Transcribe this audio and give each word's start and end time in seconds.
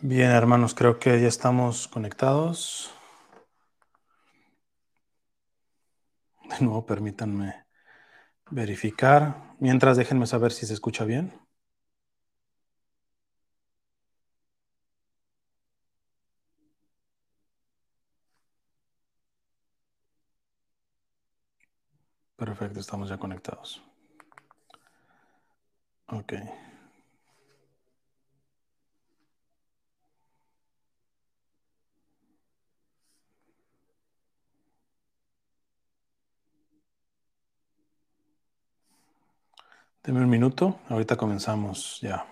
Bien, 0.00 0.30
hermanos, 0.32 0.74
creo 0.74 0.98
que 0.98 1.20
ya 1.20 1.28
estamos 1.28 1.86
conectados. 1.86 2.90
De 6.50 6.58
nuevo, 6.64 6.84
permítanme 6.84 7.64
verificar. 8.50 9.54
Mientras, 9.60 9.96
déjenme 9.96 10.26
saber 10.26 10.52
si 10.52 10.66
se 10.66 10.74
escucha 10.74 11.04
bien. 11.04 11.32
Perfecto, 22.40 22.80
estamos 22.80 23.10
ya 23.10 23.18
conectados. 23.18 23.82
Ok. 26.08 26.32
Deme 40.08 40.20
un 40.22 40.30
minuto, 40.30 40.80
ahorita 40.88 41.16
comenzamos 41.16 42.00
ya. 42.00 42.24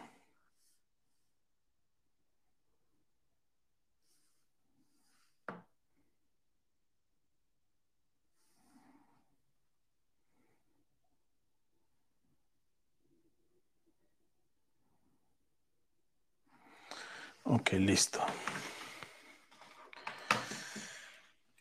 Ok, 17.44 17.72
listo. 17.74 18.20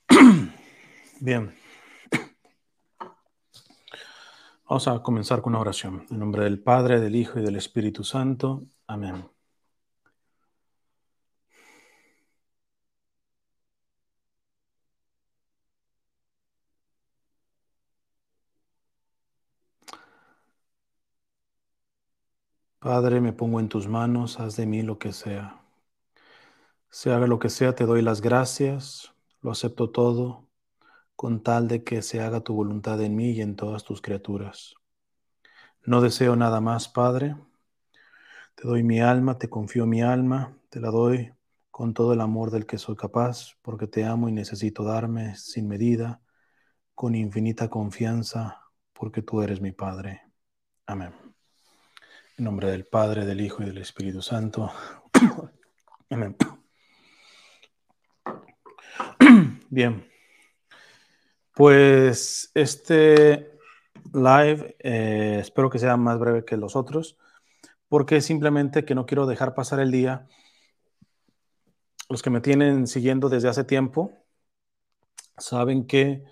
Bien. 1.19 1.64
Vamos 4.67 4.87
a 4.87 5.01
comenzar 5.01 5.41
con 5.41 5.53
una 5.53 5.61
oración. 5.61 6.05
En 6.09 6.19
nombre 6.19 6.43
del 6.43 6.59
Padre, 6.61 6.99
del 6.99 7.15
Hijo 7.15 7.39
y 7.39 7.43
del 7.43 7.55
Espíritu 7.55 8.03
Santo. 8.03 8.63
Amén. 8.87 9.25
Padre, 22.79 23.19
me 23.19 23.33
pongo 23.33 23.59
en 23.59 23.67
tus 23.67 23.85
manos, 23.87 24.39
haz 24.39 24.55
de 24.55 24.65
mí 24.65 24.81
lo 24.81 24.97
que 24.97 25.11
sea. 25.11 25.61
Se 26.89 27.11
haga 27.11 27.27
lo 27.27 27.37
que 27.37 27.49
sea, 27.49 27.75
te 27.75 27.85
doy 27.85 28.01
las 28.01 28.21
gracias, 28.21 29.13
lo 29.41 29.51
acepto 29.51 29.91
todo, 29.91 30.44
con 31.15 31.41
tal 31.43 31.67
de 31.67 31.83
que 31.83 32.01
se 32.01 32.21
haga 32.21 32.41
tu 32.41 32.53
voluntad 32.53 33.01
en 33.01 33.15
mí 33.15 33.31
y 33.31 33.41
en 33.41 33.55
todas 33.55 33.83
tus 33.83 34.01
criaturas. 34.01 34.75
No 35.83 36.01
deseo 36.01 36.35
nada 36.35 36.61
más, 36.61 36.87
Padre. 36.87 37.35
Te 38.55 38.67
doy 38.67 38.83
mi 38.83 39.01
alma, 39.01 39.37
te 39.37 39.49
confío 39.49 39.85
mi 39.85 40.01
alma, 40.01 40.57
te 40.69 40.79
la 40.79 40.89
doy 40.89 41.31
con 41.69 41.93
todo 41.93 42.13
el 42.13 42.21
amor 42.21 42.51
del 42.51 42.65
que 42.65 42.77
soy 42.77 42.95
capaz, 42.95 43.57
porque 43.61 43.85
te 43.85 44.05
amo 44.05 44.29
y 44.29 44.31
necesito 44.31 44.83
darme 44.83 45.35
sin 45.35 45.67
medida, 45.67 46.21
con 46.93 47.15
infinita 47.15 47.69
confianza, 47.69 48.61
porque 48.93 49.21
tú 49.21 49.41
eres 49.41 49.59
mi 49.61 49.73
Padre. 49.73 50.21
Amén. 50.85 51.13
En 52.37 52.45
nombre 52.45 52.71
del 52.71 52.85
Padre, 52.85 53.25
del 53.25 53.41
Hijo 53.41 53.61
y 53.61 53.65
del 53.65 53.77
Espíritu 53.79 54.21
Santo. 54.21 54.71
Amén. 56.09 56.35
Bien. 59.69 60.14
Pues 61.55 62.51
este 62.53 63.57
live 64.13 64.75
eh, 64.79 65.37
espero 65.39 65.69
que 65.69 65.79
sea 65.79 65.95
más 65.95 66.19
breve 66.19 66.43
que 66.43 66.57
los 66.57 66.75
otros, 66.75 67.17
porque 67.87 68.19
simplemente 68.19 68.83
que 68.83 68.93
no 68.93 69.05
quiero 69.05 69.25
dejar 69.25 69.55
pasar 69.55 69.79
el 69.79 69.89
día. 69.89 70.27
Los 72.09 72.21
que 72.21 72.29
me 72.29 72.41
tienen 72.41 72.87
siguiendo 72.87 73.29
desde 73.29 73.47
hace 73.47 73.63
tiempo 73.63 74.11
saben 75.37 75.87
que 75.87 76.25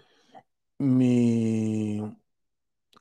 mi 0.78 2.02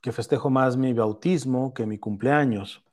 que 0.01 0.11
festejo 0.13 0.49
más 0.49 0.77
mi 0.77 0.93
bautismo 0.93 1.73
que 1.73 1.85
mi 1.85 1.97
cumpleaños. 1.97 2.83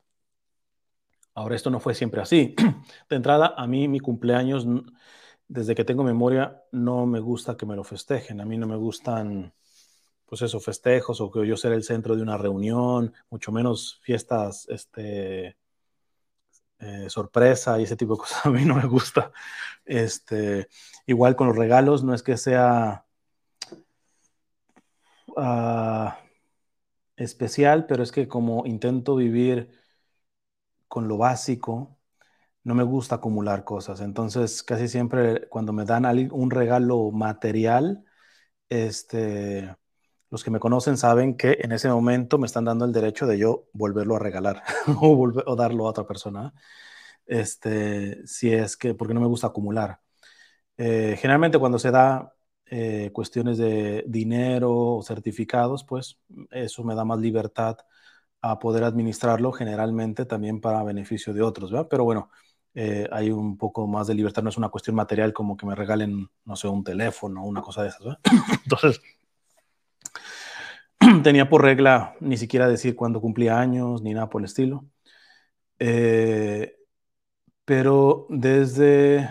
Ahora 1.33 1.55
esto 1.55 1.69
no 1.69 1.79
fue 1.79 1.95
siempre 1.95 2.21
así. 2.21 2.53
De 3.09 3.15
entrada, 3.15 3.53
a 3.57 3.65
mí 3.65 3.87
mi 3.87 4.01
cumpleaños 4.01 4.67
desde 5.51 5.75
que 5.75 5.83
tengo 5.83 6.03
memoria, 6.03 6.63
no 6.71 7.05
me 7.05 7.19
gusta 7.19 7.57
que 7.57 7.65
me 7.65 7.75
lo 7.75 7.83
festejen. 7.83 8.39
A 8.39 8.45
mí 8.45 8.57
no 8.57 8.67
me 8.67 8.77
gustan, 8.77 9.53
pues 10.25 10.41
eso, 10.43 10.61
festejos 10.61 11.19
o 11.19 11.29
que 11.29 11.45
yo 11.45 11.57
sea 11.57 11.73
el 11.73 11.83
centro 11.83 12.15
de 12.15 12.21
una 12.21 12.37
reunión, 12.37 13.13
mucho 13.29 13.51
menos 13.51 13.99
fiestas, 14.01 14.65
este, 14.69 15.57
eh, 16.79 17.09
sorpresa 17.09 17.79
y 17.79 17.83
ese 17.83 17.97
tipo 17.97 18.13
de 18.13 18.19
cosas. 18.19 18.45
A 18.45 18.49
mí 18.49 18.63
no 18.65 18.75
me 18.75 18.85
gusta. 18.87 19.31
Este, 19.85 20.69
igual 21.05 21.35
con 21.35 21.47
los 21.47 21.57
regalos, 21.57 22.03
no 22.03 22.13
es 22.13 22.23
que 22.23 22.37
sea 22.37 23.05
uh, 25.35 26.11
especial, 27.17 27.87
pero 27.87 28.03
es 28.03 28.11
que 28.13 28.27
como 28.29 28.65
intento 28.65 29.15
vivir 29.17 29.69
con 30.87 31.07
lo 31.09 31.17
básico, 31.17 31.97
no 32.63 32.75
me 32.75 32.83
gusta 32.83 33.15
acumular 33.15 33.63
cosas. 33.63 34.01
Entonces, 34.01 34.63
casi 34.63 34.87
siempre 34.87 35.47
cuando 35.49 35.73
me 35.73 35.85
dan 35.85 36.05
un 36.31 36.51
regalo 36.51 37.11
material, 37.11 38.05
este, 38.69 39.75
los 40.29 40.43
que 40.43 40.51
me 40.51 40.59
conocen 40.59 40.97
saben 40.97 41.37
que 41.37 41.57
en 41.61 41.73
ese 41.73 41.89
momento 41.89 42.37
me 42.37 42.47
están 42.47 42.65
dando 42.65 42.85
el 42.85 42.93
derecho 42.93 43.27
de 43.27 43.37
yo 43.37 43.67
volverlo 43.73 44.15
a 44.15 44.19
regalar 44.19 44.63
o, 45.01 45.55
darlo 45.55 45.87
a 45.87 45.89
otra 45.89 46.07
persona. 46.07 46.53
Este, 47.25 48.25
si 48.27 48.53
es 48.53 48.77
que, 48.77 48.93
porque 48.95 49.13
no 49.13 49.21
me 49.21 49.27
gusta 49.27 49.47
acumular. 49.47 50.01
Eh, 50.77 51.17
generalmente 51.19 51.59
cuando 51.59 51.79
se 51.79 51.91
da 51.91 52.33
eh, 52.65 53.11
cuestiones 53.13 53.57
de 53.57 54.05
dinero 54.07 54.73
o 54.97 55.03
certificados, 55.03 55.83
pues 55.83 56.19
eso 56.51 56.83
me 56.83 56.95
da 56.95 57.05
más 57.05 57.19
libertad 57.19 57.77
a 58.41 58.59
poder 58.59 58.83
administrarlo 58.83 59.51
generalmente 59.51 60.25
también 60.25 60.61
para 60.61 60.83
beneficio 60.83 61.33
de 61.33 61.41
otros. 61.41 61.71
Pero 61.89 62.03
bueno, 62.05 62.31
eh, 62.73 63.07
hay 63.11 63.31
un 63.31 63.57
poco 63.57 63.87
más 63.87 64.07
de 64.07 64.15
libertad, 64.15 64.43
no 64.43 64.49
es 64.49 64.57
una 64.57 64.69
cuestión 64.69 64.95
material 64.95 65.33
como 65.33 65.57
que 65.57 65.65
me 65.65 65.75
regalen, 65.75 66.29
no 66.45 66.55
sé, 66.55 66.67
un 66.67 66.83
teléfono 66.83 67.43
o 67.43 67.47
una 67.47 67.61
cosa 67.61 67.83
de 67.83 67.89
esas. 67.89 68.17
Entonces, 68.63 69.01
tenía 71.23 71.49
por 71.49 71.61
regla 71.63 72.15
ni 72.19 72.37
siquiera 72.37 72.67
decir 72.67 72.95
cuándo 72.95 73.21
cumplía 73.21 73.59
años 73.59 74.01
ni 74.01 74.13
nada 74.13 74.29
por 74.29 74.41
el 74.41 74.45
estilo. 74.45 74.85
Eh, 75.79 76.75
pero 77.65 78.27
desde... 78.29 79.29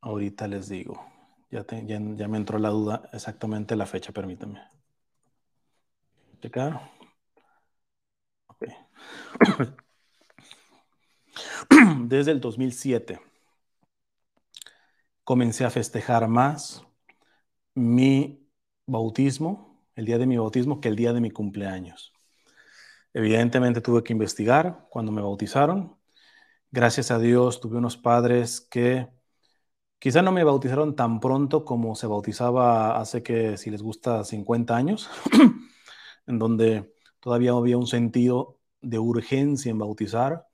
Ahorita 0.00 0.48
les 0.48 0.68
digo, 0.68 1.04
ya, 1.50 1.64
ya, 1.66 2.00
ya, 2.16 2.28
me 2.28 2.38
entró 2.38 2.58
la 2.58 2.70
duda 2.70 3.08
exactamente 3.12 3.76
la 3.76 3.86
fecha, 3.86 4.12
permítanme. 4.12 4.60
Checar. 6.40 6.80
Ok. 8.48 8.62
desde 12.06 12.32
el 12.32 12.40
2007 12.40 13.20
comencé 15.28 15.66
a 15.66 15.70
festejar 15.70 16.26
más 16.26 16.82
mi 17.74 18.48
bautismo, 18.86 19.84
el 19.94 20.06
día 20.06 20.16
de 20.16 20.26
mi 20.26 20.38
bautismo, 20.38 20.80
que 20.80 20.88
el 20.88 20.96
día 20.96 21.12
de 21.12 21.20
mi 21.20 21.30
cumpleaños. 21.30 22.14
Evidentemente 23.12 23.82
tuve 23.82 24.02
que 24.02 24.14
investigar 24.14 24.86
cuando 24.88 25.12
me 25.12 25.20
bautizaron. 25.20 25.96
Gracias 26.70 27.10
a 27.10 27.18
Dios 27.18 27.60
tuve 27.60 27.76
unos 27.76 27.98
padres 27.98 28.60
que 28.60 29.08
quizá 29.98 30.22
no 30.22 30.32
me 30.32 30.44
bautizaron 30.44 30.96
tan 30.96 31.20
pronto 31.20 31.64
como 31.64 31.94
se 31.94 32.06
bautizaba 32.06 32.98
hace 32.98 33.22
que, 33.22 33.58
si 33.58 33.70
les 33.70 33.82
gusta, 33.82 34.24
50 34.24 34.76
años, 34.76 35.10
en 36.26 36.38
donde 36.38 36.94
todavía 37.20 37.52
había 37.52 37.76
un 37.76 37.86
sentido 37.86 38.58
de 38.80 38.98
urgencia 38.98 39.70
en 39.70 39.78
bautizar 39.78 40.47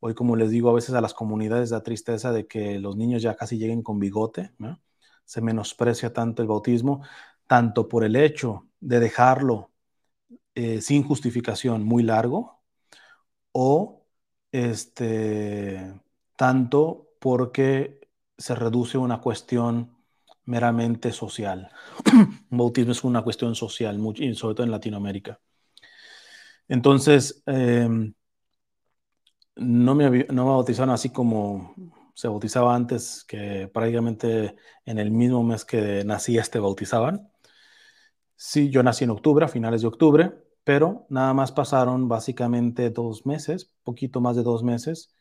Hoy, 0.00 0.14
como 0.14 0.36
les 0.36 0.50
digo, 0.50 0.70
a 0.70 0.74
veces 0.74 0.94
a 0.94 1.00
las 1.00 1.14
comunidades 1.14 1.70
da 1.70 1.82
tristeza 1.82 2.32
de 2.32 2.46
que 2.46 2.78
los 2.78 2.96
niños 2.96 3.22
ya 3.22 3.34
casi 3.36 3.58
lleguen 3.58 3.82
con 3.82 3.98
bigote. 3.98 4.52
Se 5.24 5.40
menosprecia 5.40 6.12
tanto 6.12 6.42
el 6.42 6.48
bautismo, 6.48 7.02
tanto 7.46 7.88
por 7.88 8.04
el 8.04 8.16
hecho 8.16 8.68
de 8.80 9.00
dejarlo 9.00 9.72
eh, 10.54 10.80
sin 10.80 11.02
justificación 11.04 11.84
muy 11.84 12.02
largo, 12.02 12.60
o 13.52 14.06
este, 14.52 16.00
tanto 16.36 17.08
porque 17.20 18.00
se 18.36 18.54
reduce 18.54 18.96
a 18.98 19.00
una 19.00 19.20
cuestión 19.20 19.96
meramente 20.44 21.12
social. 21.12 21.70
Un 22.14 22.48
bautismo 22.58 22.92
es 22.92 23.04
una 23.04 23.22
cuestión 23.22 23.54
social, 23.54 23.98
sobre 24.34 24.54
todo 24.54 24.64
en 24.64 24.70
Latinoamérica. 24.70 25.40
Entonces, 26.68 27.42
em, 27.46 28.14
no 29.58 29.94
me, 29.94 30.24
no 30.24 30.44
me 30.44 30.50
bautizaron 30.50 30.90
así 30.90 31.10
como 31.10 31.74
se 32.14 32.28
bautizaba 32.28 32.74
antes, 32.74 33.24
que 33.28 33.68
prácticamente 33.72 34.56
en 34.84 34.98
el 34.98 35.10
mismo 35.10 35.42
mes 35.44 35.64
que 35.64 36.04
nací, 36.04 36.36
este 36.38 36.58
bautizaban. 36.58 37.30
Sí, 38.36 38.70
yo 38.70 38.82
nací 38.82 39.04
en 39.04 39.10
octubre, 39.10 39.44
a 39.44 39.48
finales 39.48 39.82
de 39.82 39.88
octubre, 39.88 40.32
pero 40.64 41.06
nada 41.10 41.32
más 41.34 41.52
pasaron 41.52 42.08
básicamente 42.08 42.90
dos 42.90 43.26
meses, 43.26 43.72
poquito 43.84 44.20
más 44.20 44.36
de 44.36 44.42
dos 44.42 44.62
meses, 44.62 45.14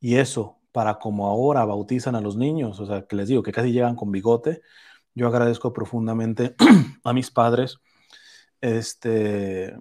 y 0.00 0.16
eso, 0.16 0.60
para 0.72 0.98
como 0.98 1.26
ahora 1.28 1.64
bautizan 1.64 2.14
a 2.14 2.20
los 2.20 2.36
niños, 2.36 2.80
o 2.80 2.86
sea, 2.86 3.06
que 3.06 3.16
les 3.16 3.28
digo 3.28 3.42
que 3.42 3.52
casi 3.52 3.72
llegan 3.72 3.96
con 3.96 4.12
bigote, 4.12 4.62
yo 5.14 5.28
agradezco 5.28 5.72
profundamente 5.72 6.56
a 7.04 7.12
mis 7.12 7.30
padres 7.30 7.78
este, 8.60 9.74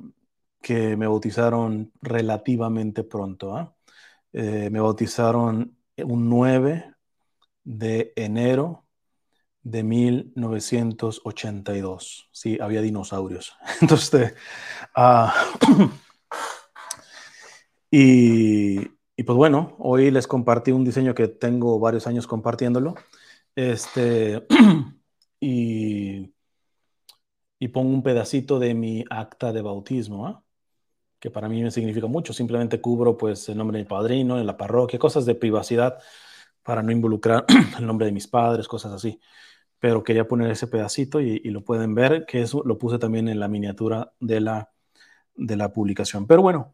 que 0.61 0.97
me 0.97 1.07
bautizaron 1.07 1.91
relativamente 2.01 3.03
pronto. 3.03 3.55
¿ah? 3.55 3.75
Eh, 4.33 4.69
me 4.71 4.79
bautizaron 4.79 5.77
un 5.97 6.29
9 6.29 6.95
de 7.63 8.13
enero 8.15 8.85
de 9.63 9.83
1982. 9.83 12.29
Sí, 12.31 12.57
había 12.61 12.81
dinosaurios. 12.81 13.55
Entonces, 13.81 14.33
uh, 14.97 15.27
y, 17.91 18.79
y, 19.15 19.23
pues 19.23 19.37
bueno, 19.37 19.75
hoy 19.79 20.11
les 20.11 20.27
compartí 20.27 20.71
un 20.71 20.83
diseño 20.83 21.15
que 21.15 21.27
tengo 21.27 21.79
varios 21.79 22.07
años 22.07 22.27
compartiéndolo. 22.27 22.95
Este, 23.55 24.45
y, 25.39 26.33
y 27.59 27.67
pongo 27.69 27.93
un 27.93 28.03
pedacito 28.03 28.59
de 28.59 28.73
mi 28.73 29.05
acta 29.09 29.53
de 29.53 29.61
bautismo. 29.61 30.27
¿ah? 30.27 30.43
Que 31.23 31.31
para 31.31 31.47
mí 31.47 31.63
me 31.63 31.71
significa 31.71 32.05
mucho. 32.07 32.33
Simplemente 32.33 32.81
cubro 32.81 33.15
pues 33.15 33.47
el 33.47 33.57
nombre 33.57 33.77
de 33.77 33.85
mi 33.85 33.87
padrino, 33.87 34.37
en 34.37 34.45
la 34.45 34.57
parroquia, 34.57 34.99
cosas 34.99 35.25
de 35.25 35.35
privacidad 35.35 35.97
para 36.63 36.83
no 36.83 36.91
involucrar 36.91 37.45
el 37.79 37.87
nombre 37.87 38.07
de 38.07 38.11
mis 38.11 38.27
padres, 38.27 38.67
cosas 38.67 38.91
así. 38.91 39.21
Pero 39.79 40.03
quería 40.03 40.27
poner 40.27 40.51
ese 40.51 40.67
pedacito 40.67 41.21
y, 41.21 41.39
lo 41.49 41.63
pueden 41.63 41.95
ver, 41.95 42.25
que 42.25 42.41
eso 42.41 42.61
lo 42.65 42.77
puse 42.77 42.99
también 42.99 43.29
en 43.29 43.39
la 43.39 43.47
miniatura 43.47 44.11
de 44.19 44.41
la, 44.41 44.69
de 45.35 45.55
la 45.55 45.71
publicación. 45.71 46.27
Pero 46.27 46.41
bueno, 46.41 46.73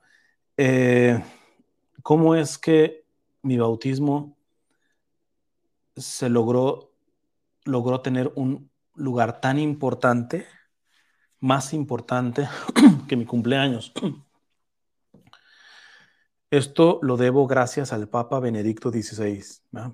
eh, 0.58 1.24
¿cómo 2.02 2.34
es 2.34 2.58
que 2.58 3.06
mi 3.44 3.60
bautismo 3.60 4.36
se 5.96 6.28
logró, 6.28 6.92
logró 7.66 8.02
tener 8.02 8.32
un 8.34 8.72
lugar 8.96 9.42
tan 9.42 9.60
importante, 9.60 10.48
más 11.40 11.72
importante 11.72 12.50
que 13.08 13.16
mi 13.16 13.26
cumpleaños? 13.26 13.94
Esto 16.52 17.00
lo 17.04 17.16
debo 17.16 17.46
gracias 17.46 17.94
al 17.94 18.10
Papa 18.10 18.40
Benedicto 18.40 18.90
XVI. 18.90 19.44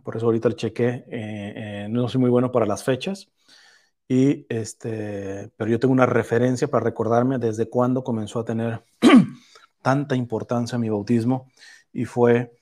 Por 0.04 0.16
eso 0.16 0.25
ahorita 0.28 0.48
el 0.48 0.56
cheque, 0.56 0.88
eh, 0.88 1.04
eh, 1.10 1.88
no 1.90 2.07
soy 2.07 2.22
muy 2.22 2.30
bueno 2.30 2.52
para 2.52 2.66
las 2.66 2.84
fechas, 2.84 3.30
y 4.07 4.46
este, 4.50 5.52
pero 5.57 5.69
yo 5.69 5.80
tengo 5.80 5.94
una 5.94 6.06
referencia 6.06 6.69
para 6.69 6.86
recordarme 6.86 7.40
desde 7.40 7.69
cuándo 7.69 8.04
comenzó 8.04 8.40
a 8.40 8.46
tener 8.46 8.84
tanta 9.81 10.16
importancia 10.16 10.78
mi 10.78 10.90
bautismo, 10.90 11.52
y 11.92 12.06
fue 12.06 12.54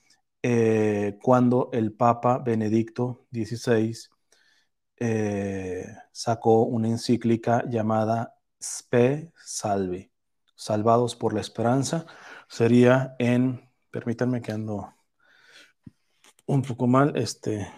eh, 0.42 1.18
cuando 1.22 1.70
el 1.72 1.92
Papa 1.92 2.38
Benedicto 2.38 3.26
XVI 3.32 3.94
sacó 6.12 6.62
una 6.62 6.88
encíclica 6.88 7.64
llamada 7.68 8.34
Spe 8.60 9.32
Salvi, 9.36 10.10
Salvados 10.56 11.14
por 11.16 11.34
la 11.34 11.40
Esperanza, 11.40 12.06
sería 12.48 13.14
en 13.18 13.64
Permítanme 13.94 14.42
que 14.42 14.50
ando 14.50 14.92
un 16.46 16.62
poco 16.62 16.88
mal. 16.88 17.16
Este. 17.16 17.72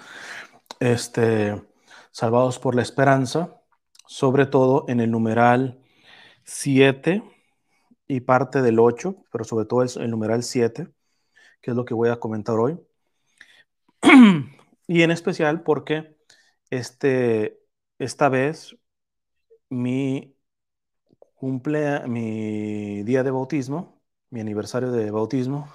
Este, 0.79 1.63
salvados 2.11 2.59
por 2.59 2.75
la 2.75 2.81
esperanza, 2.81 3.61
sobre 4.07 4.47
todo 4.47 4.87
en 4.89 5.01
el 5.01 5.11
numeral 5.11 5.79
7 6.45 7.23
y 8.07 8.21
parte 8.21 8.63
del 8.63 8.79
8, 8.79 9.15
pero 9.31 9.45
sobre 9.45 9.67
todo 9.67 9.83
es 9.83 9.97
el 9.97 10.11
numeral 10.11 10.43
7, 10.43 10.89
que 11.61 11.71
es 11.71 11.77
lo 11.77 11.85
que 11.85 11.93
voy 11.93 12.09
a 12.09 12.19
comentar 12.19 12.59
hoy. 12.59 12.81
y 14.87 15.03
en 15.03 15.11
especial 15.11 15.63
porque 15.63 16.17
este, 16.71 17.61
esta 17.99 18.31
vez 18.31 18.80
mi 19.71 20.37
cumple 21.19 22.07
mi 22.07 23.03
día 23.05 23.23
de 23.23 23.31
bautismo, 23.31 24.03
mi 24.31 24.41
aniversario 24.41 24.93
de 24.93 25.11
bautismo, 25.11 25.73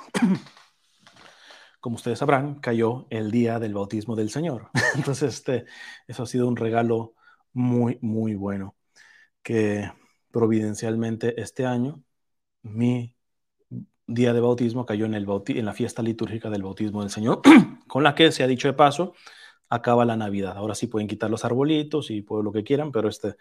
como 1.79 1.95
ustedes 1.95 2.19
sabrán, 2.19 2.55
cayó 2.59 3.07
el 3.09 3.31
día 3.31 3.59
del 3.59 3.73
bautismo 3.73 4.15
del 4.15 4.29
Señor. 4.29 4.69
Entonces, 4.95 5.35
este, 5.35 5.65
eso 6.07 6.23
ha 6.23 6.25
sido 6.27 6.47
un 6.47 6.55
regalo 6.55 7.15
muy, 7.53 7.97
muy 8.01 8.35
bueno, 8.35 8.75
que 9.43 9.91
providencialmente 10.31 11.39
este 11.41 11.65
año 11.65 12.03
mi 12.61 13.15
día 14.07 14.33
de 14.33 14.39
bautismo 14.39 14.85
cayó 14.85 15.05
en, 15.05 15.15
el 15.15 15.27
en 15.47 15.65
la 15.65 15.73
fiesta 15.73 16.01
litúrgica 16.03 16.49
del 16.49 16.63
bautismo 16.63 17.01
del 17.01 17.09
Señor, 17.09 17.41
con 17.87 18.03
la 18.03 18.15
que 18.15 18.31
se 18.31 18.43
ha 18.43 18.47
dicho 18.47 18.67
de 18.67 18.73
paso, 18.73 19.13
acaba 19.69 20.05
la 20.05 20.15
Navidad. 20.17 20.57
Ahora 20.57 20.75
sí 20.75 20.87
pueden 20.87 21.07
quitar 21.07 21.29
los 21.29 21.45
arbolitos 21.45 22.11
y 22.11 22.21
pueden 22.21 22.45
lo 22.45 22.51
que 22.51 22.63
quieran, 22.63 22.91
pero 22.91 23.09
este, 23.09 23.35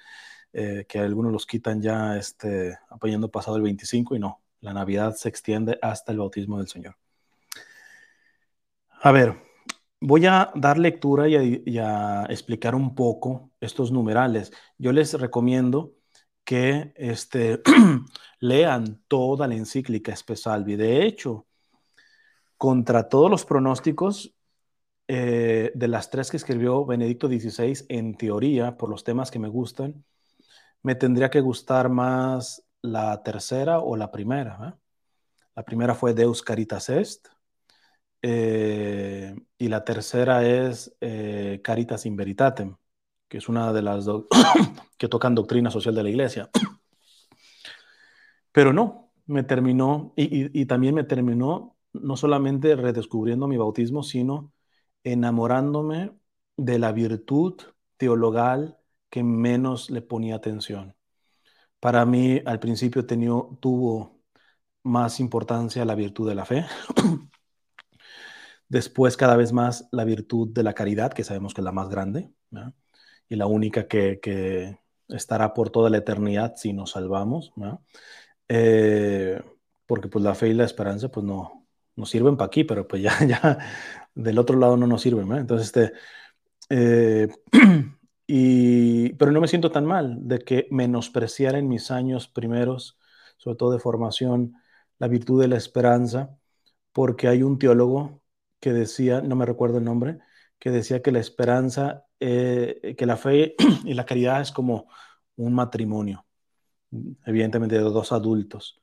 eh, 0.56 0.86
que 0.88 1.00
algunos 1.00 1.32
los 1.32 1.46
quitan 1.46 1.82
ya 1.82 2.16
este, 2.16 2.78
apoyando 2.88 3.28
pasado 3.28 3.56
el 3.56 3.62
25 3.62 4.14
y 4.14 4.20
no, 4.20 4.40
la 4.60 4.72
Navidad 4.72 5.16
se 5.16 5.28
extiende 5.28 5.76
hasta 5.82 6.12
el 6.12 6.18
bautismo 6.18 6.58
del 6.58 6.68
Señor. 6.68 6.96
A 9.02 9.10
ver, 9.10 9.42
voy 10.00 10.26
a 10.26 10.52
dar 10.54 10.78
lectura 10.78 11.28
y 11.28 11.78
a, 11.78 12.26
explicar 12.28 12.76
un 12.76 12.94
poco 12.94 13.50
estos 13.60 13.90
numerales. 13.90 14.52
Yo 14.78 14.92
les 14.92 15.14
recomiendo 15.14 15.94
que 16.44 16.92
este, 16.94 17.60
lean 18.38 19.02
toda 19.08 19.48
la 19.48 19.56
encíclica 19.56 20.12
Espesalvi. 20.12 20.76
De 20.76 21.04
hecho, 21.04 21.48
contra 22.56 23.08
todos 23.08 23.28
los 23.28 23.44
pronósticos 23.44 24.36
eh, 25.08 25.72
de 25.74 25.88
las 25.88 26.10
tres 26.10 26.30
que 26.30 26.36
escribió 26.36 26.86
Benedicto 26.86 27.26
XVI, 27.26 27.86
en 27.88 28.16
teoría, 28.16 28.76
por 28.76 28.88
los 28.88 29.02
temas 29.02 29.32
que 29.32 29.40
me 29.40 29.48
gustan, 29.48 30.04
me 30.84 30.94
tendría 30.94 31.30
que 31.30 31.40
gustar 31.40 31.88
más 31.88 32.62
la 32.82 33.22
tercera 33.22 33.80
o 33.80 33.96
la 33.96 34.12
primera. 34.12 34.58
¿eh? 34.68 34.72
La 35.56 35.64
primera 35.64 35.94
fue 35.94 36.14
Deus 36.14 36.42
Caritas 36.42 36.90
Est. 36.90 37.28
Eh, 38.22 39.34
y 39.58 39.68
la 39.68 39.84
tercera 39.84 40.46
es 40.46 40.94
eh, 41.00 41.60
Caritas 41.64 42.06
in 42.06 42.16
Veritatem, 42.16 42.76
que 43.28 43.38
es 43.38 43.48
una 43.48 43.72
de 43.72 43.82
las 43.82 44.06
que 44.98 45.08
tocan 45.08 45.34
doctrina 45.34 45.70
social 45.70 45.94
de 45.94 46.02
la 46.02 46.10
iglesia. 46.10 46.50
Pero 48.52 48.72
no, 48.72 49.10
me 49.26 49.42
terminó, 49.42 50.12
y, 50.16 50.60
y 50.60 50.66
también 50.66 50.94
me 50.94 51.04
terminó 51.04 51.76
no 51.94 52.16
solamente 52.16 52.76
redescubriendo 52.76 53.48
mi 53.48 53.56
bautismo, 53.56 54.02
sino 54.02 54.52
enamorándome 55.02 56.12
de 56.56 56.78
la 56.78 56.92
virtud 56.92 57.54
teologal 57.96 58.78
que 59.14 59.22
menos 59.22 59.90
le 59.90 60.02
ponía 60.02 60.34
atención. 60.34 60.96
Para 61.78 62.04
mí, 62.04 62.42
al 62.46 62.58
principio 62.58 63.06
tuvo 63.06 64.20
más 64.82 65.20
importancia 65.20 65.84
la 65.84 65.94
virtud 65.94 66.28
de 66.28 66.34
la 66.34 66.44
fe. 66.44 66.66
Después, 68.68 69.16
cada 69.16 69.36
vez 69.36 69.52
más, 69.52 69.88
la 69.92 70.04
virtud 70.04 70.48
de 70.52 70.64
la 70.64 70.74
caridad, 70.74 71.12
que 71.12 71.22
sabemos 71.22 71.54
que 71.54 71.60
es 71.60 71.64
la 71.64 71.70
más 71.70 71.88
grande 71.90 72.32
y 73.28 73.36
la 73.36 73.46
única 73.46 73.86
que, 73.86 74.80
estará 75.08 75.54
por 75.54 75.70
toda 75.70 75.90
la 75.90 75.98
eternidad 75.98 76.54
si 76.56 76.72
nos 76.72 76.90
salvamos. 76.90 77.52
Eh, 78.48 79.40
porque 79.86 80.08
pues 80.08 80.24
la 80.24 80.34
fe 80.34 80.48
y 80.48 80.54
la 80.54 80.64
esperanza 80.64 81.08
pues 81.08 81.24
no 81.24 81.68
nos 81.94 82.10
sirven 82.10 82.36
para 82.36 82.48
aquí, 82.48 82.64
pero 82.64 82.88
pues 82.88 83.00
ya, 83.00 83.16
ya 83.28 83.58
del 84.12 84.38
otro 84.40 84.58
lado 84.58 84.76
no 84.76 84.88
nos 84.88 85.02
sirven. 85.02 85.30
Entonces, 85.30 85.68
este, 85.68 85.92
eh, 86.68 87.28
Y, 88.26 89.12
pero 89.14 89.32
no 89.32 89.40
me 89.40 89.48
siento 89.48 89.70
tan 89.70 89.84
mal 89.84 90.16
de 90.26 90.38
que 90.40 90.66
menospreciar 90.70 91.56
en 91.56 91.68
mis 91.68 91.90
años 91.90 92.28
primeros, 92.28 92.98
sobre 93.36 93.56
todo 93.56 93.72
de 93.72 93.80
formación, 93.80 94.54
la 94.98 95.08
virtud 95.08 95.40
de 95.40 95.48
la 95.48 95.56
esperanza, 95.56 96.38
porque 96.92 97.28
hay 97.28 97.42
un 97.42 97.58
teólogo 97.58 98.22
que 98.60 98.72
decía, 98.72 99.20
no 99.20 99.36
me 99.36 99.46
recuerdo 99.46 99.78
el 99.78 99.84
nombre, 99.84 100.18
que 100.58 100.70
decía 100.70 101.02
que 101.02 101.12
la 101.12 101.20
esperanza, 101.20 102.06
eh, 102.20 102.94
que 102.98 103.06
la 103.06 103.16
fe 103.16 103.54
y 103.84 103.94
la 103.94 104.06
caridad 104.06 104.40
es 104.40 104.52
como 104.52 104.88
un 105.36 105.54
matrimonio, 105.54 106.26
evidentemente 107.26 107.76
de 107.76 107.82
dos 107.82 108.12
adultos, 108.12 108.80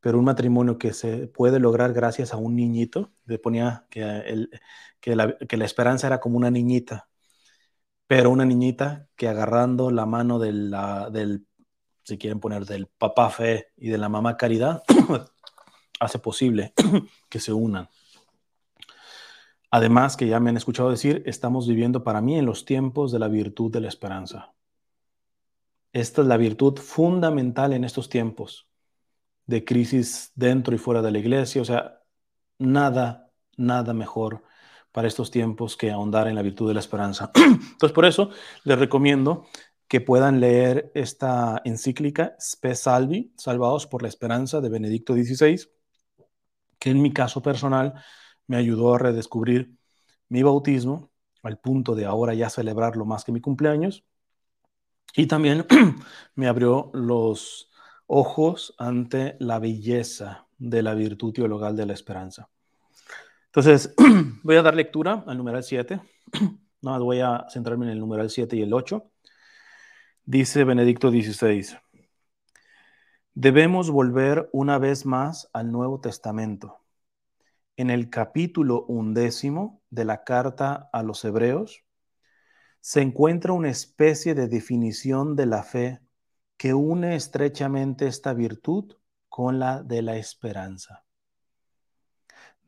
pero 0.00 0.18
un 0.18 0.24
matrimonio 0.26 0.78
que 0.78 0.92
se 0.92 1.28
puede 1.28 1.60
lograr 1.60 1.92
gracias 1.92 2.32
a 2.32 2.36
un 2.38 2.56
niñito, 2.56 3.12
le 3.26 3.38
ponía 3.38 3.86
que, 3.90 4.02
el, 4.02 4.50
que, 5.00 5.16
la, 5.16 5.36
que 5.38 5.56
la 5.56 5.64
esperanza 5.64 6.06
era 6.06 6.20
como 6.20 6.36
una 6.38 6.50
niñita 6.50 7.08
pero 8.06 8.30
una 8.30 8.44
niñita 8.44 9.08
que 9.16 9.28
agarrando 9.28 9.90
la 9.90 10.06
mano 10.06 10.38
del, 10.38 11.46
si 12.04 12.18
quieren 12.18 12.40
poner 12.40 12.64
del 12.64 12.86
papá 12.86 13.30
fe 13.30 13.72
y 13.76 13.88
de 13.88 13.98
la 13.98 14.08
mamá 14.08 14.36
caridad, 14.36 14.82
hace 16.00 16.18
posible 16.18 16.72
que 17.28 17.40
se 17.40 17.52
unan. 17.52 17.88
Además, 19.70 20.16
que 20.16 20.28
ya 20.28 20.38
me 20.38 20.50
han 20.50 20.56
escuchado 20.56 20.90
decir, 20.90 21.22
estamos 21.26 21.66
viviendo 21.66 22.04
para 22.04 22.20
mí 22.20 22.38
en 22.38 22.46
los 22.46 22.64
tiempos 22.64 23.10
de 23.10 23.18
la 23.18 23.28
virtud 23.28 23.72
de 23.72 23.80
la 23.80 23.88
esperanza. 23.88 24.54
Esta 25.92 26.22
es 26.22 26.28
la 26.28 26.36
virtud 26.36 26.78
fundamental 26.78 27.72
en 27.72 27.84
estos 27.84 28.08
tiempos 28.08 28.68
de 29.46 29.64
crisis 29.64 30.30
dentro 30.34 30.74
y 30.74 30.78
fuera 30.78 31.02
de 31.02 31.10
la 31.10 31.18
iglesia. 31.18 31.62
O 31.62 31.64
sea, 31.64 32.00
nada, 32.58 33.32
nada 33.56 33.92
mejor 33.92 34.44
para 34.96 35.08
estos 35.08 35.30
tiempos 35.30 35.76
que 35.76 35.90
ahondar 35.90 36.26
en 36.26 36.34
la 36.34 36.40
virtud 36.40 36.68
de 36.68 36.72
la 36.72 36.80
esperanza. 36.80 37.30
Entonces, 37.36 37.92
por 37.92 38.06
eso 38.06 38.30
les 38.64 38.78
recomiendo 38.78 39.44
que 39.88 40.00
puedan 40.00 40.40
leer 40.40 40.90
esta 40.94 41.60
encíclica 41.66 42.34
Spe 42.40 42.74
Salvi, 42.74 43.30
Salvados 43.36 43.86
por 43.86 44.00
la 44.00 44.08
Esperanza 44.08 44.62
de 44.62 44.70
Benedicto 44.70 45.12
XVI, 45.12 45.68
que 46.78 46.88
en 46.88 47.02
mi 47.02 47.12
caso 47.12 47.42
personal 47.42 47.92
me 48.46 48.56
ayudó 48.56 48.94
a 48.94 48.98
redescubrir 48.98 49.76
mi 50.30 50.42
bautismo 50.42 51.10
al 51.42 51.58
punto 51.58 51.94
de 51.94 52.06
ahora 52.06 52.32
ya 52.32 52.48
celebrarlo 52.48 53.04
más 53.04 53.22
que 53.22 53.32
mi 53.32 53.42
cumpleaños. 53.42 54.02
Y 55.14 55.26
también 55.26 55.66
me 56.36 56.48
abrió 56.48 56.90
los 56.94 57.70
ojos 58.06 58.74
ante 58.78 59.36
la 59.40 59.58
belleza 59.58 60.48
de 60.56 60.82
la 60.82 60.94
virtud 60.94 61.34
teologal 61.34 61.76
de 61.76 61.84
la 61.84 61.92
esperanza. 61.92 62.48
Entonces, 63.56 63.94
voy 64.42 64.56
a 64.56 64.62
dar 64.62 64.74
lectura 64.74 65.24
al 65.26 65.38
numeral 65.38 65.64
7. 65.64 66.00
No, 66.82 67.02
voy 67.02 67.20
a 67.20 67.46
centrarme 67.48 67.86
en 67.86 67.92
el 67.92 67.98
numeral 67.98 68.28
7 68.30 68.54
y 68.54 68.62
el 68.62 68.72
8. 68.74 69.10
Dice 70.24 70.62
Benedicto 70.62 71.10
XVI, 71.10 71.78
debemos 73.34 73.90
volver 73.90 74.48
una 74.52 74.78
vez 74.78 75.04
más 75.06 75.48
al 75.54 75.72
Nuevo 75.72 76.00
Testamento. 76.00 76.78
En 77.76 77.88
el 77.90 78.08
capítulo 78.10 78.84
undécimo 78.84 79.82
de 79.88 80.04
la 80.04 80.22
carta 80.22 80.90
a 80.92 81.02
los 81.02 81.24
Hebreos, 81.24 81.82
se 82.80 83.00
encuentra 83.00 83.54
una 83.54 83.70
especie 83.70 84.34
de 84.34 84.46
definición 84.48 85.34
de 85.34 85.46
la 85.46 85.62
fe 85.64 86.00
que 86.58 86.74
une 86.74 87.16
estrechamente 87.16 88.06
esta 88.06 88.34
virtud 88.34 88.92
con 89.28 89.58
la 89.58 89.82
de 89.82 90.02
la 90.02 90.18
esperanza. 90.18 91.05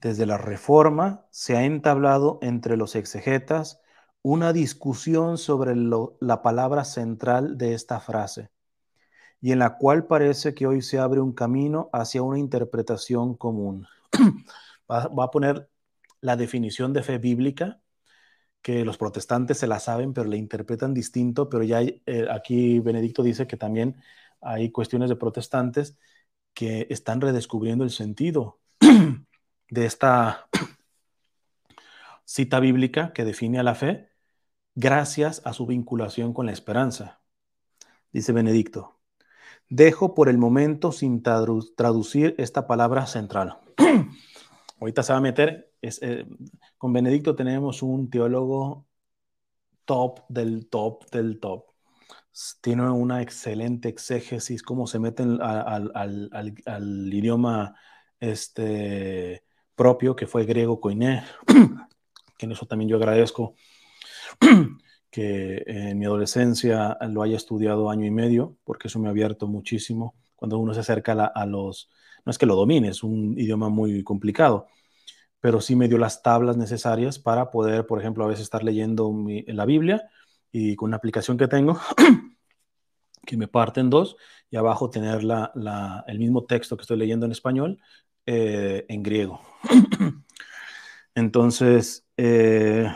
Desde 0.01 0.27
la 0.27 0.39
Reforma 0.39 1.27
se 1.31 1.57
ha 1.57 1.65
entablado 1.65 2.39
entre 2.43 2.77
los 2.77 2.95
exegetas 2.95 3.81
una 4.23 4.53
discusión 4.53 5.39
sobre 5.39 5.75
la 5.75 6.43
palabra 6.43 6.85
central 6.85 7.59
de 7.59 7.75
esta 7.75 8.01
frase, 8.01 8.51
y 9.41 9.53
en 9.53 9.61
la 9.61 9.77
cual 9.79 10.07
parece 10.07 10.55
que 10.55 10.67
hoy 10.67 10.83
se 10.83 10.99
abre 10.99 11.21
un 11.21 11.33
camino 11.33 11.91
hacia 11.93 12.23
una 12.23 12.39
interpretación 12.39 13.35
común. 13.37 13.87
va, 14.91 15.25
a 15.25 15.31
poner 15.31 15.69
la 16.21 16.37
definición 16.37 16.93
de 16.93 17.03
fe 17.03 17.19
bíblica, 17.19 17.81
que 18.63 18.85
los 18.85 18.99
protestantes 18.99 19.59
se 19.59 19.67
la 19.69 19.81
saben, 19.81 20.13
pero 20.13 20.29
la 20.29 20.37
interpretan 20.37 20.95
distinto, 20.95 21.49
pero 21.49 21.65
ya 21.65 21.81
eh, 21.83 22.29
aquí 22.31 22.81
Benedicto 22.81 23.23
dice 23.23 23.47
que 23.47 23.57
también 23.57 23.97
hay 24.41 24.71
cuestiones 24.71 25.09
de 25.09 25.17
protestantes 25.17 25.97
que 26.55 26.87
están 26.91 27.21
redescubriendo 27.21 27.85
el 27.85 27.91
sentido 27.91 28.61
de 29.71 29.87
esta 29.87 30.49
cita 32.25 32.61
bíblica 32.61 33.13
que 33.13 33.25
define 33.25 33.59
a 33.59 33.63
la 33.63 33.75
fe 33.75 34.11
gracias 34.75 35.43
a 35.45 35.53
su 35.53 35.67
vinculación 35.67 36.33
con 36.33 36.47
la 36.47 36.53
esperanza. 36.53 37.21
Dice 38.13 38.33
Benedicto, 38.33 39.01
dejo 39.69 40.15
por 40.15 40.29
el 40.29 40.39
momento 40.39 40.93
sin 40.93 41.23
traducir 41.23 42.35
esta 42.39 42.67
palabra 42.67 43.07
central. 43.07 43.59
Ahorita 44.81 45.03
se 45.03 45.13
va 45.13 45.19
a 45.19 45.23
meter, 45.23 45.73
eh, 45.83 46.27
con 46.79 46.93
Benedicto 46.93 47.35
tenemos 47.35 47.83
un 47.83 48.09
teólogo 48.09 48.87
top 49.85 50.21
del 50.29 50.69
top 50.69 51.11
del 51.11 51.41
top. 51.41 51.67
Tiene 52.61 52.89
una 52.91 53.21
excelente 53.21 53.89
exégesis, 53.89 54.63
cómo 54.63 54.87
se 54.87 55.01
meten 55.01 55.43
al, 55.43 55.91
al 55.95 57.13
idioma 57.13 57.75
este, 58.21 59.43
propio, 59.79 60.15
que 60.15 60.27
fue 60.27 60.45
griego 60.45 60.79
koiné, 60.79 61.25
que 62.37 62.45
en 62.45 62.53
eso 62.53 62.67
también 62.67 62.91
yo 62.91 62.97
agradezco 62.97 63.55
que 65.11 65.63
en 65.67 65.99
mi 65.99 66.05
adolescencia 66.05 66.99
lo 67.09 67.23
haya 67.23 67.37
estudiado 67.37 67.89
año 67.89 68.05
y 68.05 68.11
medio, 68.11 68.59
porque 68.65 68.89
eso 68.89 68.99
me 68.99 69.09
ha 69.09 69.11
abierto 69.11 69.47
muchísimo. 69.47 70.15
Cuando 70.37 70.59
uno 70.59 70.75
se 70.75 70.81
acerca 70.81 71.13
a, 71.13 71.47
los, 71.47 71.91
no 72.27 72.31
es 72.31 72.37
que 72.37 72.47
lo 72.47 72.57
domine, 72.57 72.89
es 72.89 73.03
un 73.03 73.39
idioma 73.39 73.71
muy 73.71 74.05
complicado, 74.05 74.67
pero 75.41 75.61
sí 75.61 75.77
me 75.77 75.89
dio 75.89 75.99
las 75.99 76.23
tablas 76.23 76.57
necesarias 76.57 77.19
para 77.19 77.51
poder, 77.51 77.87
por 77.87 78.01
ejemplo, 78.01 78.25
a 78.25 78.29
veces 78.29 78.43
estar 78.43 78.63
leyendo 78.63 79.11
la 79.47 79.65
Biblia 79.65 80.09
y 80.53 80.77
con 80.77 80.89
una 80.89 80.99
aplicación 80.99 81.39
que 81.39 81.49
tengo, 81.49 81.81
que 83.27 83.37
me 83.37 83.49
parte 83.49 83.81
en 83.81 83.91
dos, 83.91 84.17
y 84.51 84.57
abajo 84.57 84.91
tener 84.91 85.25
la, 85.25 86.05
el 86.07 86.19
mismo 86.19 86.45
texto 86.45 86.77
que 86.77 86.83
estoy 86.83 86.99
leyendo 86.99 87.27
en 87.27 87.33
español 87.33 87.81
eh, 88.31 88.85
en 88.91 89.03
griego. 89.03 89.41
Entonces, 91.15 92.07
eh, 92.19 92.95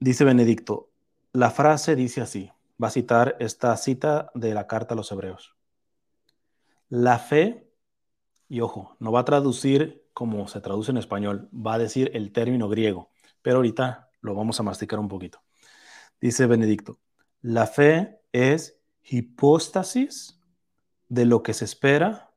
dice 0.00 0.24
Benedicto, 0.24 0.88
la 1.34 1.50
frase 1.50 1.94
dice 1.94 2.22
así, 2.22 2.50
va 2.82 2.88
a 2.88 2.90
citar 2.90 3.36
esta 3.38 3.76
cita 3.76 4.30
de 4.34 4.54
la 4.54 4.66
carta 4.66 4.94
a 4.94 4.96
los 4.96 5.12
hebreos. 5.12 5.54
La 6.88 7.18
fe, 7.18 7.70
y 8.48 8.60
ojo, 8.60 8.96
no 8.98 9.12
va 9.12 9.20
a 9.20 9.26
traducir 9.26 10.06
como 10.14 10.48
se 10.48 10.62
traduce 10.62 10.90
en 10.90 10.96
español, 10.96 11.50
va 11.52 11.74
a 11.74 11.78
decir 11.78 12.10
el 12.14 12.32
término 12.32 12.66
griego, 12.70 13.10
pero 13.42 13.56
ahorita 13.56 14.08
lo 14.22 14.34
vamos 14.34 14.58
a 14.58 14.62
masticar 14.62 14.98
un 15.00 15.08
poquito. 15.08 15.42
Dice 16.18 16.46
Benedicto, 16.46 16.98
la 17.42 17.66
fe 17.66 18.22
es 18.32 18.80
hipóstasis 19.02 20.40
de 21.10 21.26
lo 21.26 21.42
que 21.42 21.52
se 21.52 21.66
espera 21.66 22.27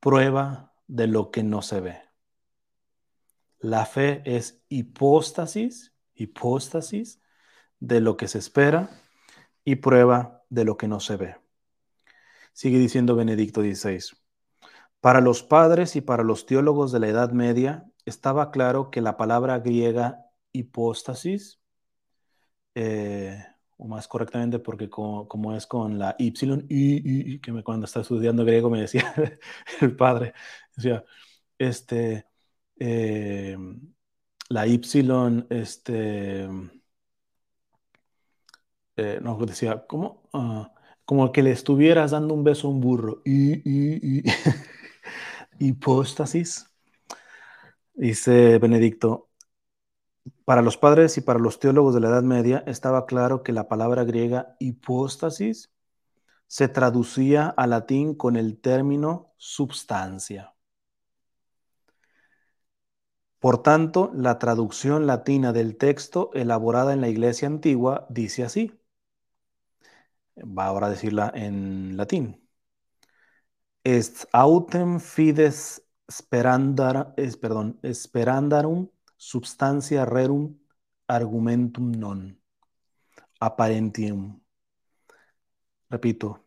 prueba 0.00 0.74
de 0.86 1.06
lo 1.06 1.30
que 1.30 1.42
no 1.42 1.62
se 1.62 1.80
ve. 1.80 2.02
La 3.58 3.86
fe 3.86 4.22
es 4.24 4.62
hipóstasis, 4.68 5.94
hipóstasis 6.14 7.20
de 7.80 8.00
lo 8.00 8.16
que 8.16 8.28
se 8.28 8.38
espera 8.38 8.90
y 9.64 9.76
prueba 9.76 10.44
de 10.48 10.64
lo 10.64 10.76
que 10.76 10.88
no 10.88 11.00
se 11.00 11.16
ve. 11.16 11.36
Sigue 12.52 12.78
diciendo 12.78 13.16
Benedicto 13.16 13.60
XVI. 13.60 14.16
Para 15.00 15.20
los 15.20 15.42
padres 15.42 15.96
y 15.96 16.00
para 16.00 16.22
los 16.22 16.46
teólogos 16.46 16.92
de 16.92 17.00
la 17.00 17.08
Edad 17.08 17.32
Media 17.32 17.90
estaba 18.04 18.50
claro 18.50 18.90
que 18.90 19.00
la 19.00 19.16
palabra 19.16 19.58
griega 19.60 20.26
hipóstasis 20.52 21.60
eh, 22.74 23.44
o 23.78 23.88
más 23.88 24.08
correctamente 24.08 24.58
porque 24.58 24.90
como, 24.90 25.54
es 25.56 25.66
con 25.66 25.98
la 25.98 26.16
Y, 26.18 27.40
que 27.40 27.62
cuando 27.62 27.86
estaba 27.86 28.02
estudiando 28.02 28.44
griego 28.44 28.70
me 28.70 28.80
decía 28.82 29.14
el 29.80 29.96
padre, 29.96 30.34
decía, 30.76 31.04
este, 31.58 32.26
eh, 32.78 33.56
la 34.50 34.66
Y, 34.66 35.46
este, 35.50 36.48
eh, 38.96 39.20
no, 39.22 39.36
decía, 39.46 39.86
¿cómo? 39.86 40.28
Ah, 40.32 40.72
como 41.04 41.32
que 41.32 41.42
le 41.42 41.52
estuvieras 41.52 42.10
dando 42.10 42.34
un 42.34 42.44
beso 42.44 42.68
a 42.68 42.70
un 42.70 42.80
burro. 42.80 43.22
Y, 43.24 44.22
hipóstasis. 45.58 46.66
Dice 47.94 48.58
Benedicto, 48.58 49.27
para 50.44 50.62
los 50.62 50.76
padres 50.76 51.16
y 51.18 51.20
para 51.20 51.38
los 51.38 51.58
teólogos 51.60 51.94
de 51.94 52.00
la 52.00 52.08
Edad 52.08 52.22
Media 52.22 52.62
estaba 52.66 53.06
claro 53.06 53.42
que 53.42 53.52
la 53.52 53.68
palabra 53.68 54.04
griega 54.04 54.56
hipóstasis 54.58 55.72
se 56.46 56.68
traducía 56.68 57.48
al 57.48 57.70
latín 57.70 58.14
con 58.14 58.36
el 58.36 58.60
término 58.60 59.34
substancia. 59.36 60.54
Por 63.38 63.62
tanto, 63.62 64.10
la 64.14 64.38
traducción 64.38 65.06
latina 65.06 65.52
del 65.52 65.76
texto 65.76 66.30
elaborada 66.34 66.92
en 66.92 67.00
la 67.00 67.08
iglesia 67.08 67.46
antigua 67.46 68.06
dice 68.10 68.44
así. 68.44 68.72
Va 70.36 70.66
ahora 70.66 70.86
a 70.86 70.90
decirla 70.90 71.30
en 71.34 71.96
latín. 71.96 72.48
Est 73.84 74.26
autem 74.32 74.98
fides 75.00 75.82
sperandarum 76.10 77.14
substantia 79.18 80.04
rerum 80.04 80.56
argumentum 81.06 81.90
non 81.90 82.38
apparentium. 83.40 84.40
Repito, 85.90 86.44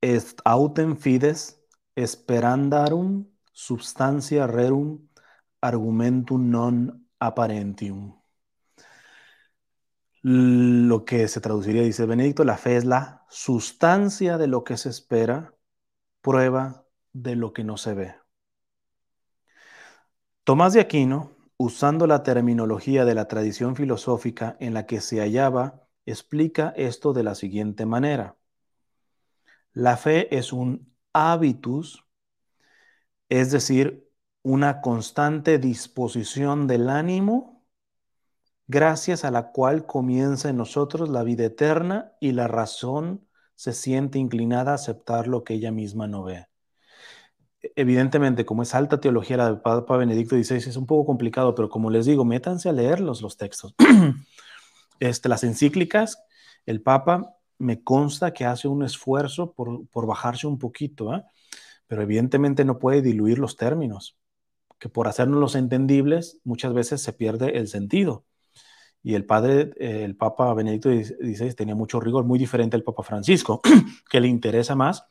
est 0.00 0.40
autem 0.44 0.96
fides 0.96 1.58
sperandarum 1.96 3.24
substantia 3.52 4.46
rerum 4.46 5.08
argumentum 5.60 6.50
non 6.50 7.06
apparentium. 7.18 8.20
Lo 10.24 11.04
que 11.04 11.26
se 11.26 11.40
traduciría, 11.40 11.82
dice 11.82 12.06
Benedicto, 12.06 12.44
la 12.44 12.56
fe 12.56 12.76
es 12.76 12.84
la 12.84 13.24
sustancia 13.28 14.38
de 14.38 14.46
lo 14.46 14.62
que 14.62 14.76
se 14.76 14.88
espera, 14.88 15.54
prueba 16.20 16.86
de 17.12 17.34
lo 17.34 17.52
que 17.52 17.64
no 17.64 17.76
se 17.76 17.94
ve. 17.94 18.14
Tomás 20.44 20.72
de 20.72 20.80
Aquino, 20.80 21.30
usando 21.62 22.08
la 22.08 22.24
terminología 22.24 23.04
de 23.04 23.14
la 23.14 23.28
tradición 23.28 23.76
filosófica 23.76 24.56
en 24.58 24.74
la 24.74 24.84
que 24.84 25.00
se 25.00 25.20
hallaba, 25.20 25.86
explica 26.06 26.74
esto 26.76 27.12
de 27.12 27.22
la 27.22 27.36
siguiente 27.36 27.86
manera. 27.86 28.36
La 29.72 29.96
fe 29.96 30.36
es 30.36 30.52
un 30.52 30.92
hábitus, 31.12 32.04
es 33.28 33.52
decir, 33.52 34.10
una 34.42 34.80
constante 34.80 35.58
disposición 35.58 36.66
del 36.66 36.90
ánimo, 36.90 37.64
gracias 38.66 39.24
a 39.24 39.30
la 39.30 39.52
cual 39.52 39.86
comienza 39.86 40.48
en 40.48 40.56
nosotros 40.56 41.10
la 41.10 41.22
vida 41.22 41.44
eterna 41.44 42.12
y 42.18 42.32
la 42.32 42.48
razón 42.48 43.28
se 43.54 43.72
siente 43.72 44.18
inclinada 44.18 44.72
a 44.72 44.74
aceptar 44.74 45.28
lo 45.28 45.44
que 45.44 45.54
ella 45.54 45.70
misma 45.70 46.08
no 46.08 46.24
ve. 46.24 46.51
Evidentemente, 47.76 48.44
como 48.44 48.62
es 48.62 48.74
alta 48.74 49.00
teología 49.00 49.36
la 49.36 49.46
del 49.46 49.60
Papa 49.60 49.96
Benedicto 49.96 50.36
XVI, 50.36 50.56
es 50.56 50.76
un 50.76 50.86
poco 50.86 51.06
complicado, 51.06 51.54
pero 51.54 51.68
como 51.68 51.90
les 51.90 52.06
digo, 52.06 52.24
métanse 52.24 52.68
a 52.68 52.72
leerlos 52.72 53.22
los 53.22 53.36
textos. 53.36 53.74
este, 55.00 55.28
las 55.28 55.44
encíclicas, 55.44 56.22
el 56.66 56.82
Papa 56.82 57.36
me 57.58 57.82
consta 57.82 58.32
que 58.32 58.44
hace 58.44 58.68
un 58.68 58.82
esfuerzo 58.82 59.52
por, 59.52 59.86
por 59.88 60.06
bajarse 60.06 60.46
un 60.46 60.58
poquito, 60.58 61.14
¿eh? 61.14 61.22
pero 61.86 62.02
evidentemente 62.02 62.64
no 62.64 62.78
puede 62.78 63.02
diluir 63.02 63.38
los 63.38 63.56
términos 63.56 64.16
que 64.82 64.88
por 64.88 65.06
hacernos 65.06 65.54
entendibles 65.54 66.40
muchas 66.42 66.74
veces 66.74 67.00
se 67.00 67.12
pierde 67.12 67.56
el 67.56 67.68
sentido. 67.68 68.24
Y 69.00 69.14
el 69.14 69.24
padre, 69.24 69.70
el 69.76 70.16
Papa 70.16 70.52
Benedicto 70.54 70.90
XVI 70.90 71.54
tenía 71.54 71.76
mucho 71.76 72.00
rigor, 72.00 72.24
muy 72.24 72.36
diferente 72.36 72.74
al 72.74 72.82
Papa 72.82 73.04
Francisco, 73.04 73.60
que 74.10 74.20
le 74.20 74.26
interesa 74.26 74.74
más 74.74 75.04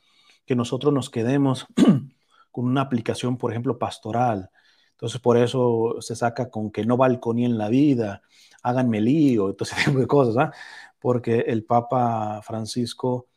que 0.45 0.57
nosotros 0.57 0.93
nos 0.93 1.09
quedemos 1.09 1.67
con 2.51 2.65
una 2.65 2.81
aplicación, 2.81 3.37
por 3.37 3.51
ejemplo, 3.51 3.77
pastoral. 3.79 4.49
Entonces, 4.91 5.19
por 5.19 5.37
eso 5.37 5.97
se 5.99 6.15
saca 6.15 6.49
con 6.49 6.71
que 6.71 6.85
no 6.85 6.97
en 7.03 7.57
la 7.57 7.69
vida, 7.69 8.21
háganme 8.63 9.01
lío, 9.01 9.53
todo 9.55 9.67
ese 9.69 9.75
tipo 9.85 9.99
de 9.99 10.07
cosas, 10.07 10.37
¿ah? 10.37 10.51
porque 10.99 11.39
el 11.47 11.65
Papa 11.65 12.41
Francisco, 12.43 13.27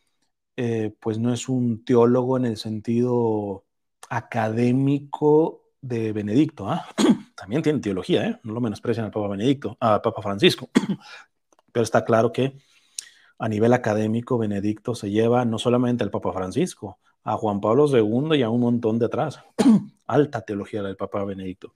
eh, 0.56 0.94
pues 1.00 1.18
no 1.18 1.32
es 1.32 1.48
un 1.48 1.84
teólogo 1.84 2.36
en 2.36 2.46
el 2.46 2.56
sentido 2.56 3.64
académico 4.10 5.64
de 5.80 6.12
Benedicto. 6.12 6.68
¿ah? 6.68 6.86
También 7.36 7.62
tiene 7.62 7.80
teología, 7.80 8.26
¿eh? 8.26 8.40
no 8.42 8.52
lo 8.52 8.60
menosprecian 8.60 9.06
al 9.06 9.12
Papa 9.12 9.28
Benedicto, 9.28 9.76
al 9.80 10.00
Papa 10.00 10.22
Francisco. 10.22 10.70
Pero 11.72 11.82
está 11.82 12.04
claro 12.04 12.32
que 12.32 12.58
a 13.38 13.48
nivel 13.48 13.72
académico 13.72 14.38
Benedicto 14.38 14.94
se 14.94 15.10
lleva 15.10 15.44
no 15.44 15.58
solamente 15.58 16.04
al 16.04 16.10
Papa 16.10 16.32
Francisco, 16.32 16.98
a 17.24 17.36
Juan 17.36 17.60
Pablo 17.60 17.86
II 17.88 18.38
y 18.38 18.42
a 18.42 18.50
un 18.50 18.60
montón 18.60 18.98
de 18.98 19.06
atrás. 19.06 19.40
Alta 20.06 20.42
teología 20.42 20.82
del 20.82 20.96
Papa 20.96 21.24
Benedicto. 21.24 21.74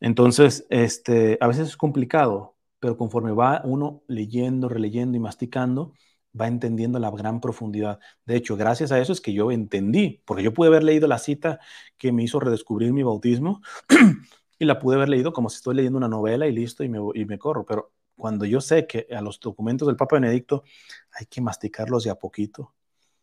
Entonces, 0.00 0.66
este, 0.68 1.38
a 1.40 1.46
veces 1.46 1.68
es 1.68 1.76
complicado, 1.76 2.56
pero 2.80 2.96
conforme 2.96 3.32
va 3.32 3.62
uno 3.64 4.02
leyendo, 4.08 4.68
releyendo 4.68 5.16
y 5.16 5.20
masticando, 5.20 5.94
va 6.38 6.48
entendiendo 6.48 6.98
la 6.98 7.10
gran 7.10 7.40
profundidad. 7.40 8.00
De 8.26 8.36
hecho, 8.36 8.56
gracias 8.56 8.92
a 8.92 8.98
eso 8.98 9.12
es 9.12 9.20
que 9.20 9.32
yo 9.32 9.50
entendí, 9.50 10.22
porque 10.24 10.42
yo 10.42 10.52
pude 10.52 10.68
haber 10.68 10.82
leído 10.82 11.06
la 11.06 11.18
cita 11.18 11.60
que 11.96 12.12
me 12.12 12.24
hizo 12.24 12.40
redescubrir 12.40 12.92
mi 12.92 13.02
bautismo 13.02 13.60
y 14.58 14.64
la 14.64 14.78
pude 14.78 14.96
haber 14.96 15.08
leído 15.08 15.32
como 15.32 15.48
si 15.48 15.56
estoy 15.56 15.76
leyendo 15.76 15.98
una 15.98 16.08
novela 16.08 16.46
y 16.46 16.52
listo 16.52 16.84
y 16.84 16.88
me, 16.88 16.98
y 17.14 17.24
me 17.24 17.38
corro, 17.38 17.64
pero 17.64 17.92
cuando 18.16 18.44
yo 18.44 18.60
sé 18.60 18.86
que 18.86 19.06
a 19.14 19.20
los 19.20 19.40
documentos 19.40 19.86
del 19.88 19.96
Papa 19.96 20.16
Benedicto 20.16 20.64
hay 21.12 21.26
que 21.26 21.40
masticarlos 21.40 22.04
de 22.04 22.10
a 22.10 22.16
poquito 22.16 22.74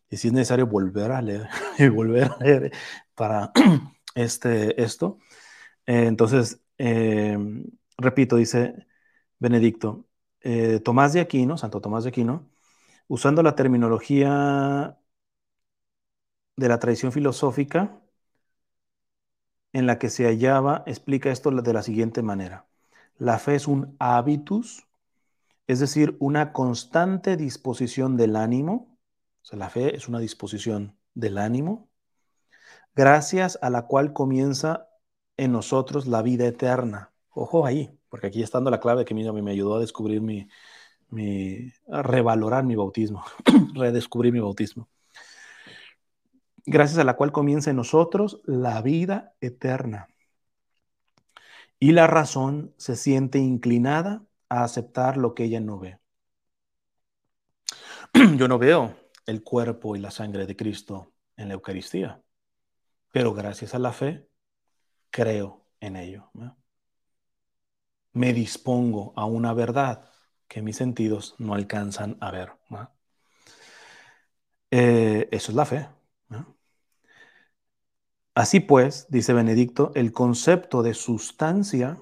y 0.09 0.17
si 0.17 0.27
es 0.29 0.33
necesario 0.33 0.67
volver 0.67 1.11
a 1.11 1.21
leer 1.21 1.47
y 1.79 1.87
volver 1.89 2.25
a 2.31 2.37
leer 2.43 2.71
para 3.15 3.51
este, 4.15 4.81
esto, 4.81 5.19
entonces, 5.85 6.61
eh, 6.77 7.37
repito, 7.97 8.37
dice 8.37 8.87
Benedicto, 9.39 10.07
eh, 10.41 10.79
Tomás 10.81 11.13
de 11.13 11.21
Aquino, 11.21 11.57
Santo 11.57 11.81
Tomás 11.81 12.03
de 12.05 12.09
Aquino, 12.11 12.49
usando 13.07 13.43
la 13.43 13.55
terminología 13.55 14.97
de 16.57 16.67
la 16.69 16.77
tradición 16.79 17.11
filosófica 17.11 17.99
en 19.73 19.85
la 19.87 19.99
que 19.99 20.09
se 20.09 20.25
hallaba, 20.25 20.83
explica 20.87 21.31
esto 21.31 21.51
de 21.51 21.73
la 21.73 21.83
siguiente 21.83 22.21
manera. 22.23 22.67
La 23.17 23.39
fe 23.39 23.55
es 23.55 23.67
un 23.67 23.95
hábitus, 23.99 24.87
es 25.67 25.79
decir, 25.79 26.17
una 26.19 26.53
constante 26.53 27.37
disposición 27.37 28.17
del 28.17 28.35
ánimo. 28.35 28.88
O 29.41 29.45
sea, 29.45 29.59
la 29.59 29.69
fe 29.69 29.95
es 29.95 30.07
una 30.07 30.19
disposición 30.19 30.97
del 31.13 31.37
ánimo, 31.37 31.89
gracias 32.95 33.57
a 33.61 33.69
la 33.69 33.87
cual 33.87 34.13
comienza 34.13 34.89
en 35.37 35.51
nosotros 35.51 36.07
la 36.07 36.21
vida 36.21 36.45
eterna. 36.45 37.13
Ojo 37.31 37.65
ahí, 37.65 37.97
porque 38.09 38.27
aquí 38.27 38.43
está 38.43 38.57
dando 38.57 38.71
la 38.71 38.79
clave 38.79 39.05
que 39.05 39.13
me 39.13 39.51
ayudó 39.51 39.75
a 39.75 39.79
descubrir 39.79 40.21
mi, 40.21 40.47
mi, 41.09 41.71
revalorar 41.87 42.63
mi 42.63 42.75
bautismo, 42.75 43.23
redescubrir 43.73 44.33
mi 44.33 44.39
bautismo. 44.39 44.89
Gracias 46.65 46.99
a 46.99 47.03
la 47.03 47.15
cual 47.15 47.31
comienza 47.31 47.69
en 47.69 47.77
nosotros 47.77 48.41
la 48.45 48.81
vida 48.81 49.33
eterna. 49.41 50.07
Y 51.79 51.93
la 51.93 52.07
razón 52.07 52.73
se 52.77 52.95
siente 52.95 53.39
inclinada 53.39 54.23
a 54.49 54.63
aceptar 54.63 55.17
lo 55.17 55.33
que 55.33 55.45
ella 55.45 55.61
no 55.61 55.79
ve. 55.79 55.99
Yo 58.37 58.47
no 58.47 58.59
veo 58.59 58.95
el 59.29 59.43
cuerpo 59.43 59.95
y 59.95 59.99
la 59.99 60.11
sangre 60.11 60.45
de 60.45 60.55
Cristo 60.55 61.13
en 61.37 61.49
la 61.49 61.53
Eucaristía, 61.55 62.21
pero 63.11 63.33
gracias 63.33 63.75
a 63.75 63.79
la 63.79 63.93
fe 63.93 64.27
creo 65.09 65.65
en 65.79 65.95
ello. 65.95 66.31
Me 68.13 68.33
dispongo 68.33 69.13
a 69.15 69.25
una 69.25 69.53
verdad 69.53 70.09
que 70.47 70.61
mis 70.61 70.77
sentidos 70.77 71.35
no 71.37 71.53
alcanzan 71.53 72.17
a 72.21 72.31
ver. 72.31 72.51
Eh, 74.71 75.27
eso 75.31 75.51
es 75.51 75.55
la 75.55 75.65
fe. 75.65 75.87
Así 78.35 78.59
pues, 78.61 79.07
dice 79.09 79.33
Benedicto, 79.33 79.91
el 79.95 80.13
concepto 80.13 80.81
de 80.81 80.93
sustancia 80.93 81.97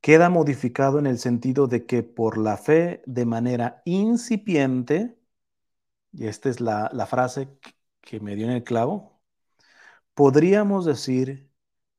queda 0.00 0.28
modificado 0.30 0.98
en 0.98 1.06
el 1.06 1.18
sentido 1.18 1.66
de 1.66 1.86
que 1.86 2.02
por 2.02 2.38
la 2.38 2.56
fe 2.58 3.02
de 3.06 3.24
manera 3.26 3.82
incipiente, 3.86 5.18
y 6.16 6.26
esta 6.28 6.48
es 6.48 6.60
la, 6.60 7.06
frase 7.06 7.48
que 8.00 8.20
me 8.20 8.36
dio 8.36 8.46
en 8.46 8.52
el 8.52 8.64
clavo, 8.64 9.20
podríamos 10.14 10.86
decir 10.86 11.50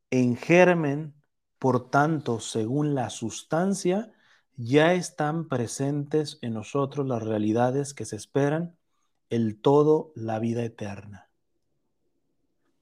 en 0.09 0.35
germen, 0.37 1.13
por 1.59 1.89
tanto, 1.91 2.39
según 2.39 2.95
la 2.95 3.09
sustancia, 3.11 4.11
ya 4.55 4.93
están 4.93 5.47
presentes 5.47 6.39
en 6.41 6.53
nosotros 6.55 7.07
las 7.07 7.21
realidades 7.23 7.93
que 7.93 8.05
se 8.05 8.15
esperan, 8.15 8.75
el 9.29 9.61
todo, 9.61 10.13
la 10.15 10.39
vida 10.39 10.63
eterna. 10.63 11.29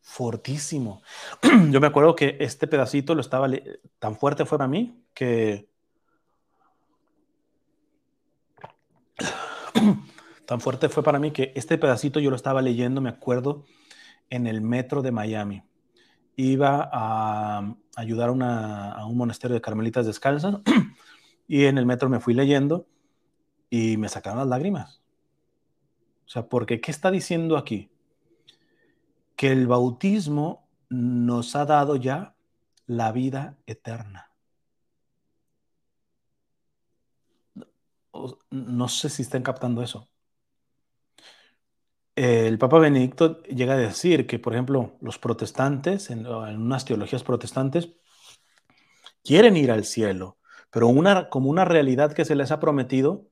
Fortísimo. 0.01 1.01
Yo 1.71 1.81
me 1.81 1.87
acuerdo 1.87 2.15
que 2.15 2.37
este 2.39 2.67
pedacito 2.67 3.13
lo 3.13 3.21
estaba, 3.21 3.49
tan 3.99 4.15
fuerte 4.15 4.45
fue 4.45 4.57
para 4.57 4.69
mí 4.69 5.03
que... 5.13 5.69
tan 10.45 10.61
fuerte 10.61 10.89
fue 10.89 11.03
para 11.03 11.19
mí 11.19 11.31
que 11.31 11.51
este 11.55 11.77
pedacito 11.77 12.19
yo 12.19 12.29
lo 12.29 12.35
estaba 12.35 12.61
leyendo, 12.61 13.01
me 13.01 13.09
acuerdo, 13.09 13.65
en 14.29 14.47
el 14.47 14.61
metro 14.61 15.01
de 15.01 15.11
Miami. 15.11 15.63
Iba 16.35 16.89
a 16.91 17.75
ayudar 17.95 18.29
a 18.29 19.05
un 19.05 19.17
monasterio 19.17 19.55
de 19.55 19.61
carmelitas 19.61 20.05
descalzas 20.05 20.57
Y 21.47 21.65
en 21.65 21.77
el 21.77 21.85
metro 21.85 22.09
me 22.09 22.19
fui 22.19 22.33
leyendo 22.33 22.87
y 23.69 23.97
me 23.97 24.09
sacaron 24.09 24.39
las 24.39 24.47
lágrimas. 24.47 25.01
O 26.25 26.29
sea, 26.29 26.47
porque 26.47 26.81
¿qué 26.81 26.91
está 26.91 27.11
diciendo 27.11 27.57
aquí? 27.57 27.91
Que 29.35 29.51
el 29.51 29.67
bautismo 29.67 30.67
nos 30.89 31.55
ha 31.55 31.65
dado 31.65 31.97
ya 31.97 32.35
la 32.87 33.11
vida 33.11 33.57
eterna. 33.67 34.31
No 38.49 38.87
sé 38.87 39.09
si 39.09 39.21
están 39.21 39.43
captando 39.43 39.83
eso. 39.83 40.07
El 42.15 42.57
Papa 42.57 42.79
Benedicto 42.79 43.43
llega 43.43 43.73
a 43.73 43.77
decir 43.77 44.25
que, 44.25 44.39
por 44.39 44.53
ejemplo, 44.53 44.97
los 45.01 45.19
protestantes, 45.19 46.09
en, 46.09 46.25
unas 46.25 46.85
teologías 46.85 47.23
protestantes, 47.23 47.89
quieren 49.23 49.57
ir 49.57 49.71
al 49.71 49.85
cielo, 49.85 50.37
pero 50.71 50.87
una, 50.87 51.29
como 51.29 51.49
una 51.49 51.65
realidad 51.65 52.13
que 52.13 52.25
se 52.25 52.35
les 52.35 52.51
ha 52.51 52.59
prometido 52.59 53.27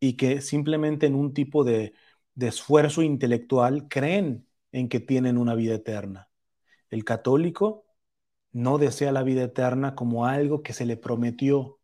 y 0.00 0.14
que 0.14 0.40
simplemente 0.40 1.06
en 1.06 1.14
un 1.14 1.34
tipo 1.34 1.64
de, 1.64 1.94
de 2.34 2.48
esfuerzo 2.48 3.02
intelectual 3.02 3.88
creen 3.88 4.46
en 4.72 4.88
que 4.88 5.00
tienen 5.00 5.38
una 5.38 5.54
vida 5.54 5.74
eterna. 5.74 6.30
El 6.90 7.04
católico 7.04 7.86
no 8.52 8.78
desea 8.78 9.12
la 9.12 9.22
vida 9.24 9.44
eterna 9.44 9.94
como 9.94 10.26
algo 10.26 10.62
que 10.62 10.74
se 10.74 10.86
le 10.86 10.96
prometió, 10.96 11.80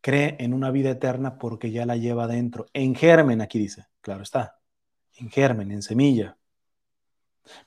cree 0.00 0.36
en 0.40 0.54
una 0.54 0.70
vida 0.70 0.90
eterna 0.90 1.38
porque 1.38 1.70
ya 1.72 1.86
la 1.86 1.96
lleva 1.96 2.26
dentro. 2.26 2.66
En 2.72 2.94
germen, 2.94 3.40
aquí 3.40 3.58
dice, 3.58 3.86
claro 4.00 4.22
está, 4.22 4.59
en 5.20 5.30
germen, 5.30 5.70
en 5.70 5.82
semilla. 5.82 6.36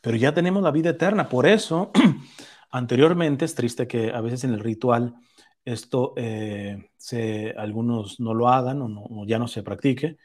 Pero 0.02 0.18
ya 0.18 0.34
tenemos 0.34 0.64
la 0.64 0.72
vida 0.72 0.92
eterna. 0.92 1.30
Por 1.30 1.48
eso, 1.48 1.92
anteriormente, 2.72 3.46
es 3.46 3.56
triste 3.56 3.88
que 3.88 4.12
a 4.12 4.22
veces 4.22 4.44
en 4.44 4.54
el 4.54 4.60
ritual 4.60 5.16
esto 5.66 6.14
eh, 6.18 6.90
se, 6.98 7.52
algunos 7.58 8.20
no 8.20 8.34
lo 8.34 8.50
hagan 8.50 8.82
o, 8.82 9.06
o 9.10 9.26
ya 9.26 9.40
no 9.40 9.48
se 9.48 9.64
practique. 9.64 10.18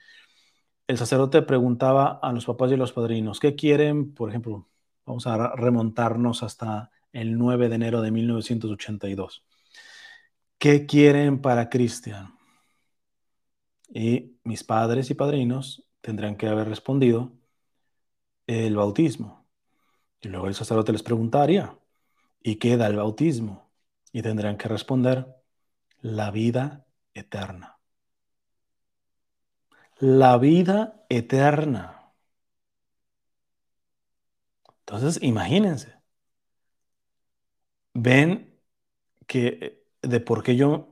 El 0.87 0.99
sacerdote 0.99 1.43
preguntaba 1.43 2.19
a 2.23 2.33
los 2.33 2.47
papás 2.47 2.71
y 2.71 2.75
a 2.75 2.79
los 2.79 2.93
padrinos, 2.93 3.41
¿qué 3.41 3.55
quieren? 3.55 4.15
Por 4.15 4.31
ejemplo, 4.31 4.69
vamos 5.05 5.27
a 5.27 5.55
remontarnos 5.55 6.43
hasta 6.43 6.91
el 7.13 7.37
9 7.37 7.69
de 7.69 7.75
enero 7.75 8.03
de 8.03 8.11
1982. 8.11 9.45
¿Qué 10.59 10.87
quieren 10.87 11.41
para 11.41 11.69
Cristian? 11.69 12.35
Y 13.91 14.39
mis 14.45 14.65
padres 14.65 15.11
y 15.11 15.15
padrinos 15.15 15.88
tendrán 16.01 16.37
que 16.37 16.49
haber 16.49 16.69
respondido 16.69 17.33
el 18.47 18.77
bautismo. 18.77 19.47
Y 20.21 20.29
luego 20.29 20.49
el 20.49 20.55
sacerdote 20.55 20.93
les 20.93 21.03
preguntaría, 21.03 21.79
¿y 22.43 22.57
qué 22.57 22.77
da 22.77 22.89
el 22.89 22.97
bautismo? 22.97 23.71
Y 24.13 24.23
tendrán 24.23 24.59
que 24.59 24.69
responder, 24.69 25.37
la 26.01 26.31
vida 26.31 26.87
eterna. 27.15 27.79
La 30.01 30.39
vida 30.39 31.05
eterna. 31.09 32.13
Entonces, 34.81 35.23
imagínense. 35.23 35.95
Ven 37.95 38.59
que 39.27 39.85
de 40.03 40.21
por 40.21 40.43
qué 40.43 40.57
yo, 40.57 40.89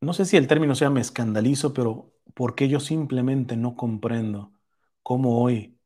no 0.00 0.12
sé 0.12 0.24
si 0.24 0.36
el 0.36 0.46
término 0.46 0.74
sea 0.74 0.90
me 0.90 1.00
escandalizo, 1.00 1.72
pero 1.74 2.13
por 2.34 2.54
qué 2.54 2.68
yo 2.68 2.80
simplemente 2.80 3.56
no 3.56 3.76
comprendo 3.76 4.52
cómo 5.02 5.42
hoy 5.42 5.78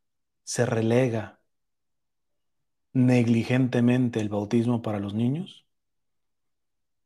se 0.45 0.67
relega 0.67 1.41
negligentemente 2.93 4.21
el 4.21 4.29
bautismo 4.29 4.83
para 4.83 5.01
los 5.01 5.15
niños. 5.15 5.67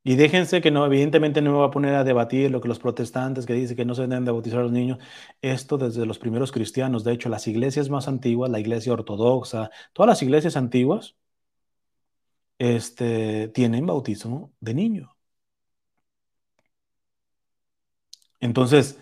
Y 0.04 0.16
déjense 0.16 0.60
que 0.60 0.70
no, 0.72 0.84
evidentemente 0.84 1.40
no 1.42 1.52
me 1.52 1.56
voy 1.58 1.68
a 1.68 1.70
poner 1.70 1.94
a 1.94 2.02
debatir 2.04 2.50
lo 2.50 2.60
que 2.60 2.68
los 2.68 2.80
protestantes 2.80 3.46
que 3.46 3.52
dicen 3.54 3.76
que 3.76 3.84
no 3.84 3.94
se 3.94 4.02
deben 4.02 4.24
de 4.24 4.32
bautizar 4.32 4.60
a 4.60 4.62
los 4.64 4.72
niños. 4.72 4.98
Esto 5.40 5.78
desde 5.78 6.06
los 6.06 6.18
primeros 6.18 6.50
cristianos. 6.50 7.04
De 7.04 7.12
hecho, 7.12 7.28
las 7.28 7.46
iglesias 7.46 7.88
más 7.88 8.08
antiguas, 8.08 8.50
la 8.50 8.58
iglesia 8.60 8.92
ortodoxa, 8.92 9.70
todas 9.92 10.08
las 10.08 10.22
iglesias 10.22 10.56
antiguas, 10.56 11.16
este, 12.58 13.48
tienen 13.48 13.86
bautismo 13.86 14.52
de 14.60 14.74
niño. 14.74 15.16
Entonces, 18.40 18.98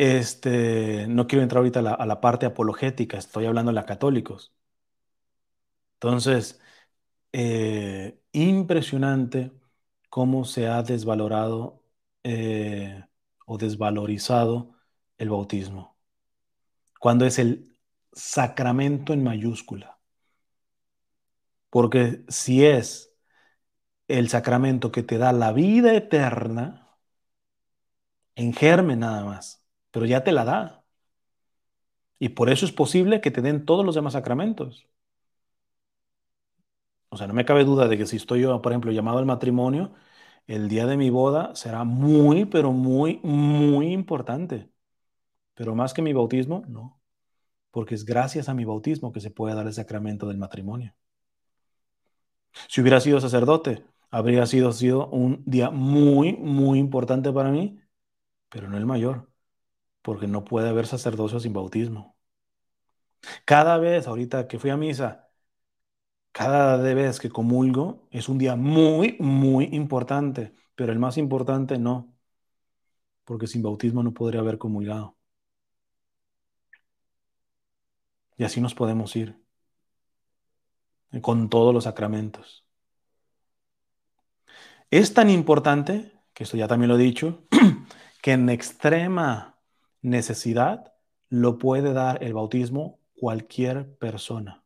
este, 0.00 1.06
no 1.08 1.26
quiero 1.26 1.42
entrar 1.42 1.58
ahorita 1.58 1.80
a 1.80 2.06
la, 2.06 2.20
parte 2.22 2.46
apologética, 2.46 3.18
estoy 3.18 3.44
hablando 3.44 3.70
de 3.70 3.84
católicos. 3.84 4.54
Entonces, 5.94 6.60
eh, 7.32 8.20
impresionante 8.32 9.52
cómo 10.10 10.44
se 10.46 10.68
ha 10.68 10.82
desvalorado 10.82 11.84
eh, 12.24 13.04
o 13.46 13.58
desvalorizado 13.58 14.74
el 15.18 15.30
bautismo, 15.30 15.98
cuando 17.00 17.26
es 17.26 17.38
el 17.38 17.76
sacramento 18.12 19.12
en 19.12 19.24
mayúscula. 19.24 19.98
Porque 21.70 22.24
si 22.28 22.64
es 22.66 23.14
el 24.08 24.28
sacramento 24.30 24.92
que 24.92 25.02
te 25.02 25.18
da 25.18 25.32
la 25.32 25.52
vida 25.52 25.94
eterna, 25.94 26.98
en 28.34 28.52
germen 28.54 29.00
nada 29.00 29.24
más, 29.24 29.59
pero 29.90 30.06
ya 30.06 30.24
te 30.24 30.32
la 30.32 30.44
da. 30.44 30.84
Y 32.20 32.28
por 32.30 32.50
eso 32.50 32.66
es 32.66 32.72
posible 32.72 33.20
que 33.20 33.32
te 33.32 33.42
den 33.42 33.64
todos 33.64 33.84
los 33.84 33.96
demás 33.96 34.12
sacramentos. 34.12 34.88
O 37.08 37.16
sea, 37.16 37.26
no 37.26 37.34
me 37.34 37.44
cabe 37.44 37.64
duda 37.64 37.88
de 37.88 37.98
que 37.98 38.06
si 38.06 38.16
estoy 38.16 38.42
yo, 38.42 38.62
por 38.62 38.72
ejemplo, 38.72 38.92
llamado 38.92 39.18
al 39.18 39.26
matrimonio, 39.26 39.92
el 40.46 40.68
día 40.68 40.86
de 40.86 40.96
mi 40.96 41.10
boda 41.10 41.54
será 41.54 41.84
muy, 41.84 42.44
pero 42.46 42.72
muy, 42.72 43.20
muy 43.22 43.92
importante. 43.92 44.70
Pero 45.54 45.74
más 45.74 45.94
que 45.94 46.02
mi 46.02 46.12
bautismo, 46.12 46.64
no. 46.68 47.00
Porque 47.72 47.94
es 47.96 48.04
gracias 48.06 48.48
a 48.48 48.54
mi 48.54 48.64
bautismo 48.66 49.12
que 49.12 49.20
se 49.20 49.30
puede 49.32 49.54
dar 49.54 49.66
el 49.66 49.74
sacramento 49.74 50.28
del 50.28 50.38
matrimonio. 50.38 50.94
Si 52.68 52.80
hubiera 52.80 53.00
sido 53.00 53.20
sacerdote, 53.20 53.84
habría 54.10 54.46
sido, 54.46 54.72
sido 54.72 55.08
un 55.08 55.42
día 55.46 55.70
muy, 55.70 56.34
muy 56.34 56.78
importante 56.78 57.32
para 57.32 57.50
mí, 57.50 57.80
pero 58.50 58.68
no 58.70 58.78
el 58.78 58.86
mayor, 58.86 59.29
porque 60.02 60.26
no 60.26 60.44
puede 60.44 60.68
haber 60.68 60.86
sacerdocio 60.86 61.40
sin 61.40 61.52
bautismo. 61.52 62.16
Cada 63.44 63.78
vez, 63.78 64.06
ahorita 64.06 64.48
que 64.48 64.58
fui 64.58 64.70
a 64.70 64.76
misa, 64.76 65.30
cada 66.32 66.76
vez 66.78 67.20
que 67.20 67.28
comulgo 67.30 68.08
es 68.10 68.28
un 68.28 68.38
día 68.38 68.56
muy, 68.56 69.16
muy 69.20 69.64
importante, 69.72 70.54
pero 70.74 70.92
el 70.92 70.98
más 70.98 71.18
importante 71.18 71.78
no, 71.78 72.14
porque 73.24 73.46
sin 73.46 73.62
bautismo 73.62 74.02
no 74.02 74.12
podría 74.14 74.40
haber 74.40 74.58
comulgado. 74.58 75.16
Y 78.36 78.44
así 78.44 78.60
nos 78.60 78.74
podemos 78.74 79.14
ir 79.16 79.38
con 81.20 81.48
todos 81.48 81.74
los 81.74 81.84
sacramentos. 81.84 82.64
Es 84.90 85.14
tan 85.14 85.30
importante, 85.30 86.12
que 86.34 86.44
esto 86.44 86.56
ya 86.56 86.66
también 86.68 86.88
lo 86.88 86.96
he 86.96 87.02
dicho, 87.02 87.44
que 88.22 88.32
en 88.32 88.48
extrema 88.48 89.49
necesidad 90.02 90.92
lo 91.28 91.58
puede 91.58 91.92
dar 91.92 92.22
el 92.22 92.34
bautismo 92.34 92.98
cualquier 93.14 93.96
persona. 93.96 94.64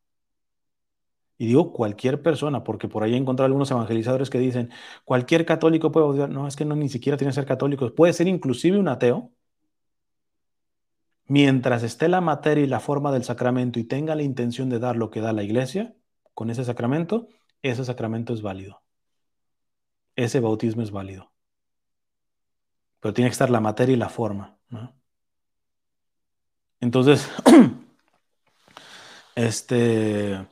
Y 1.37 1.47
digo 1.47 1.73
cualquier 1.73 2.23
persona, 2.23 2.63
porque 2.63 2.89
por 2.89 3.03
ahí 3.03 3.15
he 3.15 3.17
encontrado 3.17 3.47
algunos 3.47 3.71
evangelizadores 3.71 4.31
que 4.31 4.39
dicen, 4.39 4.71
cualquier 5.05 5.45
católico 5.45 5.91
puede 5.91 6.07
bautizar. 6.07 6.31
No, 6.31 6.47
es 6.47 6.57
que 6.57 6.65
no 6.65 6.77
ni 6.77 6.89
siquiera 6.89 7.17
tiene 7.17 7.31
que 7.31 7.35
ser 7.35 7.47
católico, 7.47 7.93
puede 7.95 8.13
ser 8.13 8.29
inclusive 8.29 8.79
un 8.79 8.89
ateo. 8.89 9.33
Mientras 11.27 11.83
esté 11.83 12.09
la 12.09 12.21
materia 12.21 12.65
y 12.65 12.67
la 12.67 12.81
forma 12.81 13.11
del 13.11 13.25
sacramento 13.25 13.79
y 13.81 13.85
tenga 13.85 14.15
la 14.15 14.23
intención 14.23 14.69
de 14.69 14.79
dar 14.79 14.97
lo 14.97 15.11
que 15.11 15.21
da 15.21 15.33
la 15.33 15.43
iglesia, 15.43 15.95
con 16.35 16.51
ese 16.51 16.65
sacramento, 16.65 17.29
ese 17.63 17.85
sacramento 17.85 18.35
es 18.35 18.43
válido. 18.43 18.83
Ese 20.17 20.41
bautismo 20.41 20.83
es 20.83 20.91
válido. 20.91 21.33
Pero 23.01 23.15
tiene 23.15 23.29
que 23.31 23.33
estar 23.33 23.51
la 23.51 23.61
materia 23.61 23.95
y 23.95 23.99
la 23.99 24.09
forma. 24.09 24.59
Entonces, 26.81 27.29
este, 29.35 30.47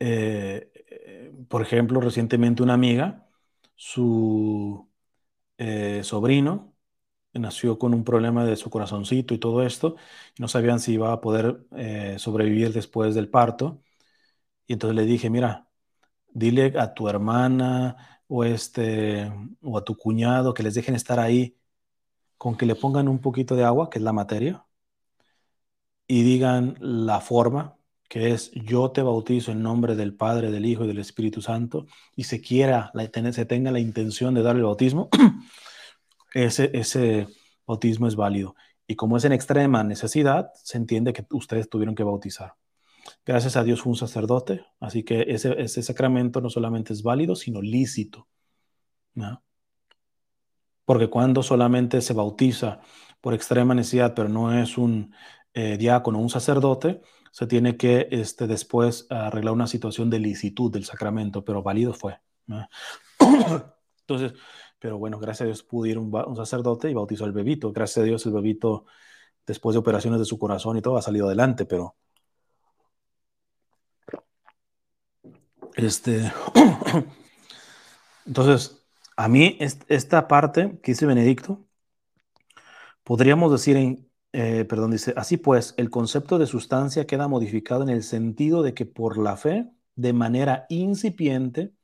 eh, 0.00 1.32
por 1.48 1.62
ejemplo, 1.62 2.00
recientemente 2.00 2.62
una 2.62 2.74
amiga, 2.74 3.28
su 3.76 4.88
eh, 5.58 6.02
sobrino, 6.04 6.74
nació 7.34 7.78
con 7.78 7.94
un 7.94 8.04
problema 8.04 8.44
de 8.44 8.56
su 8.56 8.70
corazoncito 8.70 9.34
y 9.34 9.38
todo 9.38 9.62
esto, 9.64 9.96
no 10.38 10.48
sabían 10.48 10.80
si 10.80 10.94
iba 10.94 11.12
a 11.12 11.20
poder 11.20 11.66
eh, 11.76 12.16
sobrevivir 12.18 12.72
después 12.72 13.14
del 13.14 13.30
parto. 13.30 13.82
Y 14.66 14.74
entonces 14.74 14.96
le 14.96 15.04
dije, 15.06 15.30
mira, 15.30 15.68
dile 16.34 16.74
a 16.78 16.94
tu 16.94 17.08
hermana 17.08 18.22
o, 18.28 18.44
este, 18.44 19.32
o 19.62 19.78
a 19.78 19.84
tu 19.84 19.96
cuñado 19.96 20.54
que 20.54 20.62
les 20.64 20.74
dejen 20.74 20.94
estar 20.96 21.20
ahí 21.20 21.58
con 22.38 22.56
que 22.56 22.66
le 22.66 22.76
pongan 22.76 23.08
un 23.08 23.20
poquito 23.20 23.56
de 23.56 23.64
agua, 23.64 23.90
que 23.90 23.98
es 24.00 24.04
la 24.04 24.14
materia, 24.14 24.66
y 26.08 26.22
digan 26.22 26.76
la 26.80 27.20
forma, 27.20 27.76
que 28.08 28.32
es 28.32 28.50
yo 28.52 28.90
te 28.90 29.02
bautizo 29.02 29.52
en 29.52 29.62
nombre 29.62 29.94
del 29.94 30.14
Padre, 30.14 30.50
del 30.50 30.64
Hijo 30.66 30.84
y 30.84 30.88
del 30.88 30.98
Espíritu 30.98 31.42
Santo, 31.42 31.86
y 32.16 32.24
se 32.24 32.40
quiera, 32.40 32.90
se 33.32 33.44
tenga 33.44 33.70
la 33.70 33.78
intención 33.78 34.34
de 34.34 34.42
dar 34.42 34.56
el 34.56 34.62
bautismo, 34.62 35.10
ese, 36.34 36.70
ese 36.72 37.28
bautismo 37.66 38.08
es 38.08 38.16
válido. 38.16 38.56
Y 38.86 38.96
como 38.96 39.18
es 39.18 39.24
en 39.24 39.32
extrema 39.32 39.84
necesidad, 39.84 40.50
se 40.54 40.78
entiende 40.78 41.12
que 41.12 41.26
ustedes 41.30 41.68
tuvieron 41.68 41.94
que 41.94 42.02
bautizar. 42.02 42.54
Gracias 43.24 43.56
a 43.56 43.62
Dios 43.62 43.82
fue 43.82 43.90
un 43.90 43.96
sacerdote, 43.96 44.64
así 44.80 45.02
que 45.02 45.26
ese, 45.28 45.60
ese 45.60 45.82
sacramento 45.82 46.40
no 46.40 46.48
solamente 46.48 46.94
es 46.94 47.02
válido, 47.02 47.36
sino 47.36 47.60
lícito. 47.60 48.26
Porque 50.84 51.10
cuando 51.10 51.42
solamente 51.42 52.00
se 52.00 52.14
bautiza 52.14 52.80
por 53.20 53.34
extrema 53.34 53.74
necesidad, 53.74 54.14
pero 54.14 54.28
no 54.28 54.58
es 54.58 54.78
un 54.78 55.12
eh, 55.54 55.76
diácono 55.76 56.18
o 56.18 56.22
un 56.22 56.30
sacerdote, 56.30 57.00
se 57.32 57.46
tiene 57.46 57.76
que 57.76 58.08
este, 58.10 58.46
después 58.46 59.06
arreglar 59.10 59.54
una 59.54 59.66
situación 59.66 60.10
de 60.10 60.18
licitud 60.18 60.72
del 60.72 60.84
sacramento, 60.84 61.44
pero 61.44 61.62
válido 61.62 61.92
fue. 61.92 62.18
Entonces, 64.00 64.34
pero 64.78 64.98
bueno, 64.98 65.18
gracias 65.18 65.42
a 65.42 65.46
Dios 65.46 65.62
pudo 65.62 65.86
ir 65.86 65.98
un, 65.98 66.14
un, 66.14 66.36
sacerdote 66.36 66.90
y 66.90 66.94
bautizó 66.94 67.24
al 67.24 67.32
bebito. 67.32 67.72
Gracias 67.72 67.98
a 67.98 68.06
Dios 68.06 68.24
el 68.26 68.32
bebito, 68.32 68.86
después 69.46 69.74
de 69.74 69.80
operaciones 69.80 70.20
de 70.20 70.26
su 70.26 70.38
corazón 70.38 70.76
y 70.78 70.82
todo, 70.82 70.96
ha 70.96 71.02
salido 71.02 71.26
adelante, 71.26 71.66
pero 71.66 71.96
Este, 75.78 76.32
entonces, 78.26 78.84
A 79.16 79.28
mí, 79.28 79.58
esta 79.60 80.28
parte 80.28 80.78
que 80.82 80.92
dice 80.92 81.06
Benedicto, 81.06 81.66
podríamos 83.04 83.52
decir 83.52 83.76
en, 83.76 84.07
eh, 84.40 84.64
perdón, 84.64 84.92
dice, 84.92 85.12
así 85.16 85.36
pues, 85.36 85.74
el 85.78 85.90
concepto 85.90 86.38
de 86.38 86.46
sustancia 86.46 87.08
queda 87.08 87.26
modificado 87.26 87.82
en 87.82 87.88
el 87.88 88.04
sentido 88.04 88.62
de 88.62 88.72
que 88.72 88.86
por 88.86 89.18
la 89.18 89.36
fe, 89.36 89.68
de 89.96 90.12
manera 90.12 90.64
incipiente, 90.68 91.74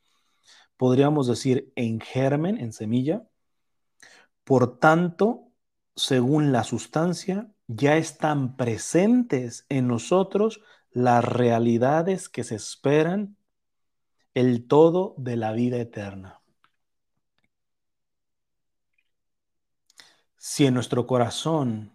podríamos 0.77 1.27
decir 1.27 1.73
en 1.75 1.99
germen, 1.99 2.59
en 2.59 2.73
semilla, 2.73 3.25
por 4.45 4.79
tanto, 4.79 5.49
según 5.97 6.53
la 6.53 6.62
sustancia, 6.62 7.51
ya 7.67 7.97
están 7.97 8.57
presentes 8.57 9.67
en 9.69 9.88
nosotros 9.88 10.61
las 10.93 11.25
realidades 11.25 12.29
que 12.29 12.45
se 12.45 12.55
esperan, 12.55 13.37
el 14.33 14.69
todo 14.69 15.17
de 15.19 15.35
la 15.35 15.51
vida 15.51 15.79
eterna. 15.79 16.40
Si 20.37 20.67
en 20.67 20.75
nuestro 20.75 21.09
corazón 21.09 21.93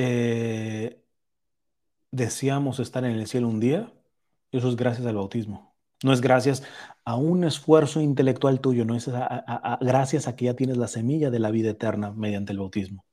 eh, 0.00 1.02
deseamos 2.12 2.78
estar 2.78 3.04
en 3.04 3.16
el 3.16 3.26
cielo 3.26 3.48
un 3.48 3.58
día, 3.58 3.92
eso 4.52 4.68
es 4.68 4.76
gracias 4.76 5.04
al 5.08 5.16
bautismo. 5.16 5.74
No 6.04 6.12
es 6.12 6.20
gracias 6.20 6.62
a 7.04 7.16
un 7.16 7.42
esfuerzo 7.42 8.00
intelectual 8.00 8.60
tuyo, 8.60 8.84
no 8.84 8.94
es 8.94 9.10
gracias 9.80 10.28
a 10.28 10.36
que 10.36 10.44
ya 10.44 10.54
tienes 10.54 10.76
la 10.76 10.86
semilla 10.86 11.30
de 11.30 11.40
la 11.40 11.50
vida 11.50 11.70
eterna 11.70 12.12
mediante 12.12 12.52
el 12.52 12.58
bautismo. 12.58 13.04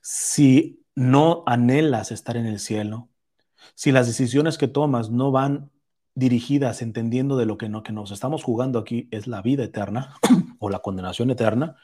Si 0.00 0.84
no 0.96 1.44
anhelas 1.46 2.10
estar 2.10 2.36
en 2.36 2.46
el 2.46 2.58
cielo, 2.58 3.08
si 3.76 3.92
las 3.92 4.08
decisiones 4.08 4.58
que 4.58 4.66
tomas 4.66 5.10
no 5.10 5.30
van 5.30 5.70
dirigidas 6.16 6.82
entendiendo 6.82 7.36
de 7.36 7.46
lo 7.46 7.58
que, 7.58 7.68
no, 7.68 7.84
que 7.84 7.92
nos 7.92 8.10
estamos 8.10 8.42
jugando 8.42 8.80
aquí 8.80 9.08
es 9.12 9.28
la 9.28 9.40
vida 9.40 9.62
eterna 9.62 10.16
o 10.58 10.68
la 10.68 10.80
condenación 10.80 11.30
eterna, 11.30 11.76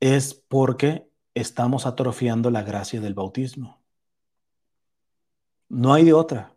es 0.00 0.32
porque 0.32 1.11
estamos 1.34 1.86
atrofiando 1.86 2.50
la 2.50 2.62
gracia 2.62 3.00
del 3.00 3.14
bautismo. 3.14 3.82
No 5.68 5.94
hay 5.94 6.04
de 6.04 6.12
otra. 6.12 6.56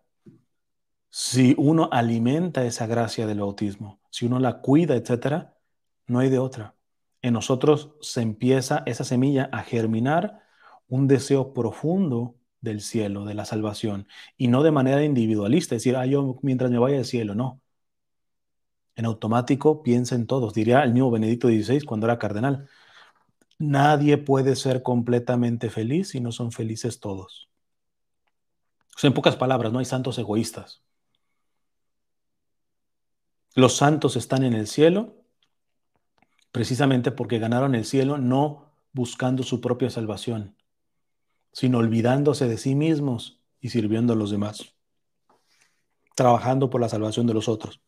Si 1.09 1.55
uno 1.57 1.89
alimenta 1.91 2.65
esa 2.65 2.87
gracia 2.87 3.25
del 3.27 3.39
bautismo, 3.39 4.01
si 4.09 4.25
uno 4.25 4.39
la 4.39 4.61
cuida, 4.61 4.95
etcétera, 4.95 5.57
no 6.07 6.19
hay 6.19 6.29
de 6.29 6.39
otra. 6.39 6.75
En 7.21 7.33
nosotros 7.33 7.95
se 8.01 8.21
empieza 8.21 8.83
esa 8.85 9.03
semilla 9.03 9.49
a 9.51 9.63
germinar 9.63 10.41
un 10.87 11.07
deseo 11.07 11.53
profundo 11.53 12.35
del 12.61 12.81
cielo, 12.81 13.25
de 13.25 13.33
la 13.35 13.45
salvación, 13.45 14.07
y 14.37 14.47
no 14.49 14.63
de 14.63 14.71
manera 14.71 15.03
individualista, 15.03 15.75
decir, 15.75 15.95
ah, 15.95 16.05
yo 16.05 16.37
mientras 16.41 16.71
me 16.71 16.79
vaya 16.79 16.97
al 16.97 17.05
cielo, 17.05 17.35
no. 17.35 17.61
En 18.95 19.05
automático 19.05 19.83
piensa 19.83 20.15
en 20.15 20.25
todos, 20.27 20.53
diría 20.53 20.83
el 20.83 20.93
mismo 20.93 21.11
Benedicto 21.11 21.47
XVI 21.47 21.81
cuando 21.81 22.07
era 22.07 22.17
cardenal. 22.19 22.67
Nadie 23.57 24.17
puede 24.17 24.55
ser 24.55 24.83
completamente 24.83 25.69
feliz 25.69 26.09
si 26.09 26.19
no 26.19 26.31
son 26.31 26.51
felices 26.51 26.99
todos. 26.99 27.49
En 29.03 29.13
pocas 29.13 29.35
palabras, 29.35 29.71
no 29.71 29.79
hay 29.79 29.85
santos 29.85 30.17
egoístas. 30.17 30.81
Los 33.53 33.77
santos 33.77 34.15
están 34.15 34.43
en 34.43 34.53
el 34.53 34.67
cielo 34.67 35.15
precisamente 36.51 37.11
porque 37.11 37.37
ganaron 37.37 37.75
el 37.75 37.83
cielo 37.83 38.17
no 38.17 38.71
buscando 38.93 39.43
su 39.43 39.59
propia 39.59 39.89
salvación, 39.89 40.55
sino 41.51 41.79
olvidándose 41.79 42.47
de 42.47 42.57
sí 42.57 42.75
mismos 42.75 43.41
y 43.59 43.69
sirviendo 43.69 44.13
a 44.13 44.15
los 44.15 44.31
demás, 44.31 44.73
trabajando 46.15 46.69
por 46.69 46.79
la 46.79 46.87
salvación 46.87 47.27
de 47.27 47.33
los 47.33 47.49
otros. 47.49 47.81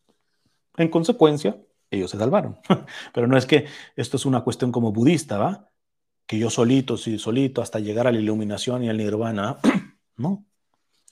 En 0.76 0.90
consecuencia, 0.90 1.58
ellos 1.90 2.10
se 2.10 2.18
salvaron. 2.18 2.58
Pero 3.14 3.26
no 3.26 3.36
es 3.36 3.46
que 3.46 3.66
esto 3.96 4.16
es 4.16 4.26
una 4.26 4.42
cuestión 4.42 4.72
como 4.72 4.92
budista, 4.92 5.38
¿va? 5.38 5.70
Que 6.26 6.38
yo 6.38 6.50
solito, 6.50 6.96
sí, 6.96 7.18
solito, 7.18 7.62
hasta 7.62 7.78
llegar 7.80 8.06
a 8.06 8.12
la 8.12 8.18
iluminación 8.18 8.84
y 8.84 8.88
al 8.88 8.98
nirvana. 8.98 9.58
No, 10.20 10.44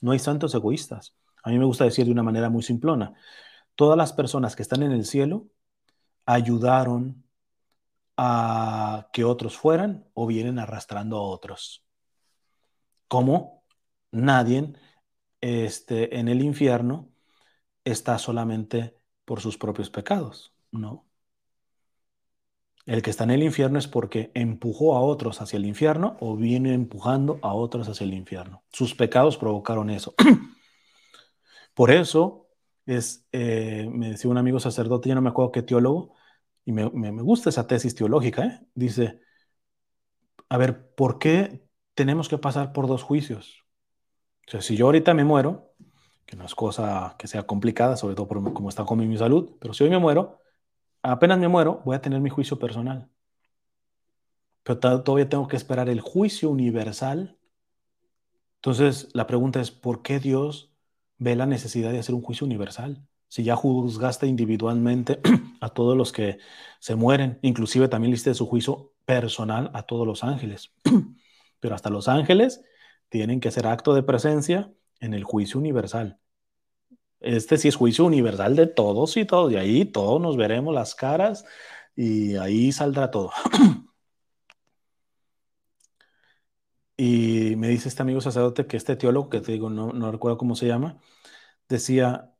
no 0.01 0.11
hay 0.11 0.19
santos 0.19 0.53
egoístas. 0.53 1.15
A 1.41 1.49
mí 1.49 1.57
me 1.57 1.63
gusta 1.63 1.85
decir 1.85 2.05
de 2.05 2.11
una 2.11 2.23
manera 2.23 2.49
muy 2.49 2.61
simplona 2.61 3.15
todas 3.77 3.95
las 3.95 4.11
personas 4.11 4.55
que 4.57 4.63
están 4.63 4.83
en 4.83 4.91
el 4.91 5.05
cielo 5.05 5.47
ayudaron 6.25 7.23
a 8.17 9.09
que 9.13 9.23
otros 9.23 9.55
fueran 9.55 10.09
o 10.13 10.25
vienen 10.25 10.59
arrastrando 10.59 11.17
a 11.17 11.21
otros. 11.21 11.85
Como 13.07 13.63
nadie 14.11 14.73
este, 15.39 16.17
en 16.19 16.27
el 16.27 16.41
infierno 16.41 17.09
está 17.85 18.17
solamente 18.17 18.97
por 19.23 19.39
sus 19.41 19.57
propios 19.57 19.91
pecados, 19.91 20.55
¿no? 20.71 21.07
El 22.87 23.01
que 23.01 23.09
está 23.09 23.25
en 23.25 23.31
el 23.31 23.43
infierno 23.43 23.77
es 23.79 23.87
porque 23.87 24.31
empujó 24.33 24.95
a 24.95 25.01
otros 25.01 25.41
hacia 25.41 25.57
el 25.57 25.65
infierno 25.65 26.15
o 26.21 26.37
viene 26.37 26.73
empujando 26.73 27.37
a 27.41 27.53
otros 27.53 27.89
hacia 27.89 28.05
el 28.05 28.13
infierno. 28.13 28.63
Sus 28.71 28.95
pecados 28.95 29.37
provocaron 29.37 29.89
eso. 29.89 30.15
por 31.73 31.91
eso 31.91 32.47
es, 32.85 33.27
eh, 33.33 33.89
me 33.91 34.11
decía 34.11 34.31
un 34.31 34.37
amigo 34.37 34.61
sacerdote, 34.61 35.09
ya 35.09 35.15
no 35.15 35.21
me 35.21 35.29
acuerdo 35.29 35.51
qué 35.51 35.63
teólogo, 35.63 36.13
y 36.63 36.71
me, 36.71 36.83
gusta 37.21 37.49
esa 37.49 37.67
tesis 37.67 37.95
teológica, 37.95 38.45
¿eh? 38.45 38.67
dice, 38.73 39.19
a 40.49 40.57
ver, 40.57 40.93
¿por 40.95 41.19
qué 41.19 41.65
tenemos 41.93 42.29
que 42.29 42.37
pasar 42.37 42.73
por 42.73 42.87
dos 42.87 43.03
juicios? 43.03 43.65
O 44.47 44.51
sea, 44.51 44.61
si 44.61 44.75
yo 44.77 44.85
ahorita 44.85 45.13
me 45.13 45.23
muero, 45.25 45.73
que 46.25 46.35
no 46.35 46.45
es 46.45 46.55
cosa 46.55 47.15
que 47.19 47.27
sea 47.27 47.43
complicada, 47.43 47.97
sobre 47.97 48.15
todo 48.15 48.27
por 48.27 48.53
cómo 48.53 48.69
está 48.69 48.85
con 48.85 48.99
mi 48.99 49.17
salud, 49.17 49.57
pero 49.59 49.73
si 49.73 49.83
hoy 49.83 49.89
me 49.89 49.97
muero, 49.97 50.39
apenas 51.11 51.39
me 51.39 51.47
muero, 51.47 51.81
voy 51.85 51.95
a 51.95 52.01
tener 52.01 52.19
mi 52.21 52.29
juicio 52.29 52.59
personal. 52.59 53.09
Pero 54.63 54.79
todavía 54.79 55.29
tengo 55.29 55.47
que 55.47 55.55
esperar 55.55 55.89
el 55.89 56.01
juicio 56.01 56.49
universal. 56.49 57.37
Entonces, 58.55 59.09
la 59.13 59.27
pregunta 59.27 59.61
es, 59.61 59.71
¿por 59.71 60.01
qué 60.01 60.19
Dios 60.19 60.77
ve 61.17 61.35
la 61.35 61.45
necesidad 61.45 61.91
de 61.91 61.99
hacer 61.99 62.15
un 62.15 62.21
juicio 62.21 62.45
universal. 62.45 63.05
Si 63.27 63.43
ya 63.43 63.55
juzgaste 63.55 64.27
individualmente 64.27 65.19
a 65.61 65.69
todos 65.69 65.97
los 65.97 66.11
que 66.11 66.37
se 66.79 66.95
mueren, 66.95 67.39
inclusive 67.41 67.87
también 67.87 68.11
le 68.11 68.33
su 68.33 68.45
juicio 68.45 68.93
personal 69.05 69.71
a 69.73 69.83
todos 69.83 70.05
los 70.07 70.23
ángeles. 70.23 70.73
Pero 71.59 71.75
hasta 71.75 71.89
los 71.89 72.07
ángeles 72.07 72.63
tienen 73.09 73.39
que 73.39 73.49
hacer 73.49 73.67
acto 73.67 73.93
de 73.93 74.03
presencia 74.03 74.71
en 74.99 75.13
el 75.13 75.23
juicio 75.23 75.59
universal. 75.59 76.19
Este 77.19 77.57
sí 77.57 77.67
es 77.67 77.75
juicio 77.75 78.05
universal 78.05 78.55
de 78.55 78.67
todos 78.67 79.17
y 79.17 79.25
todos, 79.25 79.51
y 79.51 79.57
ahí 79.57 79.85
todos 79.85 80.21
nos 80.21 80.37
veremos 80.37 80.73
las 80.73 80.95
caras 80.95 81.45
y 81.95 82.35
ahí 82.37 82.71
saldrá 82.71 83.11
todo. 83.11 83.31
Y 86.99 87.55
me 87.57 87.67
dice 87.69 87.89
este 87.89 88.01
amigo 88.01 88.21
sacerdote 88.21 88.65
que 88.67 88.75
este 88.77 88.95
teólogo, 88.95 89.29
que 89.29 89.39
te 89.41 89.51
digo, 89.51 89.69
no, 89.69 89.93
no 89.93 90.11
recuerdo 90.11 90.37
cómo 90.37 90.55
se 90.55 90.65
llama, 90.67 90.99
decía 91.69 92.33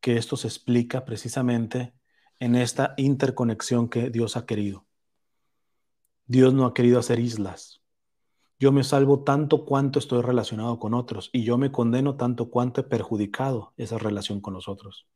que 0.00 0.16
esto 0.18 0.36
se 0.36 0.48
explica 0.48 1.04
precisamente 1.04 1.94
en 2.40 2.56
esta 2.56 2.94
interconexión 2.96 3.88
que 3.88 4.10
Dios 4.10 4.36
ha 4.36 4.46
querido. 4.46 4.86
Dios 6.26 6.54
no 6.54 6.66
ha 6.66 6.74
querido 6.74 6.98
hacer 6.98 7.18
islas. 7.20 7.83
Yo 8.58 8.72
me 8.72 8.84
salvo 8.84 9.24
tanto 9.24 9.64
cuanto 9.64 9.98
estoy 9.98 10.22
relacionado 10.22 10.78
con 10.78 10.94
otros 10.94 11.30
y 11.32 11.44
yo 11.44 11.58
me 11.58 11.72
condeno 11.72 12.16
tanto 12.16 12.50
cuanto 12.50 12.80
he 12.80 12.84
perjudicado 12.84 13.72
esa 13.76 13.98
relación 13.98 14.40
con 14.40 14.54
los 14.54 14.68
otros. 14.68 15.06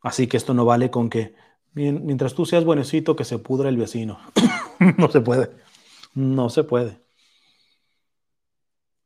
Así 0.00 0.26
que 0.26 0.36
esto 0.36 0.54
no 0.54 0.64
vale 0.64 0.90
con 0.90 1.10
que 1.10 1.34
mientras 1.72 2.34
tú 2.34 2.46
seas 2.46 2.64
buenecito 2.64 3.16
que 3.16 3.24
se 3.24 3.38
pudra 3.38 3.68
el 3.68 3.76
vecino. 3.76 4.18
no 4.98 5.08
se 5.10 5.20
puede. 5.20 5.50
No 6.14 6.48
se 6.48 6.64
puede. 6.64 7.00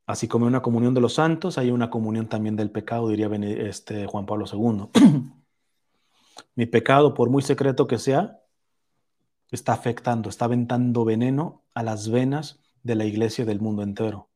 Así 0.07 0.27
como 0.27 0.47
en 0.47 0.49
una 0.49 0.63
comunión 0.63 0.93
de 0.93 1.01
los 1.01 1.15
santos, 1.15 1.57
hay 1.57 1.71
una 1.71 1.89
comunión 1.89 2.29
también 2.29 2.57
del 2.57 2.71
pecado, 2.71 3.09
diría 3.09 3.29
este 3.65 4.07
Juan 4.07 4.27
Pablo 4.27 4.45
II. 4.53 4.89
Mi 6.57 6.67
pecado, 6.67 7.15
por 7.15 7.31
muy 7.31 7.43
secreto 7.43 7.87
que 7.87 7.99
sea, 7.99 8.41
está 9.51 9.73
afectando, 9.73 10.29
está 10.29 10.47
aventando 10.47 11.05
veneno 11.05 11.63
a 11.75 11.83
las 11.83 12.09
venas 12.09 12.61
de 12.83 12.95
la 12.95 13.05
iglesia 13.05 13.45
del 13.45 13.61
mundo 13.61 13.83
entero. 13.83 14.29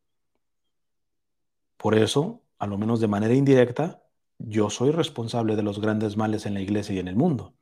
Por 1.77 1.95
eso, 1.95 2.43
a 2.59 2.67
lo 2.67 2.79
menos 2.79 3.01
de 3.01 3.09
manera 3.09 3.35
indirecta, 3.35 4.03
yo 4.39 4.71
soy 4.71 4.91
responsable 4.91 5.57
de 5.57 5.63
los 5.63 5.81
grandes 5.81 6.17
males 6.17 6.47
en 6.47 6.55
la 6.55 6.61
iglesia 6.61 6.95
y 6.95 6.99
en 6.99 7.09
el 7.09 7.17
mundo. 7.17 7.55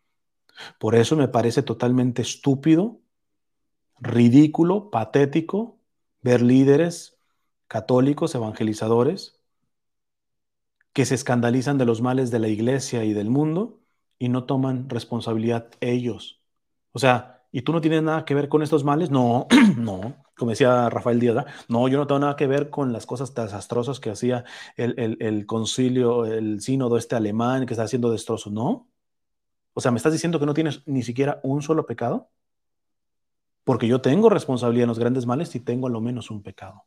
Por 0.79 0.95
eso 0.95 1.17
me 1.17 1.29
parece 1.29 1.63
totalmente 1.63 2.23
estúpido 2.23 3.01
ridículo, 4.03 4.91
patético, 4.91 5.79
ver 6.23 6.43
líderes 6.43 7.19
católicos, 7.69 8.35
evangelizadores, 8.35 9.41
que 10.93 11.07
se 11.07 11.15
escandalizan 11.15 11.79
de 11.79 11.87
los 11.87 12.03
males 12.03 12.31
de 12.31 12.39
la 12.39 12.49
iglesia 12.49 13.05
y 13.05 13.13
del 13.13 13.31
mundo 13.31 13.81
y 14.19 14.29
no 14.29 14.45
toman 14.45 14.91
responsabilidad 14.91 15.71
ellos. 15.81 16.43
O 16.93 16.99
sea, 16.99 17.42
¿y 17.53 17.63
tú 17.63 17.73
no 17.73 17.81
tienes 17.81 18.03
nada 18.03 18.25
que 18.25 18.35
ver 18.35 18.49
con 18.49 18.63
estos 18.63 18.83
males? 18.83 19.11
No, 19.11 19.47
no, 19.77 20.17
como 20.37 20.51
decía 20.51 20.89
Rafael 20.91 21.21
Díaz, 21.21 21.45
no, 21.69 21.87
yo 21.89 21.99
no 21.99 22.07
tengo 22.07 22.19
nada 22.21 22.37
que 22.37 22.47
ver 22.47 22.71
con 22.71 22.93
las 22.93 23.07
cosas 23.07 23.35
desastrosas 23.35 24.01
que 24.01 24.11
hacía 24.11 24.45
el, 24.77 25.19
el 25.21 25.47
concilio, 25.47 26.25
el 26.25 26.61
sínodo 26.61 26.97
este 26.97 27.15
alemán 27.15 27.67
que 27.67 27.75
está 27.75 27.85
haciendo 27.85 28.11
destrozos, 28.11 28.53
no. 28.53 28.89
O 29.75 29.81
sea, 29.81 29.91
¿me 29.91 29.99
estás 29.99 30.13
diciendo 30.13 30.41
que 30.41 30.47
no 30.47 30.55
tienes 30.55 30.83
ni 30.87 31.03
siquiera 31.03 31.41
un 31.43 31.63
solo 31.63 31.87
pecado? 31.87 32.31
Porque 33.65 33.87
yo 33.87 34.01
tengo 34.01 34.29
responsabilidad 34.29 34.85
en 34.85 34.89
los 34.89 34.99
grandes 34.99 35.27
males 35.27 35.55
y 35.55 35.61
tengo 35.61 35.87
a 35.87 35.91
lo 35.91 36.01
menos 36.01 36.31
un 36.31 36.43
pecado. 36.43 36.85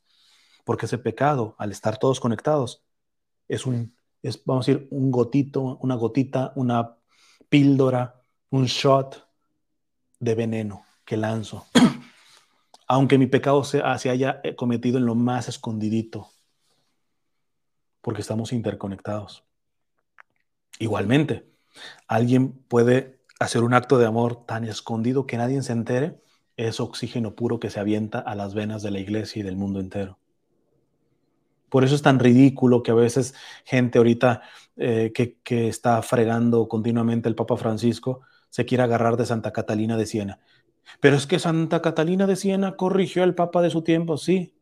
Porque 0.66 0.88
ese 0.88 0.98
pecado, 0.98 1.56
al 1.58 1.72
estar 1.72 1.98
todos 1.98 2.20
conectados, 2.20 2.84
es 3.48 3.66
un, 3.66 3.96
es, 4.22 4.44
vamos 4.46 4.68
a 4.68 4.72
decir, 4.72 4.88
un 4.92 5.12
gotito, 5.12 5.78
una 5.82 5.96
gotita, 5.96 6.52
una 6.56 6.98
píldora, 7.50 8.24
un 8.50 8.66
shot 8.66 9.25
de 10.20 10.36
veneno 10.36 10.86
que 11.06 11.18
lanzo. 11.18 11.66
Aunque 12.88 13.18
mi 13.18 13.28
pecado 13.28 13.64
se, 13.64 13.82
se 13.98 14.10
haya 14.10 14.42
eh, 14.44 14.56
cometido 14.56 14.98
en 14.98 15.06
lo 15.06 15.16
más 15.16 15.48
escondidito. 15.48 16.30
Porque 18.02 18.22
estamos 18.22 18.54
interconectados. 18.54 19.44
Igualmente, 20.80 21.50
alguien 22.08 22.54
puede 22.54 23.20
hacer 23.40 23.64
un 23.64 23.74
acto 23.74 23.98
de 23.98 24.06
amor 24.06 24.46
tan 24.46 24.66
escondido 24.66 25.26
que 25.26 25.38
nadie 25.38 25.62
se 25.62 25.74
entere 25.74 26.22
es 26.58 26.80
oxígeno 26.80 27.36
puro 27.36 27.60
que 27.60 27.70
se 27.70 27.80
avienta 27.80 28.20
a 28.20 28.36
las 28.36 28.54
venas 28.54 28.82
de 28.82 28.92
la 28.92 29.00
iglesia 29.00 29.42
y 29.42 29.44
del 29.44 29.58
mundo 29.58 29.80
entero. 29.80 30.20
Por 31.70 31.84
eso 31.84 31.96
es 31.96 32.02
tan 32.02 32.20
ridículo 32.20 32.84
que 32.84 32.92
a 32.92 32.96
veces 32.96 33.34
gente 33.66 33.98
ahorita 33.98 34.42
eh, 34.78 35.12
que, 35.14 35.40
que, 35.44 35.68
está 35.68 36.02
fregando 36.02 36.68
continuamente 36.68 37.28
el 37.28 37.36
Papa 37.36 37.58
Francisco 37.58 38.22
se 38.56 38.66
quiera 38.66 38.86
agarrar 38.86 39.18
de 39.18 39.26
Santa 39.26 39.52
Catalina 39.52 39.98
de 39.98 40.06
Siena. 40.06 40.40
Pero 41.02 41.18
es 41.18 41.28
que 41.28 41.40
Santa 41.40 41.82
Catalina 41.82 42.26
de 42.26 42.38
Siena 42.38 42.78
corrigió 42.78 43.22
al 43.22 43.36
Papa 43.36 43.62
de 43.62 43.70
su 43.70 43.82
tiempo, 43.82 44.16
sí. 44.16 44.54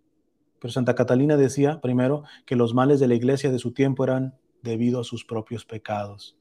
Pero 0.58 0.72
Santa 0.72 0.96
Catalina 0.96 1.38
decía 1.38 1.80
primero 1.80 2.24
que 2.48 2.56
los 2.56 2.74
males 2.74 3.00
de 3.00 3.08
la 3.08 3.14
iglesia 3.14 3.52
de 3.52 3.60
su 3.60 3.72
tiempo 3.72 4.04
eran 4.04 4.36
debido 4.64 5.00
a 5.00 5.04
sus 5.04 5.26
propios 5.26 5.64
pecados. 5.64 6.36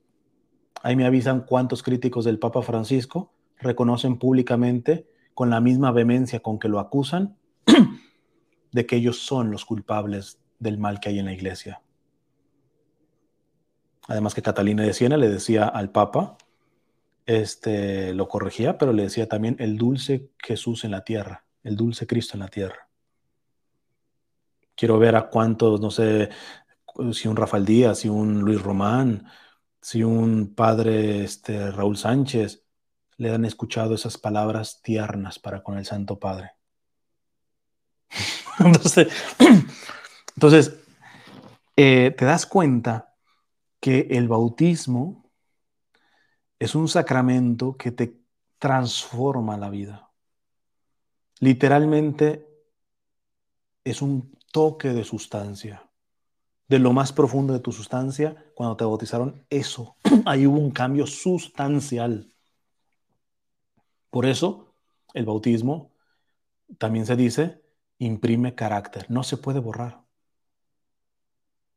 Ahí 0.83 0.97
me 0.97 1.05
avisan 1.05 1.43
cuántos 1.43 1.83
críticos 1.83 2.25
del 2.25 2.38
Papa 2.38 2.62
Francisco 2.62 3.35
reconocen 3.59 4.17
públicamente 4.19 5.07
con 5.35 5.51
la 5.51 5.61
misma 5.61 5.93
vehemencia 5.93 6.41
con 6.41 6.59
que 6.59 6.71
lo 6.71 6.79
acusan 6.79 7.37
de 8.73 8.87
que 8.87 8.97
ellos 8.97 9.19
son 9.19 9.51
los 9.51 9.67
culpables 9.67 10.38
del 10.59 10.79
mal 10.79 11.01
que 11.01 11.11
hay 11.11 11.19
en 11.19 11.27
la 11.27 11.35
iglesia. 11.35 11.83
Además 14.09 14.33
que 14.35 14.41
Catalina 14.41 14.85
de 14.85 14.95
Siena 14.95 15.19
le 15.19 15.29
decía 15.29 15.67
al 15.67 15.91
Papa, 15.91 16.38
este, 17.27 18.15
lo 18.15 18.29
corregía, 18.29 18.79
pero 18.79 18.93
le 18.93 19.05
decía 19.05 19.29
también 19.29 19.57
el 19.59 19.77
dulce 19.77 20.31
Jesús 20.43 20.85
en 20.85 20.91
la 20.91 21.05
tierra, 21.05 21.45
el 21.63 21.77
dulce 21.77 22.07
Cristo 22.07 22.35
en 22.35 22.41
la 22.41 22.49
tierra. 22.49 22.89
Quiero 24.75 24.99
ver 24.99 25.17
a 25.17 25.29
cuántos, 25.29 25.81
no 25.81 25.91
sé, 25.91 26.31
si 27.13 27.29
un 27.29 27.37
Rafael 27.37 27.65
Díaz, 27.65 28.01
si 28.01 28.09
un 28.09 28.41
Luis 28.41 28.63
Román, 28.63 29.27
si 29.81 30.03
un 30.03 30.55
padre 30.55 31.25
este, 31.25 31.71
Raúl 31.71 31.97
Sánchez, 31.97 32.65
le 33.17 33.33
han 33.33 33.45
escuchado 33.45 33.95
esas 33.95 34.19
palabras 34.19 34.81
tiernas 34.83 35.39
para 35.39 35.63
con 35.63 35.79
el 35.79 35.85
Santo 35.85 36.19
Padre. 36.19 36.53
entonces, 38.59 39.09
eh, 41.77 42.15
te 42.17 42.25
das 42.25 42.47
cuenta 42.47 43.15
que 43.81 44.09
el 44.11 44.29
bautismo 44.29 45.22
es 46.62 46.77
un 46.77 46.87
sacramento 46.87 47.77
que 47.77 47.90
te 47.90 48.20
transforma 48.61 49.57
la 49.57 49.68
vida. 49.68 50.12
Literalmente 51.40 52.46
es 53.83 54.01
un 54.01 54.38
toque 54.53 54.90
de 54.90 55.03
sustancia. 55.03 55.90
De 56.68 56.79
lo 56.79 56.92
más 56.92 57.12
profundo 57.12 57.53
de 57.53 57.59
tu 57.59 57.72
sustancia, 57.72 58.46
cuando 58.55 58.77
te 58.77 58.85
bautizaron, 58.85 59.44
eso, 59.51 59.96
ahí 60.25 60.46
hubo 60.46 60.61
un 60.61 60.70
cambio 60.70 61.05
sustancial. 61.09 62.33
Por 64.09 64.25
eso 64.25 64.72
el 65.14 65.25
bautismo 65.25 65.90
también 66.79 67.07
se 67.07 67.16
dice 67.16 67.61
imprime 67.98 68.55
carácter, 68.55 69.07
no 69.11 69.25
se 69.25 69.37
puede 69.37 69.59
borrar. 69.59 70.05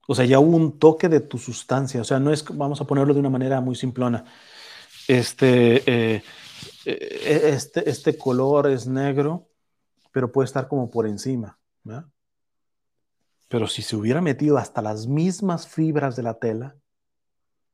O 0.08 0.14
sea, 0.14 0.26
ya 0.26 0.40
hubo 0.40 0.56
un 0.56 0.78
toque 0.78 1.10
de 1.10 1.22
tu 1.22 1.40
sustancia, 1.40 2.02
o 2.02 2.04
sea, 2.04 2.20
no 2.20 2.32
es, 2.32 2.46
vamos 2.56 2.80
a 2.82 2.86
ponerlo 2.86 3.16
de 3.16 3.20
una 3.20 3.32
manera 3.32 3.62
muy 3.62 3.76
simplona. 3.76 4.26
Este, 5.08 5.84
eh, 5.86 6.24
eh, 6.86 7.50
este, 7.54 7.90
este 7.90 8.18
color 8.18 8.70
es 8.70 8.88
negro, 8.88 9.50
pero 10.12 10.32
puede 10.32 10.46
estar 10.46 10.68
como 10.68 10.90
por 10.90 11.08
encima. 11.08 11.60
Pero 13.48 13.68
si 13.68 13.82
se 13.82 13.96
hubiera 13.96 14.22
metido 14.22 14.58
hasta 14.58 14.82
las 14.82 15.08
mismas 15.08 15.68
fibras 15.68 16.16
de 16.16 16.24
la 16.24 16.40
tela, 16.40 16.76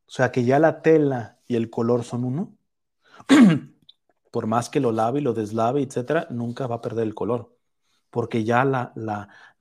o 0.05 0.11
sea, 0.11 0.31
que 0.31 0.43
ya 0.43 0.59
la 0.59 0.81
tela 0.81 1.39
y 1.47 1.55
el 1.55 1.69
color 1.69 2.03
son 2.03 2.25
uno, 2.25 2.57
por 4.31 4.47
más 4.47 4.69
que 4.69 4.81
lo 4.81 4.91
lave 4.91 5.19
y 5.19 5.23
lo 5.23 5.33
deslave, 5.33 5.81
etcétera, 5.81 6.27
nunca 6.29 6.67
va 6.67 6.75
a 6.75 6.81
perder 6.81 7.07
el 7.07 7.15
color, 7.15 7.57
porque 8.09 8.43
ya 8.43 8.65
la, 8.65 8.91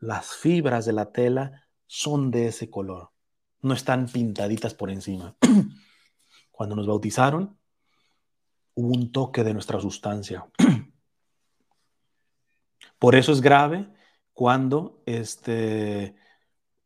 las 0.01 0.35
fibras 0.35 0.87
de 0.87 0.93
la 0.93 1.13
tela 1.13 1.69
son 1.87 2.33
de 2.33 2.49
ese 2.49 2.69
color, 2.69 3.11
no 3.63 3.75
están 3.75 4.07
pintaditas 4.07 4.75
por 4.75 4.91
encima. 4.91 5.37
Cuando 6.51 6.75
nos 6.75 6.89
bautizaron, 6.89 7.60
hubo 8.75 8.89
un 8.89 9.13
toque 9.13 9.45
de 9.45 9.55
nuestra 9.55 9.81
sustancia. 9.81 10.47
Por 12.99 13.15
eso 13.15 13.33
es 13.33 13.41
grave 13.41 13.89
cuando 14.33 15.03
este, 15.07 16.17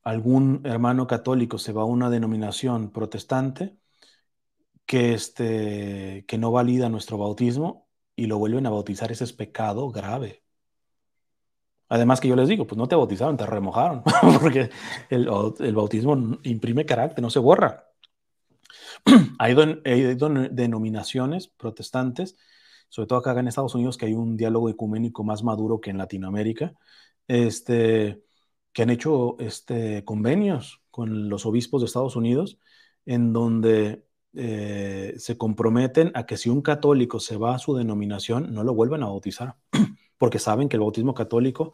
algún 0.03 0.63
hermano 0.65 1.07
católico 1.07 1.59
se 1.59 1.73
va 1.73 1.83
a 1.83 1.87
una 1.87 2.11
denominación 2.11 2.91
protestante 2.91 3.77
que, 4.87 5.15
este, 5.15 6.25
que 6.27 6.39
no 6.39 6.53
valida 6.53 6.89
nuestro 6.89 7.19
bautismo 7.19 7.89
y 8.17 8.27
lo 8.27 8.39
vuelven 8.39 8.67
a 8.67 8.71
bautizar, 8.71 9.11
ese 9.13 9.25
es 9.25 9.33
pecado 9.33 9.91
grave. 9.91 10.45
Además 11.89 12.21
que 12.21 12.29
yo 12.29 12.37
les 12.37 12.49
digo, 12.49 12.67
pues 12.67 12.79
no 12.79 12.89
te 12.89 12.97
bautizaron, 12.97 13.37
te 13.37 13.47
remojaron, 13.47 14.03
porque 14.41 14.71
el, 15.11 15.27
bautismo 15.75 16.39
imprime 16.43 16.87
carácter, 16.87 17.23
no 17.23 17.31
se 17.31 17.39
borra. 17.39 17.94
hay, 19.39 19.55
denominaciones 20.51 21.49
protestantes, 21.49 22.37
sobre 22.89 23.09
todo 23.09 23.19
acá 23.19 23.39
en 23.39 23.49
Estados 23.49 23.75
Unidos, 23.75 23.97
que 23.97 24.07
hay 24.07 24.15
un 24.15 24.37
diálogo 24.37 24.69
ecuménico 24.69 25.25
más 25.25 25.43
maduro 25.43 25.81
que 25.81 25.91
en 25.91 25.99
Latinoamérica, 25.99 26.75
este, 27.29 28.23
que 28.73 28.83
han 28.83 28.91
hecho 28.91 29.37
este, 29.39 30.05
convenios 30.05 30.83
con 30.91 31.29
los 31.29 31.47
obispos 31.47 31.81
de 31.81 31.87
Estados 31.87 32.17
Unidos, 32.17 32.59
en 33.07 33.33
donde 33.33 34.05
eh, 34.35 35.15
se 35.19 35.39
comprometen 35.39 36.11
a 36.15 36.27
que 36.27 36.37
si 36.37 36.51
un 36.51 36.63
católico 36.63 37.21
se 37.21 37.37
va 37.37 37.55
a 37.55 37.59
su 37.59 37.75
denominación, 37.75 38.53
no 38.53 38.65
lo 38.65 38.75
vuelven 38.75 39.03
a 39.03 39.07
bautizar, 39.07 39.57
porque 40.19 40.39
saben 40.39 40.69
que 40.69 40.77
el 40.77 40.81
bautismo 40.81 41.15
católico 41.15 41.73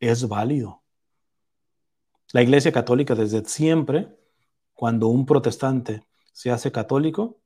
es 0.00 0.28
válido. 0.28 0.82
La 2.32 2.42
Iglesia 2.42 2.72
Católica 2.72 3.14
desde 3.14 3.44
siempre, 3.44 4.08
cuando 4.74 5.08
un 5.08 5.26
protestante 5.26 6.04
se 6.38 6.52
hace 6.52 6.70
católico, 6.70 7.40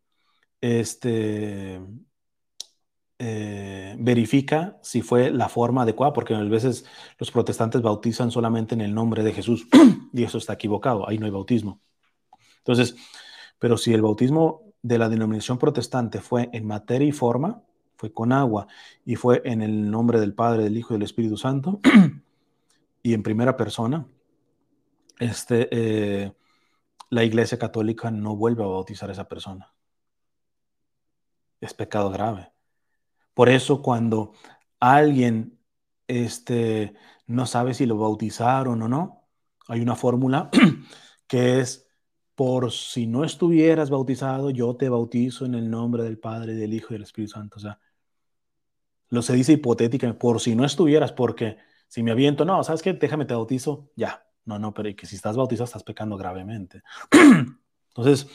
este, 0.61 1.81
eh, 3.19 3.97
verifica 3.99 4.79
si 4.83 5.01
fue 5.01 5.31
la 5.31 5.49
forma 5.49 5.81
adecuada, 5.81 6.13
porque 6.13 6.35
a 6.35 6.43
veces 6.43 6.85
los 7.19 7.31
protestantes 7.31 7.81
bautizan 7.81 8.31
solamente 8.31 8.75
en 8.75 8.83
el 8.83 8.95
nombre 8.95 9.23
de 9.23 9.33
Jesús 9.33 9.67
y 10.13 10.25
eso 10.25 10.37
está 10.37 10.53
equivocado, 10.53 11.09
ahí 11.09 11.17
no 11.17 11.25
hay 11.25 11.33
bautismo. 11.33 11.81
Entonces, 12.59 12.95
pero 13.59 13.79
si 13.79 13.95
el 13.95 14.03
bautismo 14.03 14.75
de 14.83 14.99
la 14.99 15.09
denominación 15.09 15.57
protestante 15.57 16.21
fue 16.21 16.51
en 16.53 16.67
materia 16.67 17.09
y 17.09 17.13
forma, 17.13 17.63
fue 17.97 18.13
con 18.13 18.31
agua 18.31 18.67
y 19.07 19.17
fue 19.17 19.41
en 19.47 19.63
el 19.63 19.91
nombre 19.91 20.21
del 20.21 20.35
Padre, 20.35 20.65
del 20.65 20.77
Hijo 20.77 20.93
y 20.93 20.97
del 20.97 21.05
Espíritu 21.05 21.39
Santo, 21.39 21.81
y 23.03 23.15
en 23.15 23.23
primera 23.23 23.57
persona, 23.57 24.07
este, 25.19 25.69
eh, 25.71 26.33
la 27.13 27.25
Iglesia 27.25 27.59
Católica 27.59 28.11
no 28.11 28.37
vuelve 28.37 28.65
a 28.65 28.67
bautizar 28.69 29.11
a 29.11 29.13
esa 29.13 29.29
persona. 29.29 29.75
Es 31.61 31.75
pecado 31.75 32.09
grave. 32.09 32.53
Por 33.35 33.51
eso 33.51 33.83
cuando 33.83 34.33
alguien 34.81 35.61
este, 36.07 36.95
no 37.27 37.45
sabe 37.45 37.75
si 37.75 37.85
lo 37.85 37.99
bautizaron 37.99 38.81
o 38.81 38.89
no, 38.89 39.29
hay 39.69 39.83
una 39.83 39.95
fórmula 39.95 40.49
que 41.27 41.61
es 41.61 41.87
por 42.35 42.73
si 42.73 43.07
no 43.07 43.25
estuvieras 43.25 43.91
bautizado, 43.91 44.49
yo 44.49 44.75
te 44.77 44.89
bautizo 44.89 45.45
en 45.45 45.55
el 45.55 45.69
nombre 45.71 46.05
del 46.05 46.19
Padre, 46.19 46.55
del 46.55 46.73
Hijo 46.73 46.89
y 46.91 46.95
del 46.95 47.03
Espíritu 47.03 47.35
Santo. 47.35 47.59
O 47.59 47.61
sea, 47.61 47.79
lo 49.11 49.21
se 49.21 49.35
dice 49.35 49.53
hipotéticamente, 49.53 50.19
por 50.19 50.41
si 50.41 50.57
no 50.57 50.65
estuvieras, 50.65 51.13
porque 51.13 51.59
si 51.89 52.03
me 52.03 52.13
aviento, 52.13 52.47
no, 52.47 52.65
¿sabes 52.65 52.81
qué? 52.81 52.95
Déjame 52.95 53.27
te 53.27 53.35
bautizo, 53.35 53.91
ya. 53.97 54.32
No, 54.45 54.59
no, 54.59 54.75
pero 54.75 54.95
que 54.97 55.07
si 55.07 55.17
estás 55.17 55.37
bautizado 55.37 55.65
estás 55.65 55.85
pecando 55.85 56.17
gravemente. 56.17 56.83
Entonces, 57.89 58.27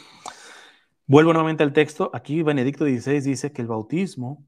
vuelvo 1.05 1.33
nuevamente 1.33 1.63
al 1.63 1.73
texto. 1.73 2.09
Aquí 2.13 2.43
Benedicto 2.43 2.85
XVI 2.85 3.21
dice 3.21 3.51
que 3.51 3.61
el 3.61 3.67
bautismo 3.67 4.45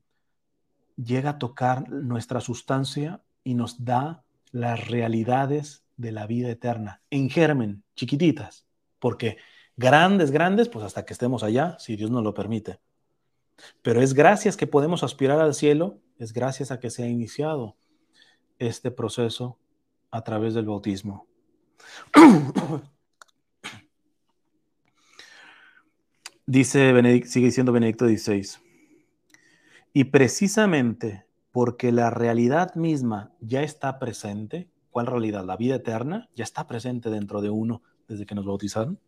llega 0.96 1.32
a 1.32 1.40
tocar 1.40 1.90
nuestra 1.90 2.42
sustancia 2.42 3.22
y 3.44 3.56
nos 3.56 3.84
da 3.84 4.24
las 4.52 4.88
realidades 4.88 5.84
de 5.98 6.12
la 6.12 6.28
vida 6.28 6.50
eterna 6.50 7.02
en 7.10 7.30
germen, 7.30 7.84
chiquititas, 7.96 8.66
porque 9.00 9.38
grandes, 9.76 10.32
grandes, 10.32 10.70
pues 10.70 10.86
hasta 10.86 11.06
que 11.06 11.14
estemos 11.14 11.44
allá, 11.44 11.78
si 11.80 11.96
Dios 11.96 12.10
nos 12.12 12.24
lo 12.24 12.34
permite. 12.34 12.80
Pero 13.82 14.02
es 14.02 14.14
gracias 14.14 14.58
que 14.58 14.68
podemos 14.68 15.04
aspirar 15.04 15.40
al 15.40 15.54
cielo, 15.54 16.00
es 16.18 16.34
gracias 16.34 16.72
a 16.72 16.80
que 16.80 16.90
se 16.90 17.04
ha 17.04 17.08
iniciado 17.08 17.76
este 18.58 18.92
proceso 18.92 19.58
a 20.12 20.24
través 20.24 20.54
del 20.54 20.66
bautismo. 20.66 21.28
Dice 26.46 26.94
Benedict, 26.94 27.28
sigue 27.28 27.46
diciendo 27.48 27.72
Benedicto 27.72 28.08
XVI. 28.08 28.48
Y 29.94 30.06
precisamente 30.06 31.26
porque 31.52 31.92
la 31.92 32.10
realidad 32.10 32.74
misma 32.76 33.34
ya 33.40 33.62
está 33.64 34.00
presente, 34.00 34.70
¿cuál 34.90 35.08
realidad? 35.08 35.46
La 35.46 35.58
vida 35.58 35.76
eterna 35.76 36.30
ya 36.36 36.44
está 36.44 36.68
presente 36.68 37.10
dentro 37.10 37.42
de 37.42 37.50
uno 37.50 37.82
desde 38.08 38.26
que 38.26 38.36
nos 38.36 38.46
bautizaron. 38.46 39.00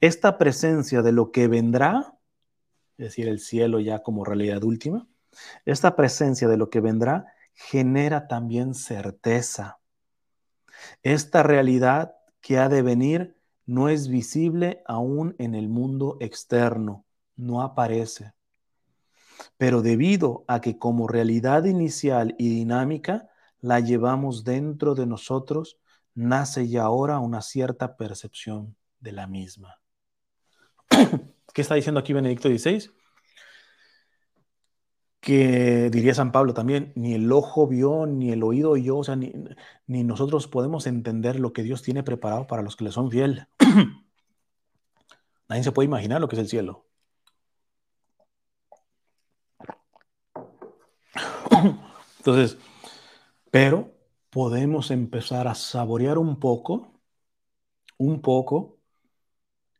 Esta 0.00 0.38
presencia 0.38 1.02
de 1.02 1.12
lo 1.12 1.32
que 1.32 1.48
vendrá, 1.48 2.18
es 2.98 3.06
decir, 3.06 3.28
el 3.28 3.40
cielo 3.40 3.80
ya 3.80 4.02
como 4.02 4.24
realidad 4.24 4.62
última, 4.62 5.06
esta 5.64 5.96
presencia 5.96 6.48
de 6.48 6.56
lo 6.56 6.70
que 6.70 6.80
vendrá 6.80 7.26
genera 7.54 8.28
también 8.28 8.74
certeza. 8.74 9.78
Esta 11.02 11.42
realidad 11.42 12.14
que 12.40 12.58
ha 12.58 12.68
de 12.68 12.82
venir 12.82 13.36
no 13.64 13.88
es 13.88 14.08
visible 14.08 14.82
aún 14.86 15.34
en 15.38 15.54
el 15.54 15.68
mundo 15.68 16.16
externo, 16.20 17.04
no 17.34 17.62
aparece. 17.62 18.32
Pero 19.58 19.82
debido 19.82 20.44
a 20.48 20.60
que 20.60 20.78
como 20.78 21.08
realidad 21.08 21.64
inicial 21.64 22.34
y 22.38 22.48
dinámica 22.48 23.28
la 23.60 23.80
llevamos 23.80 24.44
dentro 24.44 24.94
de 24.94 25.06
nosotros, 25.06 25.78
nace 26.14 26.68
ya 26.68 26.84
ahora 26.84 27.18
una 27.18 27.42
cierta 27.42 27.96
percepción 27.96 28.76
de 29.00 29.12
la 29.12 29.26
misma. 29.26 29.80
¿Qué 31.52 31.62
está 31.62 31.74
diciendo 31.74 32.00
aquí 32.00 32.12
Benedicto 32.12 32.48
XVI? 32.48 32.90
Que 35.26 35.90
diría 35.90 36.14
San 36.14 36.30
Pablo 36.30 36.54
también, 36.54 36.92
ni 36.94 37.14
el 37.14 37.32
ojo 37.32 37.66
vio, 37.66 38.06
ni 38.06 38.30
el 38.30 38.44
oído 38.44 38.70
oyó, 38.70 38.98
o 38.98 39.04
sea, 39.04 39.16
ni, 39.16 39.32
ni 39.88 40.04
nosotros 40.04 40.46
podemos 40.46 40.86
entender 40.86 41.40
lo 41.40 41.52
que 41.52 41.64
Dios 41.64 41.82
tiene 41.82 42.04
preparado 42.04 42.46
para 42.46 42.62
los 42.62 42.76
que 42.76 42.84
le 42.84 42.92
son 42.92 43.10
fiel. 43.10 43.48
Nadie 45.48 45.64
se 45.64 45.72
puede 45.72 45.86
imaginar 45.86 46.20
lo 46.20 46.28
que 46.28 46.36
es 46.36 46.42
el 46.42 46.48
cielo. 46.48 46.86
Entonces, 52.18 52.56
pero 53.50 53.90
podemos 54.30 54.92
empezar 54.92 55.48
a 55.48 55.56
saborear 55.56 56.18
un 56.18 56.38
poco, 56.38 57.00
un 57.98 58.20
poco, 58.20 58.78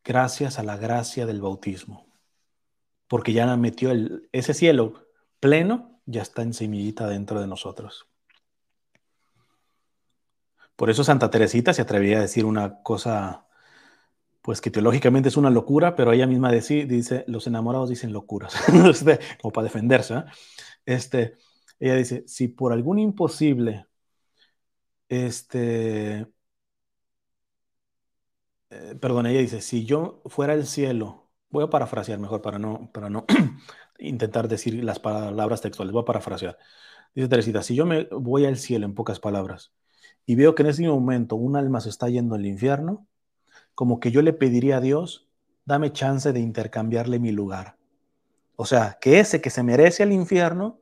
gracias 0.03 0.59
a 0.59 0.65
la 0.65 0.77
gracia 0.77 1.25
del 1.25 1.41
bautismo. 1.41 2.05
Porque 3.07 3.33
ya 3.33 3.57
metió 3.57 3.93
el, 3.93 4.29
ese 4.33 4.53
cielo 4.53 5.06
pleno, 5.47 6.01
ya 6.07 6.23
está 6.23 6.43
en 6.43 6.53
semillita 6.53 7.07
dentro 7.07 7.41
de 7.41 7.47
nosotros. 7.47 8.09
Por 10.75 10.91
eso 10.91 11.05
Santa 11.05 11.31
Teresita 11.31 11.73
se 11.73 11.83
atrevía 11.83 12.19
a 12.19 12.23
decir 12.23 12.45
una 12.45 12.83
cosa, 12.83 13.47
pues 14.43 14.61
que 14.61 14.73
teológicamente 14.73 15.29
es 15.29 15.37
una 15.37 15.51
locura, 15.51 15.95
pero 15.95 16.13
ella 16.13 16.27
misma 16.27 16.51
dice, 16.51 17.25
los 17.29 17.47
enamorados 17.47 17.89
dicen 17.91 18.13
locuras, 18.13 18.57
como 19.41 19.53
para 19.53 19.65
defenderse. 19.65 20.15
¿eh? 20.15 20.25
Este, 20.85 21.35
ella 21.79 21.95
dice, 21.95 22.25
si 22.27 22.49
por 22.49 22.73
algún 22.73 22.99
imposible, 22.99 23.87
este, 25.09 26.27
eh, 28.71 28.95
perdón, 29.01 29.27
ella 29.27 29.41
dice, 29.41 29.61
si 29.61 29.85
yo 29.85 30.23
fuera 30.27 30.55
el 30.55 30.67
cielo, 30.67 31.26
voy 31.51 31.65
a 31.65 31.71
parafrasear 31.71 32.19
mejor 32.19 32.43
para 32.43 32.59
no, 32.59 32.91
para 32.93 33.11
no 33.11 33.25
intentar 33.99 34.49
decir 34.49 34.83
las 34.85 34.99
palabras 34.99 35.61
textuales, 35.61 35.93
voy 35.93 36.03
a 36.03 36.07
parafrasear. 36.07 36.59
Dice 37.15 37.29
Teresita, 37.29 37.63
si 37.63 37.75
yo 37.75 37.87
me 37.87 38.05
voy 38.11 38.45
al 38.45 38.57
cielo 38.59 38.85
en 38.87 38.95
pocas 38.95 39.21
palabras 39.21 39.73
y 40.27 40.35
veo 40.35 40.55
que 40.55 40.63
en 40.63 40.69
ese 40.69 40.87
momento 40.87 41.37
un 41.37 41.57
alma 41.57 41.81
se 41.81 41.89
está 41.89 42.09
yendo 42.09 42.35
al 42.35 42.47
infierno, 42.47 43.07
como 43.75 44.01
que 44.01 44.11
yo 44.11 44.23
le 44.23 44.33
pediría 44.33 44.79
a 44.79 44.81
Dios, 44.81 45.29
dame 45.65 45.93
chance 45.93 46.33
de 46.33 46.41
intercambiarle 46.41 47.19
mi 47.19 47.33
lugar. 47.33 47.77
O 48.57 48.65
sea, 48.65 48.99
que 49.01 49.21
ese 49.21 49.41
que 49.41 49.51
se 49.51 49.63
merece 49.63 50.03
al 50.03 50.13
infierno, 50.13 50.79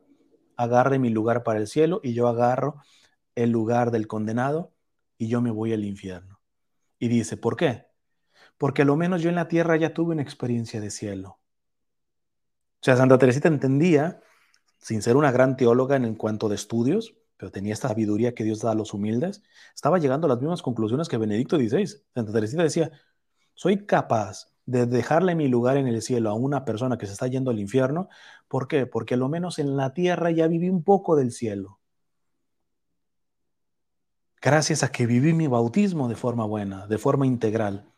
agarre 0.56 0.98
mi 0.98 1.10
lugar 1.10 1.42
para 1.42 1.58
el 1.58 1.66
cielo 1.66 2.00
y 2.02 2.14
yo 2.14 2.28
agarro 2.28 2.76
el 3.34 3.50
lugar 3.50 3.90
del 3.90 4.06
condenado 4.06 4.72
y 5.18 5.28
yo 5.28 5.40
me 5.40 5.50
voy 5.50 5.72
al 5.72 5.84
infierno. 5.84 6.40
Y 6.98 7.08
dice, 7.08 7.36
¿por 7.36 7.56
qué? 7.56 7.86
Porque 8.58 8.82
a 8.82 8.84
lo 8.84 8.96
menos 8.96 9.22
yo 9.22 9.28
en 9.28 9.34
la 9.34 9.48
tierra 9.48 9.76
ya 9.76 9.94
tuve 9.94 10.12
una 10.12 10.22
experiencia 10.22 10.80
de 10.80 10.90
cielo. 10.90 11.38
O 12.80 12.84
sea, 12.84 12.96
Santa 12.96 13.18
Teresita 13.18 13.48
entendía, 13.48 14.20
sin 14.78 15.02
ser 15.02 15.16
una 15.16 15.32
gran 15.32 15.56
teóloga 15.56 15.96
en 15.96 16.14
cuanto 16.14 16.48
de 16.48 16.54
estudios, 16.54 17.16
pero 17.36 17.50
tenía 17.50 17.72
esta 17.72 17.88
sabiduría 17.88 18.34
que 18.34 18.44
Dios 18.44 18.60
da 18.60 18.72
a 18.72 18.74
los 18.74 18.94
humildes, 18.94 19.42
estaba 19.74 19.98
llegando 19.98 20.26
a 20.26 20.28
las 20.28 20.40
mismas 20.40 20.62
conclusiones 20.62 21.08
que 21.08 21.16
Benedicto 21.16 21.56
XVI. 21.56 21.86
Santa 22.14 22.32
Teresita 22.32 22.62
decía, 22.62 22.90
soy 23.54 23.86
capaz 23.86 24.54
de 24.66 24.86
dejarle 24.86 25.34
mi 25.34 25.48
lugar 25.48 25.76
en 25.76 25.86
el 25.86 26.00
cielo 26.02 26.30
a 26.30 26.34
una 26.34 26.64
persona 26.64 26.98
que 26.98 27.06
se 27.06 27.12
está 27.12 27.26
yendo 27.26 27.50
al 27.50 27.58
infierno. 27.58 28.08
¿Por 28.48 28.68
qué? 28.68 28.86
Porque 28.86 29.14
a 29.14 29.16
lo 29.16 29.28
menos 29.28 29.58
en 29.58 29.76
la 29.76 29.92
tierra 29.94 30.30
ya 30.30 30.46
viví 30.46 30.68
un 30.68 30.82
poco 30.82 31.16
del 31.16 31.32
cielo. 31.32 31.80
Gracias 34.40 34.82
a 34.82 34.92
que 34.92 35.06
viví 35.06 35.32
mi 35.32 35.46
bautismo 35.46 36.08
de 36.08 36.16
forma 36.16 36.44
buena, 36.44 36.86
de 36.86 36.98
forma 36.98 37.26
integral. 37.26 37.93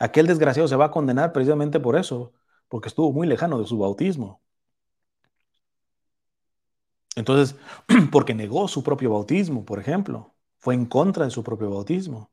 Aquel 0.00 0.26
desgraciado 0.26 0.68
se 0.68 0.76
va 0.76 0.86
a 0.86 0.90
condenar 0.90 1.32
precisamente 1.32 1.80
por 1.80 1.96
eso, 1.96 2.32
porque 2.68 2.88
estuvo 2.88 3.12
muy 3.12 3.26
lejano 3.26 3.58
de 3.60 3.66
su 3.66 3.78
bautismo. 3.78 4.42
Entonces, 7.16 7.56
porque 8.12 8.34
negó 8.34 8.68
su 8.68 8.82
propio 8.82 9.10
bautismo, 9.10 9.64
por 9.64 9.78
ejemplo, 9.80 10.34
fue 10.58 10.74
en 10.74 10.86
contra 10.86 11.24
de 11.24 11.30
su 11.30 11.42
propio 11.42 11.70
bautismo. 11.70 12.30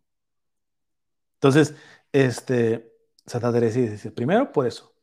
Entonces, 1.35 1.75
este, 2.11 2.91
Santa 3.25 3.51
Teresa 3.51 3.79
dice, 3.79 4.11
primero 4.11 4.51
por 4.51 4.67
eso. 4.67 4.93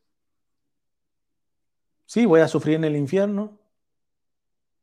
Sí, 2.05 2.25
voy 2.25 2.39
a 2.41 2.47
sufrir 2.47 2.75
en 2.75 2.85
el 2.85 2.95
infierno, 2.95 3.59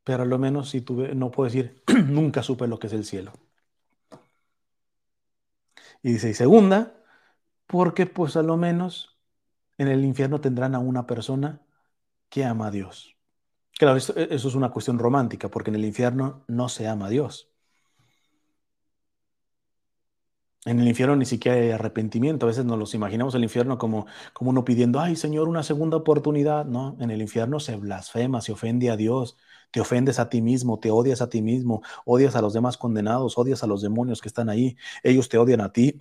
pero 0.05 0.23
a 0.25 0.27
lo 0.27 0.39
menos 0.39 0.71
si 0.71 0.81
tuve, 0.83 1.15
no 1.15 1.31
puedo 1.31 1.49
decir, 1.51 1.83
nunca 2.07 2.43
supe 2.43 2.67
lo 2.67 2.79
que 2.79 2.89
es 2.89 2.93
el 2.93 3.05
cielo. 3.05 3.33
Y 6.03 6.13
dice, 6.13 6.31
y 6.31 6.35
segunda, 6.35 6.95
porque 7.71 8.07
pues 8.07 8.37
a 8.37 8.43
lo 8.43 8.57
menos 8.57 9.17
en 9.79 9.89
el 9.89 10.05
infierno 10.05 10.41
tendrán 10.41 10.75
a 10.75 10.81
una 10.81 11.07
persona 11.07 11.63
que 12.29 12.45
ama 12.45 12.67
a 12.67 12.71
Dios. 12.71 13.17
Claro, 13.79 13.97
eso, 13.97 14.15
eso 14.17 14.49
es 14.49 14.55
una 14.55 14.71
cuestión 14.71 14.99
romántica, 14.99 15.49
porque 15.49 15.71
en 15.71 15.77
el 15.77 15.85
infierno 15.85 16.45
no 16.49 16.69
se 16.69 16.89
ama 16.89 17.07
a 17.07 17.11
Dios. 17.11 17.51
En 20.67 20.79
el 20.79 20.89
infierno 20.89 21.17
ni 21.17 21.25
siquiera 21.25 21.59
hay 21.59 21.71
arrepentimiento. 21.71 22.45
A 22.45 22.49
veces 22.49 22.65
nos 22.65 22.79
los 22.79 22.95
imaginamos 22.95 23.35
el 23.35 23.45
infierno 23.45 23.79
como, 23.79 24.07
como 24.35 24.51
uno 24.51 24.65
pidiendo, 24.65 25.01
ay 25.01 25.17
Señor, 25.17 25.49
una 25.49 25.63
segunda 25.63 25.97
oportunidad. 25.97 26.67
No, 26.67 26.97
en 27.01 27.11
el 27.11 27.23
infierno 27.23 27.61
se 27.61 27.77
blasfema, 27.77 28.43
se 28.43 28.53
ofende 28.53 28.91
a 28.91 28.97
Dios, 28.97 29.39
te 29.71 29.81
ofendes 29.81 30.19
a 30.19 30.29
ti 30.29 30.43
mismo, 30.43 30.79
te 30.79 30.91
odias 30.91 31.23
a 31.23 31.31
ti 31.31 31.41
mismo, 31.41 31.83
odias 32.05 32.37
a 32.37 32.43
los 32.43 32.53
demás 32.53 32.77
condenados, 32.77 33.39
odias 33.39 33.63
a 33.63 33.67
los 33.67 33.81
demonios 33.81 34.21
que 34.21 34.29
están 34.29 34.51
ahí, 34.51 34.77
ellos 35.03 35.29
te 35.29 35.39
odian 35.39 35.61
a 35.63 35.73
ti. 35.73 35.97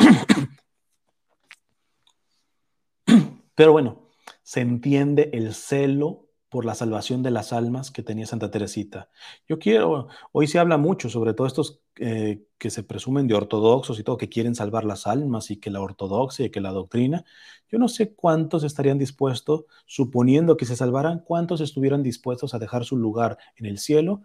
Pero 3.59 3.73
bueno, 3.73 4.03
se 4.41 4.61
entiende 4.61 5.31
el 5.33 5.53
celo 5.53 6.29
por 6.47 6.63
la 6.63 6.75
salvación 6.75 7.23
de 7.23 7.31
las 7.31 7.51
almas 7.51 7.91
que 7.91 8.03
tenía 8.03 8.25
Santa 8.25 8.49
Teresita. 8.49 9.09
Yo 9.49 9.59
quiero, 9.59 10.07
hoy 10.31 10.47
se 10.47 10.59
habla 10.59 10.77
mucho 10.77 11.09
sobre 11.09 11.33
todo 11.33 11.45
estos 11.45 11.81
eh, 11.97 12.45
que 12.57 12.69
se 12.69 12.83
presumen 12.83 13.27
de 13.27 13.33
ortodoxos 13.33 13.99
y 13.99 14.03
todo, 14.03 14.15
que 14.15 14.29
quieren 14.29 14.55
salvar 14.55 14.85
las 14.85 15.07
almas 15.07 15.51
y 15.51 15.57
que 15.57 15.71
la 15.71 15.81
ortodoxia 15.81 16.45
y 16.45 16.51
que 16.51 16.61
la 16.61 16.71
doctrina. 16.71 17.25
Yo 17.69 17.79
no 17.79 17.89
sé 17.89 18.13
cuántos 18.13 18.63
estarían 18.63 18.97
dispuestos, 18.97 19.65
suponiendo 19.85 20.55
que 20.55 20.63
se 20.63 20.77
salvaran, 20.77 21.19
cuántos 21.19 21.59
estuvieran 21.59 22.01
dispuestos 22.01 22.53
a 22.53 22.59
dejar 22.59 22.85
su 22.85 22.95
lugar 22.95 23.37
en 23.57 23.65
el 23.65 23.77
cielo 23.77 24.21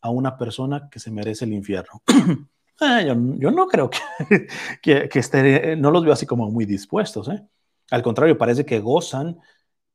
a 0.00 0.08
una 0.08 0.38
persona 0.38 0.88
que 0.90 0.98
se 0.98 1.10
merece 1.10 1.44
el 1.44 1.52
infierno. 1.52 2.02
Ah, 2.80 3.02
yo, 3.02 3.16
no 3.16 3.66
creo 3.66 3.90
que, 4.82 5.08
que, 5.08 5.18
esté, 5.18 5.74
no 5.74 5.90
los 5.90 6.04
veo 6.04 6.12
así 6.12 6.26
como 6.26 6.48
muy 6.48 6.64
dispuestos. 6.64 7.26
¿eh? 7.26 7.44
Al 7.90 8.02
contrario, 8.02 8.38
parece 8.38 8.66
que 8.66 8.80
gozan 8.80 9.38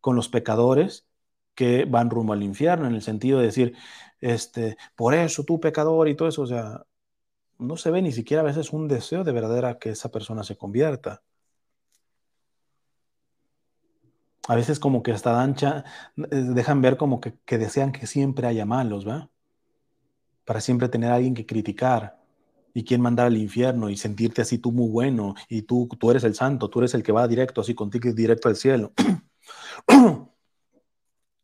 con 0.01 0.15
los 0.15 0.29
pecadores 0.29 1.07
que 1.55 1.85
van 1.85 2.09
rumbo 2.09 2.33
al 2.33 2.43
infierno, 2.43 2.87
en 2.87 2.95
el 2.95 3.01
sentido 3.01 3.39
de 3.39 3.45
decir, 3.45 3.75
este, 4.21 4.77
por 4.95 5.13
eso 5.13 5.43
tú 5.43 5.59
pecador 5.59 6.07
y 6.09 6.15
todo 6.15 6.27
eso, 6.27 6.41
o 6.43 6.47
sea, 6.47 6.85
no 7.59 7.77
se 7.77 7.91
ve 7.91 8.01
ni 8.01 8.11
siquiera 8.11 8.41
a 8.41 8.45
veces 8.45 8.73
un 8.73 8.87
deseo 8.87 9.23
de 9.23 9.31
verdadera 9.31 9.79
que 9.79 9.91
esa 9.91 10.09
persona 10.11 10.43
se 10.43 10.57
convierta. 10.57 11.23
A 14.47 14.55
veces 14.55 14.79
como 14.79 15.03
que 15.03 15.11
hasta 15.11 15.31
dancha, 15.31 15.85
eh, 16.17 16.25
dejan 16.31 16.81
ver 16.81 16.97
como 16.97 17.19
que, 17.21 17.33
desean 17.57 17.91
que 17.91 18.07
siempre 18.07 18.47
haya 18.47 18.65
malos, 18.65 19.07
¿va? 19.07 19.29
Para 20.45 20.61
siempre 20.61 20.89
tener 20.89 21.11
a 21.11 21.15
alguien 21.15 21.33
que 21.33 21.45
criticar 21.45 22.22
y 22.73 22.83
quien 22.83 23.01
mandar 23.01 23.27
al 23.27 23.37
infierno 23.37 23.89
y 23.89 23.97
sentirte 23.97 24.41
así 24.41 24.57
tú 24.57 24.71
muy 24.71 24.89
bueno 24.89 25.35
y 25.47 25.63
tú, 25.63 25.87
tú 25.99 26.11
eres 26.11 26.23
el 26.23 26.35
santo, 26.35 26.69
tú 26.69 26.79
eres 26.79 26.93
el 26.93 27.03
que 27.03 27.11
va 27.11 27.27
directo 27.27 27.61
así 27.61 27.75
contigo 27.75 28.11
directo 28.13 28.49
al 28.49 28.55
cielo. 28.55 28.93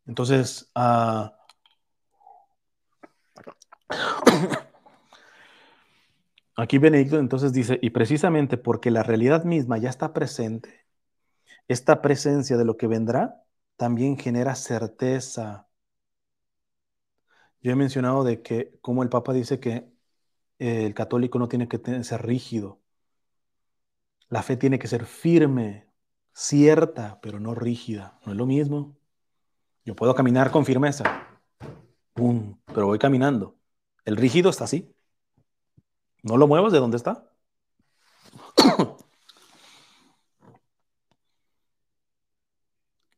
Entonces, 0.06 0.70
uh, 0.74 1.30
aquí 6.56 6.78
Benedicto 6.78 7.18
entonces 7.18 7.52
dice, 7.52 7.78
y 7.80 7.90
precisamente 7.90 8.56
porque 8.56 8.90
la 8.90 9.02
realidad 9.02 9.44
misma 9.44 9.78
ya 9.78 9.88
está 9.90 10.12
presente, 10.12 10.86
esta 11.68 12.02
presencia 12.02 12.56
de 12.56 12.64
lo 12.64 12.76
que 12.76 12.88
vendrá 12.88 13.44
también 13.76 14.18
genera 14.18 14.54
certeza. 14.56 15.68
Yo 17.62 17.72
he 17.72 17.76
mencionado 17.76 18.24
de 18.24 18.42
que, 18.42 18.78
como 18.80 19.02
el 19.02 19.08
Papa 19.08 19.32
dice 19.32 19.60
que 19.60 19.89
el 20.60 20.94
católico 20.94 21.38
no 21.38 21.48
tiene 21.48 21.68
que 21.68 21.78
ser 22.04 22.22
rígido. 22.26 22.80
La 24.28 24.42
fe 24.42 24.56
tiene 24.56 24.78
que 24.78 24.88
ser 24.88 25.06
firme, 25.06 25.88
cierta, 26.32 27.20
pero 27.22 27.40
no 27.40 27.54
rígida. 27.54 28.20
No 28.24 28.32
es 28.32 28.38
lo 28.38 28.46
mismo. 28.46 28.96
Yo 29.84 29.96
puedo 29.96 30.14
caminar 30.14 30.50
con 30.50 30.64
firmeza, 30.66 31.04
pero 32.14 32.86
voy 32.86 32.98
caminando. 32.98 33.56
El 34.04 34.16
rígido 34.16 34.50
está 34.50 34.64
así. 34.64 34.94
No 36.22 36.36
lo 36.38 36.46
muevas 36.46 36.72
de 36.72 36.78
donde 36.78 36.96
está. 36.96 37.30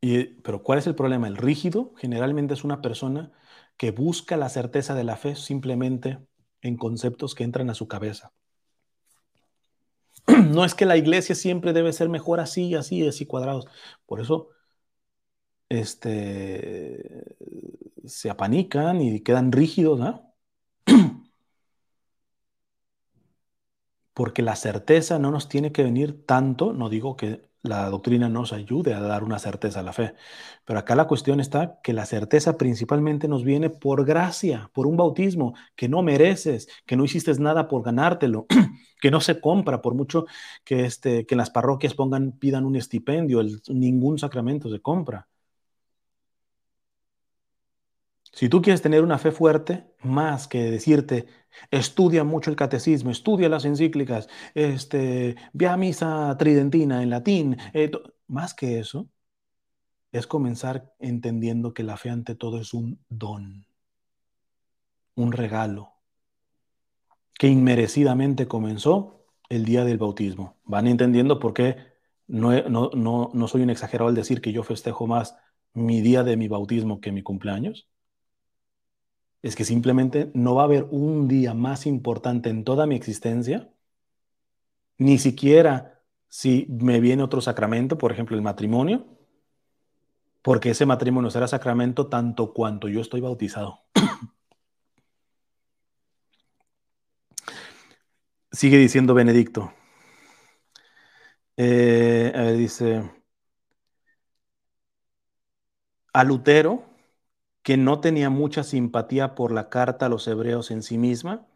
y, 0.01 0.25
pero 0.43 0.63
¿cuál 0.63 0.79
es 0.79 0.87
el 0.87 0.95
problema? 0.95 1.29
El 1.29 1.37
rígido 1.37 1.93
generalmente 1.97 2.55
es 2.55 2.65
una 2.65 2.81
persona 2.83 3.33
que 3.77 3.91
busca 3.91 4.37
la 4.37 4.49
certeza 4.49 4.95
de 4.95 5.05
la 5.05 5.17
fe 5.17 5.37
simplemente 5.37 6.19
en 6.63 6.77
conceptos 6.77 7.35
que 7.35 7.45
entran 7.45 7.71
a 7.71 7.75
su 7.75 7.89
cabeza. 7.89 8.33
No 10.53 10.65
es 10.65 10.75
que 10.75 10.87
la 10.87 10.97
iglesia 10.97 11.35
siempre 11.35 11.73
debe 11.73 11.93
ser 11.93 12.09
mejor 12.09 12.41
así, 12.41 12.75
así, 12.75 13.07
así 13.07 13.27
cuadrados. 13.27 13.67
Por 14.07 14.21
eso 14.21 14.51
este, 15.69 17.35
se 18.05 18.31
apanican 18.31 19.01
y 19.01 19.21
quedan 19.21 19.53
rígidos, 19.53 19.99
¿no? 19.99 20.35
Porque 24.15 24.43
la 24.43 24.57
certeza 24.57 25.19
no 25.19 25.31
nos 25.31 25.49
tiene 25.49 25.73
que 25.73 25.83
venir 25.85 26.25
tanto, 26.27 26.73
no 26.73 26.89
digo 26.89 27.17
que 27.17 27.49
la 27.63 27.89
doctrina 27.91 28.29
nos 28.29 28.53
ayude 28.53 28.93
a 28.95 29.01
dar 29.01 29.23
una 29.25 29.39
certeza 29.39 29.81
a 29.81 29.83
la 29.83 29.93
fe. 29.93 30.15
Pero 30.65 30.79
acá 30.79 30.95
la 30.97 31.07
cuestión 31.07 31.41
está 31.41 31.81
que 31.83 31.93
la 31.93 32.07
certeza 32.07 32.57
principalmente 32.59 33.29
nos 33.29 33.45
viene 33.45 33.71
por 33.71 34.05
gracia, 34.05 34.71
por 34.73 34.87
un 34.87 34.97
bautismo 34.97 35.55
que 35.77 35.89
no 35.89 36.03
mereces, 36.03 36.69
que 36.87 36.97
no 36.97 37.05
hiciste 37.05 37.33
nada 37.39 37.69
por 37.69 37.83
ganártelo, 37.83 38.47
que 39.01 39.11
no 39.11 39.21
se 39.21 39.41
compra, 39.41 39.81
por 39.81 39.95
mucho 39.95 40.27
que, 40.65 40.85
este, 40.85 41.27
que 41.27 41.37
las 41.37 41.51
parroquias 41.51 41.95
pongan, 41.95 42.33
pidan 42.33 42.65
un 42.65 42.77
estipendio, 42.77 43.43
ningún 43.69 44.19
sacramento 44.19 44.69
se 44.71 44.81
compra. 44.81 45.29
Si 48.33 48.49
tú 48.49 48.63
quieres 48.63 48.81
tener 48.83 49.03
una 49.03 49.19
fe 49.19 49.31
fuerte, 49.31 49.85
más 50.03 50.49
que 50.49 50.71
decirte, 50.71 51.27
estudia 51.71 52.25
mucho 52.25 52.51
el 52.51 52.57
catecismo, 52.57 53.11
estudia 53.11 53.49
las 53.51 53.67
encíclicas, 53.67 54.29
este, 54.55 55.37
ve 55.53 55.69
a 55.69 55.77
misa 55.77 56.35
tridentina 56.39 57.03
en 57.03 57.11
latín, 57.11 57.59
eh, 57.75 57.91
más 58.29 58.55
que 58.55 58.79
eso, 58.79 59.09
es 60.13 60.27
comenzar 60.27 60.95
entendiendo 60.99 61.75
que 61.75 61.83
la 61.83 61.97
fe 61.99 62.11
ante 62.11 62.35
todo 62.35 62.59
es 62.59 62.73
un 62.75 63.05
don, 63.11 63.67
un 65.15 65.33
regalo, 65.33 65.93
que 67.39 67.49
inmerecidamente 67.49 68.49
comenzó 68.49 69.27
el 69.51 69.65
día 69.67 69.85
del 69.85 69.99
bautismo. 69.99 70.57
¿Van 70.65 70.87
entendiendo 70.87 71.39
por 71.39 71.53
qué 71.53 71.77
no, 72.27 72.53
no, 72.69 72.91
no, 72.95 73.31
no 73.35 73.49
soy 73.49 73.63
un 73.63 73.71
exagerado 73.71 74.09
al 74.09 74.15
decir 74.15 74.41
que 74.41 74.53
yo 74.53 74.63
festejo 74.63 75.07
más 75.07 75.37
mi 75.75 76.01
día 76.01 76.23
de 76.23 76.37
mi 76.39 76.49
bautismo 76.49 77.01
que 77.01 77.13
mi 77.13 77.23
cumpleaños? 77.23 77.92
Es 79.43 79.57
que 79.57 79.65
simplemente 79.65 80.31
no 80.35 80.55
va 80.55 80.63
a 80.63 80.65
haber 80.67 80.87
un 80.91 81.29
día 81.29 81.53
más 81.55 81.87
importante 81.87 82.49
en 82.51 82.65
toda 82.65 82.87
mi 82.87 82.95
existencia, 82.95 83.71
ni 84.99 85.19
siquiera 85.19 86.01
si 86.29 86.67
me 86.71 87.01
viene 87.01 87.23
otro 87.23 87.41
sacramento, 87.41 87.99
por 87.99 88.13
ejemplo 88.13 88.37
el 88.37 88.43
matrimonio, 88.43 89.07
porque 90.43 90.71
ese 90.71 90.87
matrimonio 90.87 91.31
será 91.31 91.47
sacramento 91.49 92.09
tanto 92.09 92.53
cuanto 92.53 92.89
yo 92.89 93.01
estoy 93.01 93.21
bautizado. 93.21 93.81
Sigue 98.53 98.79
diciendo 98.79 99.15
Benedicto. 99.15 99.73
Eh, 101.57 102.55
dice, 102.57 103.03
a 106.13 106.25
Lutero, 106.25 106.85
que 107.63 107.77
no 107.77 108.01
tenía 108.01 108.31
mucha 108.31 108.65
simpatía 108.65 109.35
por 109.35 109.53
la 109.53 109.69
carta 109.69 110.07
a 110.07 110.09
los 110.09 110.27
hebreos 110.27 110.71
en 110.71 110.83
sí 110.83 110.99
misma, 110.99 111.47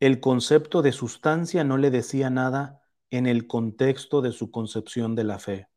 el 0.00 0.20
concepto 0.20 0.82
de 0.82 0.92
sustancia 0.92 1.64
no 1.64 1.78
le 1.78 1.90
decía 1.90 2.30
nada 2.30 2.82
en 3.10 3.26
el 3.26 3.46
contexto 3.46 4.20
de 4.20 4.32
su 4.32 4.50
concepción 4.50 5.14
de 5.14 5.24
la 5.24 5.38
fe. 5.38 5.68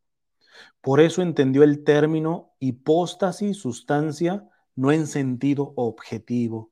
Por 0.82 1.00
eso 1.00 1.22
entendió 1.22 1.64
el 1.64 1.84
término 1.84 2.54
hipóstasis, 2.60 3.58
sustancia, 3.58 4.50
no 4.76 4.92
en 4.92 5.08
sentido 5.08 5.74
objetivo, 5.76 6.72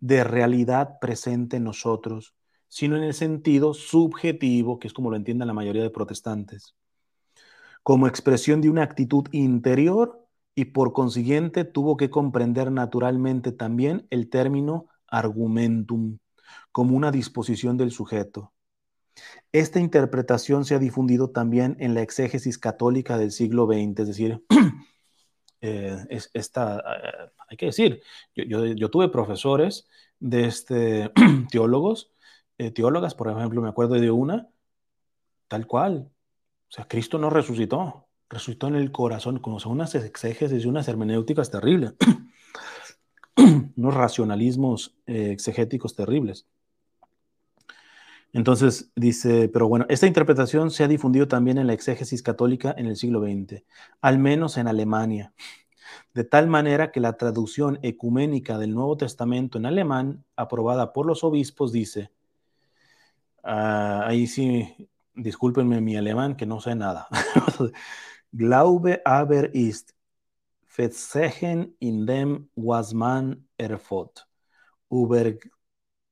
de 0.00 0.24
realidad 0.24 0.98
presente 1.00 1.58
en 1.58 1.64
nosotros, 1.64 2.34
sino 2.68 2.96
en 2.96 3.02
el 3.04 3.14
sentido 3.14 3.74
subjetivo, 3.74 4.78
que 4.78 4.88
es 4.88 4.94
como 4.94 5.10
lo 5.10 5.16
entienden 5.16 5.46
la 5.46 5.54
mayoría 5.54 5.82
de 5.82 5.90
protestantes, 5.90 6.74
como 7.82 8.06
expresión 8.06 8.60
de 8.60 8.70
una 8.70 8.82
actitud 8.82 9.26
interior 9.32 10.21
y 10.54 10.66
por 10.66 10.92
consiguiente 10.92 11.64
tuvo 11.64 11.96
que 11.96 12.10
comprender 12.10 12.70
naturalmente 12.70 13.52
también 13.52 14.06
el 14.10 14.28
término 14.28 14.86
argumentum 15.08 16.18
como 16.72 16.96
una 16.96 17.10
disposición 17.10 17.76
del 17.76 17.90
sujeto. 17.90 18.52
Esta 19.52 19.80
interpretación 19.80 20.64
se 20.64 20.74
ha 20.74 20.78
difundido 20.78 21.30
también 21.30 21.76
en 21.80 21.94
la 21.94 22.02
exégesis 22.02 22.58
católica 22.58 23.18
del 23.18 23.30
siglo 23.30 23.66
XX, 23.66 24.00
es 24.00 24.08
decir, 24.08 24.42
eh, 25.60 26.06
eh, 26.10 26.20
hay 27.48 27.56
que 27.56 27.66
decir, 27.66 28.02
yo, 28.34 28.90
tuve 28.90 29.08
profesores 29.08 29.88
de 30.18 30.46
este, 30.46 31.12
teólogos, 31.50 32.12
eh, 32.58 32.70
teólogas, 32.70 33.14
por 33.14 33.28
ejemplo, 33.28 33.60
me 33.60 33.68
acuerdo 33.68 33.94
de 33.94 34.10
una, 34.10 34.48
tal 35.48 35.66
cual, 35.66 36.10
o 36.68 36.72
sea, 36.72 36.88
Cristo 36.88 37.18
no 37.18 37.28
resucitó, 37.28 38.08
resucitó 38.32 38.66
en 38.68 38.76
el 38.76 38.90
corazón, 38.90 39.38
como 39.38 39.60
son 39.60 39.72
unas 39.72 39.94
exégesis 39.94 40.64
y 40.64 40.66
unas 40.66 40.88
hermenéuticas 40.88 41.50
terribles, 41.50 41.94
unos 43.76 43.94
racionalismos 43.94 44.96
eh, 45.06 45.30
exegéticos 45.30 45.94
terribles. 45.94 46.46
Entonces 48.32 48.90
dice, 48.96 49.50
pero 49.50 49.68
bueno, 49.68 49.84
esta 49.90 50.06
interpretación 50.06 50.70
se 50.70 50.82
ha 50.82 50.88
difundido 50.88 51.28
también 51.28 51.58
en 51.58 51.66
la 51.66 51.74
exégesis 51.74 52.22
católica 52.22 52.74
en 52.78 52.86
el 52.86 52.96
siglo 52.96 53.20
XX, 53.20 53.62
al 54.00 54.18
menos 54.18 54.56
en 54.56 54.66
Alemania, 54.66 55.34
de 56.14 56.24
tal 56.24 56.46
manera 56.46 56.90
que 56.90 57.00
la 57.00 57.18
traducción 57.18 57.78
ecuménica 57.82 58.56
del 58.56 58.72
Nuevo 58.72 58.96
Testamento 58.96 59.58
en 59.58 59.66
alemán, 59.66 60.24
aprobada 60.36 60.94
por 60.94 61.04
los 61.04 61.22
obispos, 61.22 61.70
dice, 61.70 62.10
ah, 63.44 64.04
ahí 64.06 64.26
sí, 64.26 64.88
discúlpenme 65.14 65.82
mi 65.82 65.96
alemán, 65.96 66.34
que 66.34 66.46
no 66.46 66.62
sé 66.62 66.74
nada. 66.74 67.08
Glaube 68.32 69.04
aber 69.04 69.54
ist 69.54 69.94
Fetzechen 70.66 71.76
in 71.80 72.06
dem 72.06 72.48
was 72.54 72.94
man 72.94 73.46
erfot, 73.58 74.26
über, 74.90 75.34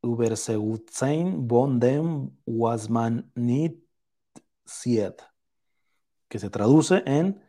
überzeugt 0.03 0.91
von 0.91 1.81
dem 1.81 2.37
was 2.45 2.89
man 2.89 3.31
nicht 3.35 3.77
sieht, 4.65 5.27
que 6.29 6.39
se 6.39 6.51
traduce 6.51 7.03
en 7.07 7.41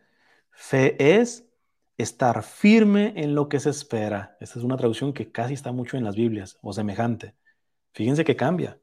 fe 0.50 0.96
es 0.98 1.46
estar 1.96 2.42
firme 2.42 3.12
en 3.16 3.34
lo 3.34 3.48
que 3.48 3.60
se 3.60 3.70
espera. 3.70 4.36
Esta 4.40 4.58
es 4.58 4.64
una 4.64 4.76
traducción 4.76 5.12
que 5.12 5.30
casi 5.30 5.54
está 5.54 5.72
mucho 5.72 5.96
en 5.96 6.04
las 6.04 6.16
Biblias 6.16 6.58
o 6.62 6.72
semejante. 6.72 7.34
Fíjense 7.92 8.24
que 8.24 8.36
cambia. 8.36 8.81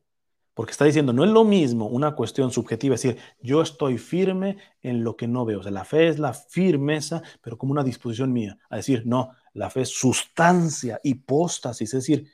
Porque 0.59 0.71
está 0.71 0.83
diciendo, 0.83 1.13
no 1.13 1.23
es 1.23 1.29
lo 1.29 1.45
mismo 1.45 1.87
una 1.87 2.15
cuestión 2.15 2.51
subjetiva, 2.51 2.95
es 2.95 3.01
decir, 3.01 3.21
yo 3.41 3.61
estoy 3.61 3.97
firme 3.97 4.57
en 4.81 5.05
lo 5.05 5.15
que 5.15 5.25
no 5.25 5.45
veo. 5.45 5.61
O 5.61 5.63
sea, 5.63 5.71
la 5.71 5.85
fe 5.85 6.09
es 6.09 6.19
la 6.19 6.33
firmeza, 6.33 7.23
pero 7.41 7.57
como 7.57 7.71
una 7.71 7.81
disposición 7.81 8.33
mía. 8.33 8.57
A 8.69 8.75
decir, 8.75 9.03
no, 9.05 9.31
la 9.53 9.69
fe 9.69 9.83
es 9.83 9.97
sustancia, 9.97 10.99
hipóstasis, 11.01 11.93
es 11.93 12.05
decir, 12.05 12.29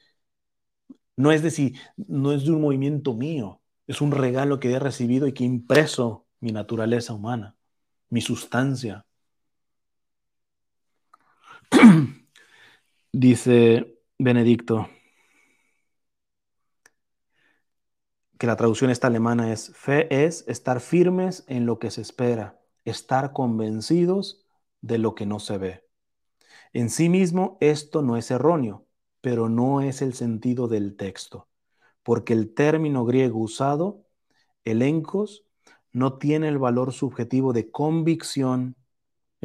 no 1.15 1.32
es 1.32 1.43
decir, 1.43 1.78
no 1.97 2.32
es 2.32 2.45
de 2.45 2.51
un 2.51 2.61
movimiento 2.61 3.13
mío, 3.13 3.61
es 3.86 4.01
un 4.01 4.11
regalo 4.11 4.59
que 4.59 4.71
he 4.71 4.80
recibido 4.80 5.28
y 5.28 5.34
que 5.34 5.43
impreso 5.43 6.26
mi 6.39 6.51
naturaleza 6.51 7.13
humana, 7.13 7.55
mi 8.09 8.21
sustancia. 8.21 9.05
Dice 13.11 13.99
Benedicto 14.17 14.89
que 18.38 18.47
la 18.47 18.55
traducción 18.55 18.91
esta 18.91 19.07
alemana 19.07 19.51
es 19.51 19.71
fe 19.75 20.25
es 20.25 20.45
estar 20.47 20.79
firmes 20.79 21.43
en 21.47 21.65
lo 21.65 21.79
que 21.79 21.91
se 21.91 22.01
espera, 22.01 22.59
estar 22.83 23.33
convencidos 23.33 24.45
de 24.81 24.97
lo 24.97 25.15
que 25.15 25.25
no 25.25 25.39
se 25.39 25.57
ve. 25.57 25.86
En 26.73 26.89
sí 26.89 27.09
mismo 27.09 27.57
esto 27.61 28.01
no 28.01 28.17
es 28.17 28.31
erróneo, 28.31 28.86
pero 29.21 29.49
no 29.49 29.81
es 29.81 30.01
el 30.01 30.13
sentido 30.13 30.67
del 30.67 30.95
texto, 30.95 31.47
porque 32.03 32.33
el 32.33 32.53
término 32.53 33.05
griego 33.05 33.39
usado, 33.39 34.05
elencos, 34.63 35.45
no 35.91 36.17
tiene 36.17 36.49
el 36.49 36.57
valor 36.57 36.91
subjetivo 36.91 37.53
de 37.53 37.71
convicción 37.71 38.75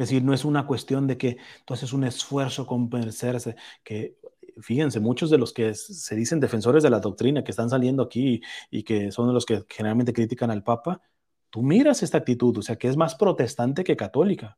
es 0.01 0.09
decir, 0.09 0.23
no 0.23 0.33
es 0.33 0.45
una 0.45 0.65
cuestión 0.65 1.05
de 1.05 1.17
que 1.17 1.37
entonces 1.59 1.93
un 1.93 2.03
esfuerzo 2.03 2.65
convencerse, 2.65 3.55
que 3.83 4.17
fíjense, 4.61 4.99
muchos 4.99 5.29
de 5.29 5.37
los 5.37 5.53
que 5.53 5.73
se 5.73 6.15
dicen 6.15 6.39
defensores 6.39 6.83
de 6.83 6.89
la 6.89 6.99
doctrina 6.99 7.43
que 7.43 7.51
están 7.51 7.69
saliendo 7.69 8.03
aquí 8.03 8.41
y 8.69 8.83
que 8.83 9.11
son 9.11 9.33
los 9.33 9.45
que 9.45 9.65
generalmente 9.69 10.13
critican 10.13 10.51
al 10.51 10.63
Papa, 10.63 11.01
tú 11.49 11.61
miras 11.63 12.03
esta 12.03 12.17
actitud, 12.19 12.57
o 12.57 12.61
sea, 12.61 12.77
que 12.77 12.87
es 12.87 12.97
más 12.97 13.15
protestante 13.15 13.83
que 13.83 13.95
católica. 13.97 14.57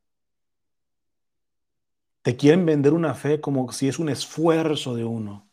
Te 2.22 2.36
quieren 2.38 2.66
vender 2.66 2.93
una 2.93 3.14
fe 3.16 3.41
como 3.41 3.72
si 3.72 3.88
es 3.89 3.99
un 3.99 4.10
esfuerzo 4.10 4.95
de 4.95 5.04
uno. 5.04 5.49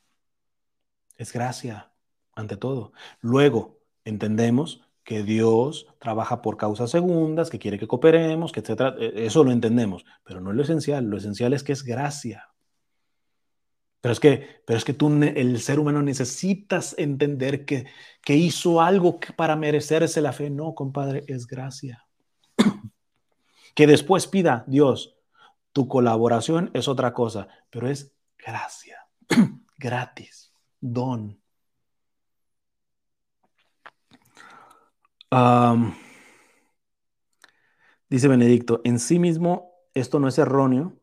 Es 1.16 1.32
gracia, 1.32 1.92
ante 2.34 2.56
todo. 2.56 2.92
Luego, 3.20 3.80
entendemos 4.04 4.82
que 5.04 5.22
Dios 5.24 5.86
trabaja 5.98 6.42
por 6.42 6.56
causas 6.56 6.90
segundas, 6.90 7.50
que 7.50 7.58
quiere 7.58 7.78
que 7.78 7.88
cooperemos, 7.88 8.52
que 8.52 8.60
etcétera. 8.60 8.94
E, 8.98 9.26
eso 9.26 9.44
lo 9.44 9.50
entendemos, 9.52 10.04
pero 10.24 10.40
no 10.40 10.50
es 10.50 10.56
lo 10.56 10.62
esencial. 10.62 11.04
Lo 11.06 11.16
esencial 11.16 11.52
es 11.52 11.64
que 11.64 11.72
es 11.72 11.82
gracia. 11.84 12.49
Pero 14.00 14.12
es 14.12 14.20
que, 14.20 14.62
pero 14.64 14.78
es 14.78 14.84
que 14.84 14.94
tú, 14.94 15.08
el 15.22 15.60
ser 15.60 15.78
humano, 15.78 16.02
necesitas 16.02 16.94
entender 16.96 17.64
que, 17.64 17.86
que 18.22 18.34
hizo 18.34 18.80
algo 18.80 19.20
para 19.36 19.56
merecerse 19.56 20.20
la 20.20 20.32
fe. 20.32 20.48
No, 20.48 20.74
compadre, 20.74 21.24
es 21.26 21.46
gracia. 21.46 22.06
que 23.74 23.86
después 23.86 24.26
pida 24.26 24.64
Dios, 24.66 25.16
tu 25.72 25.86
colaboración 25.88 26.70
es 26.74 26.88
otra 26.88 27.12
cosa, 27.12 27.48
pero 27.70 27.88
es 27.88 28.12
gracia, 28.38 29.06
gratis, 29.78 30.52
don. 30.80 31.38
dice 38.08 38.26
Benedicto, 38.26 38.80
en 38.82 38.98
sí 38.98 39.20
mismo 39.20 39.74
esto 39.94 40.18
no 40.18 40.26
es 40.26 40.38
erróneo, 40.38 40.98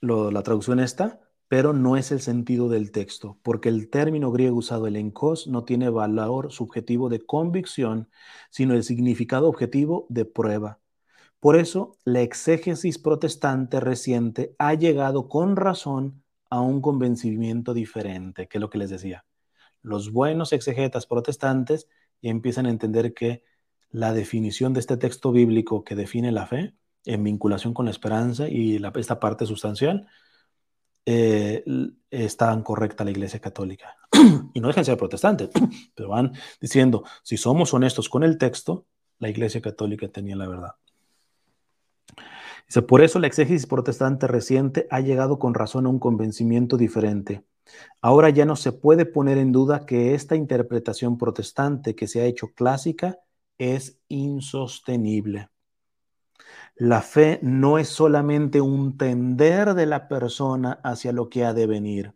la 0.00 0.42
traducción 0.42 0.80
está, 0.80 1.20
pero 1.50 1.72
no 1.72 1.96
es 1.96 2.12
el 2.12 2.20
sentido 2.20 2.68
del 2.68 2.92
texto, 2.92 3.36
porque 3.42 3.70
el 3.70 3.90
término 3.90 4.30
griego 4.30 4.56
usado, 4.56 4.86
el 4.86 4.94
enkos, 4.94 5.48
no 5.48 5.64
tiene 5.64 5.90
valor 5.90 6.52
subjetivo 6.52 7.08
de 7.08 7.26
convicción, 7.26 8.08
sino 8.50 8.74
el 8.74 8.84
significado 8.84 9.48
objetivo 9.48 10.06
de 10.10 10.26
prueba. 10.26 10.78
Por 11.40 11.56
eso, 11.56 11.98
la 12.04 12.20
exégesis 12.20 13.00
protestante 13.00 13.80
reciente 13.80 14.54
ha 14.58 14.74
llegado 14.74 15.28
con 15.28 15.56
razón 15.56 16.22
a 16.50 16.60
un 16.60 16.80
convencimiento 16.80 17.74
diferente, 17.74 18.46
que 18.46 18.58
es 18.58 18.60
lo 18.60 18.70
que 18.70 18.78
les 18.78 18.90
decía. 18.90 19.24
Los 19.82 20.12
buenos 20.12 20.52
exegetas 20.52 21.06
protestantes 21.06 21.88
ya 22.22 22.30
empiezan 22.30 22.66
a 22.66 22.70
entender 22.70 23.12
que 23.12 23.42
la 23.90 24.12
definición 24.12 24.72
de 24.72 24.78
este 24.78 24.96
texto 24.96 25.32
bíblico 25.32 25.82
que 25.82 25.96
define 25.96 26.30
la 26.30 26.46
fe 26.46 26.76
en 27.06 27.24
vinculación 27.24 27.74
con 27.74 27.86
la 27.86 27.90
esperanza 27.90 28.48
y 28.48 28.80
esta 28.94 29.18
parte 29.18 29.46
sustancial 29.46 30.06
eh, 31.12 31.64
correcta 32.62 33.04
la 33.04 33.10
Iglesia 33.10 33.40
Católica. 33.40 33.96
y 34.54 34.60
no 34.60 34.68
dejan 34.68 34.82
de 34.82 34.86
ser 34.86 34.96
protestantes, 34.96 35.50
pero 35.94 36.10
van 36.10 36.32
diciendo, 36.60 37.04
si 37.22 37.36
somos 37.36 37.74
honestos 37.74 38.08
con 38.08 38.22
el 38.22 38.38
texto, 38.38 38.86
la 39.18 39.28
Iglesia 39.28 39.60
Católica 39.60 40.08
tenía 40.08 40.36
la 40.36 40.48
verdad. 40.48 40.74
Dice, 42.66 42.82
por 42.82 43.02
eso 43.02 43.18
la 43.18 43.26
exégesis 43.26 43.66
protestante 43.66 44.28
reciente 44.28 44.86
ha 44.90 45.00
llegado 45.00 45.38
con 45.38 45.54
razón 45.54 45.86
a 45.86 45.88
un 45.88 45.98
convencimiento 45.98 46.76
diferente. 46.76 47.42
Ahora 48.00 48.30
ya 48.30 48.44
no 48.44 48.54
se 48.54 48.72
puede 48.72 49.06
poner 49.06 49.38
en 49.38 49.52
duda 49.52 49.86
que 49.86 50.14
esta 50.14 50.36
interpretación 50.36 51.18
protestante 51.18 51.94
que 51.94 52.06
se 52.06 52.20
ha 52.20 52.24
hecho 52.24 52.48
clásica 52.54 53.18
es 53.58 53.98
insostenible. 54.08 55.48
La 56.80 57.02
fe 57.02 57.38
no 57.42 57.76
es 57.76 57.90
solamente 57.90 58.62
un 58.62 58.96
tender 58.96 59.74
de 59.74 59.84
la 59.84 60.08
persona 60.08 60.80
hacia 60.82 61.12
lo 61.12 61.28
que 61.28 61.44
ha 61.44 61.52
de 61.52 61.66
venir 61.66 62.14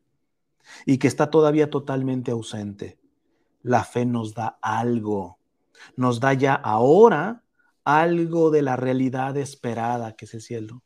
y 0.86 0.96
que 0.96 1.06
está 1.06 1.28
todavía 1.28 1.68
totalmente 1.68 2.30
ausente. 2.30 2.98
La 3.60 3.84
fe 3.84 4.06
nos 4.06 4.32
da 4.32 4.58
algo, 4.62 5.38
nos 5.96 6.18
da 6.18 6.32
ya 6.32 6.54
ahora 6.54 7.44
algo 7.84 8.50
de 8.50 8.62
la 8.62 8.76
realidad 8.76 9.36
esperada 9.36 10.16
que 10.16 10.24
es 10.24 10.32
el 10.32 10.40
cielo. 10.40 10.82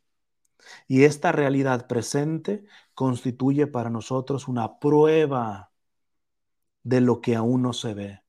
Y 0.88 1.04
esta 1.04 1.30
realidad 1.30 1.86
presente 1.86 2.64
constituye 2.94 3.68
para 3.68 3.90
nosotros 3.90 4.48
una 4.48 4.80
prueba 4.80 5.70
de 6.82 7.00
lo 7.00 7.20
que 7.20 7.36
aún 7.36 7.62
no 7.62 7.72
se 7.72 7.94
ve. 7.94 8.22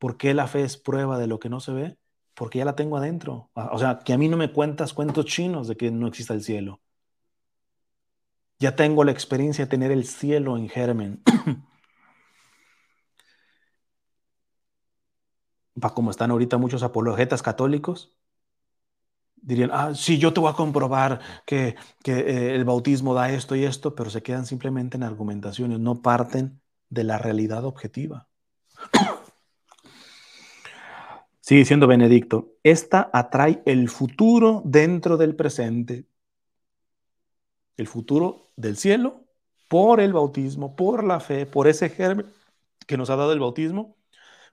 ¿Por 0.00 0.16
qué 0.16 0.34
la 0.34 0.48
fe 0.48 0.64
es 0.64 0.76
prueba 0.76 1.20
de 1.20 1.28
lo 1.28 1.38
que 1.38 1.48
no 1.48 1.60
se 1.60 1.70
ve? 1.72 1.98
Porque 2.34 2.58
ya 2.58 2.64
la 2.64 2.76
tengo 2.76 2.96
adentro. 2.96 3.50
Ah, 3.54 3.70
o 3.72 3.78
sea, 3.78 4.00
que 4.00 4.12
a 4.12 4.18
mí 4.18 4.28
no 4.28 4.36
me 4.36 4.52
cuentas 4.52 4.92
cuentos 4.92 5.26
chinos 5.26 5.68
de 5.68 5.76
que 5.76 5.90
no 5.90 6.06
exista 6.08 6.34
el 6.34 6.42
cielo. 6.42 6.80
Ya 8.58 8.76
tengo 8.76 9.04
la 9.04 9.12
experiencia 9.12 9.64
de 9.64 9.70
tener 9.70 9.90
el 9.92 10.04
cielo 10.06 10.56
en 10.56 10.68
germen. 10.68 11.22
Como 15.94 16.10
están 16.10 16.30
ahorita 16.30 16.56
muchos 16.56 16.82
apologetas 16.82 17.42
católicos, 17.42 18.16
dirían, 19.36 19.70
ah, 19.72 19.94
sí, 19.94 20.18
yo 20.18 20.32
te 20.32 20.40
voy 20.40 20.50
a 20.50 20.54
comprobar 20.54 21.20
que, 21.46 21.76
eh, 22.06 22.54
el 22.54 22.64
bautismo 22.64 23.14
da 23.14 23.30
esto 23.30 23.54
y 23.54 23.64
esto, 23.64 23.94
pero 23.94 24.10
se 24.10 24.22
quedan 24.22 24.46
simplemente 24.46 24.96
en 24.96 25.02
argumentaciones, 25.02 25.78
no 25.80 26.02
parten 26.02 26.60
de 26.88 27.04
la 27.04 27.18
realidad 27.18 27.64
objetiva. 27.64 28.28
Sigue 31.44 31.58
diciendo 31.58 31.86
Benedicto, 31.86 32.54
esta 32.62 33.10
atrae 33.12 33.62
el 33.66 33.90
futuro 33.90 34.62
dentro 34.64 35.18
del 35.18 35.36
presente. 35.36 36.06
El 37.76 37.86
futuro 37.86 38.48
del 38.56 38.78
cielo 38.78 39.26
por 39.68 40.00
el 40.00 40.14
bautismo, 40.14 40.74
por 40.74 41.04
la 41.04 41.20
fe, 41.20 41.44
por 41.44 41.68
ese 41.68 41.90
germen 41.90 42.24
que 42.86 42.96
nos 42.96 43.10
ha 43.10 43.16
dado 43.16 43.34
el 43.34 43.40
bautismo, 43.40 43.98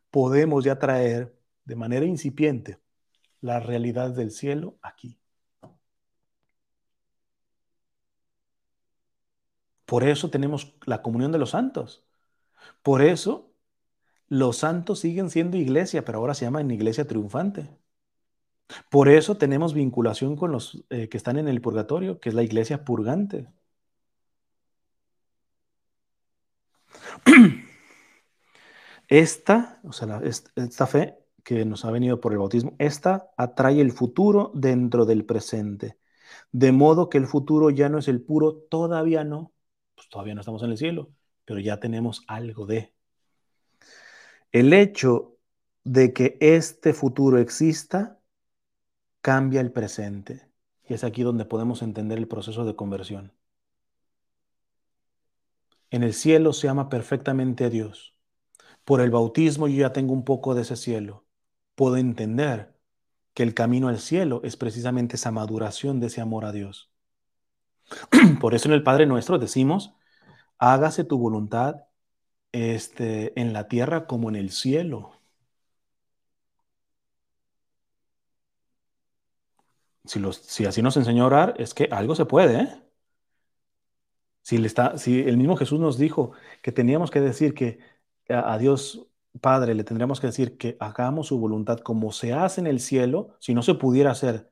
podemos 0.10 0.66
ya 0.66 0.80
traer 0.80 1.34
de 1.64 1.78
manera 1.78 2.06
incipiente 2.06 2.78
la 3.40 3.62
realidad 3.62 4.12
del 4.12 4.32
cielo 4.32 4.78
aquí. 4.82 5.18
Por 9.86 10.04
eso 10.04 10.30
tenemos 10.30 10.76
la 10.86 11.02
comunión 11.02 11.32
de 11.32 11.40
los 11.40 11.52
santos. 11.52 12.04
Por 12.84 13.02
eso 13.02 13.51
los 14.32 14.58
santos 14.58 15.00
siguen 15.00 15.30
siendo 15.30 15.58
iglesia, 15.58 16.06
pero 16.06 16.20
ahora 16.20 16.34
se 16.34 16.46
llaman 16.46 16.72
iglesia 16.72 17.06
triunfante. 17.06 17.70
Por 18.90 19.10
eso 19.10 19.38
tenemos 19.38 19.74
vinculación 19.74 20.36
con 20.36 20.52
los 20.52 20.84
eh, 20.90 21.10
que 21.10 21.18
están 21.18 21.38
en 21.38 21.48
el 21.48 21.62
purgatorio, 21.62 22.20
que 22.20 22.30
es 22.30 22.36
la 22.36 22.44
iglesia 22.44 22.84
purgante. 22.86 23.48
Esta, 29.08 29.80
o 29.84 29.92
sea, 29.94 30.22
esta 30.24 30.88
fe 30.88 31.18
que 31.44 31.66
nos 31.66 31.84
ha 31.86 31.92
venido 31.92 32.22
por 32.22 32.32
el 32.32 32.40
bautismo, 32.40 32.76
esta 32.80 33.30
atrae 33.38 33.82
el 33.82 33.92
futuro 33.92 34.52
dentro 34.56 35.06
del 35.06 35.26
presente. 35.26 36.00
De 36.52 36.72
modo 36.72 37.10
que 37.10 37.18
el 37.18 37.28
futuro 37.28 37.70
ya 37.72 37.90
no 37.90 37.98
es 38.00 38.08
el 38.08 38.22
puro, 38.22 38.54
todavía 38.70 39.24
no, 39.26 39.54
pues 39.96 40.10
todavía 40.10 40.36
no 40.36 40.42
estamos 40.42 40.64
en 40.64 40.72
el 40.72 40.78
cielo, 40.78 41.12
pero 41.46 41.60
ya 41.60 41.80
tenemos 41.80 42.24
algo 42.28 42.66
de. 42.66 42.94
El 44.52 44.74
hecho 44.74 45.38
de 45.84 46.14
que 46.14 46.38
este 46.40 46.94
futuro 46.94 47.38
exista 47.38 48.20
cambia 49.22 49.62
el 49.62 49.72
presente. 49.72 50.50
Y 50.88 50.94
es 50.94 51.04
aquí 51.04 51.24
donde 51.24 51.46
podemos 51.46 51.82
entender 51.82 52.18
el 52.18 52.28
proceso 52.28 52.66
de 52.66 52.76
conversión. 52.76 53.34
En 55.90 56.04
el 56.04 56.14
cielo 56.14 56.54
se 56.54 56.70
ama 56.70 56.90
perfectamente 56.90 57.66
a 57.66 57.70
Dios. 57.70 58.16
Por 58.86 59.02
el 59.02 59.12
bautismo 59.12 59.68
yo 59.68 59.82
ya 59.82 59.94
tengo 59.94 60.14
un 60.14 60.26
poco 60.26 60.56
de 60.56 60.64
ese 60.64 60.76
cielo. 60.76 61.26
Puedo 61.76 61.98
entender 61.98 62.74
que 63.34 63.44
el 63.44 63.54
camino 63.54 63.88
al 63.88 64.00
cielo 64.00 64.42
es 64.44 64.58
precisamente 64.58 65.16
esa 65.16 65.32
maduración 65.32 66.00
de 66.00 66.08
ese 66.08 66.22
amor 66.22 66.46
a 66.46 66.52
Dios. 66.52 66.92
Por 68.42 68.56
eso 68.56 68.68
en 68.68 68.74
el 68.74 68.84
Padre 68.84 69.06
Nuestro 69.06 69.38
decimos, 69.38 69.94
hágase 70.58 71.04
tu 71.04 71.18
voluntad 71.18 71.86
este, 72.52 73.40
en 73.40 73.54
la 73.54 73.68
tierra 73.68 74.08
como 74.08 74.30
en 74.30 74.36
el 74.36 74.52
cielo. 74.52 75.14
Si, 80.06 80.20
los, 80.20 80.38
si 80.38 80.66
así 80.66 80.82
nos 80.82 80.98
enseñó 80.98 81.24
a 81.24 81.28
orar, 81.28 81.56
es 81.58 81.74
que 81.74 81.88
algo 81.92 82.16
se 82.16 82.26
puede, 82.26 82.62
¿eh? 82.62 82.82
Si, 84.42 84.56
está, 84.66 84.98
si 84.98 85.20
el 85.22 85.38
mismo 85.38 85.56
Jesús 85.56 85.80
nos 85.80 85.98
dijo 85.98 86.32
que 86.64 86.72
teníamos 86.72 87.12
que 87.12 87.22
decir 87.22 87.54
que 87.54 87.80
a, 88.30 88.58
Dios 88.58 89.08
Padre 89.42 89.76
le 89.76 89.84
tendríamos 89.84 90.20
que 90.20 90.28
decir 90.28 90.58
que 90.58 90.78
hagamos 90.80 91.28
su 91.28 91.40
voluntad 91.40 91.80
como 91.80 92.12
se 92.12 92.34
hace 92.34 92.62
en 92.62 92.68
el 92.68 92.80
cielo, 92.80 93.36
si 93.40 93.54
no 93.54 93.64
se 93.64 93.76
pudiera 93.76 94.12
hacer 94.12 94.52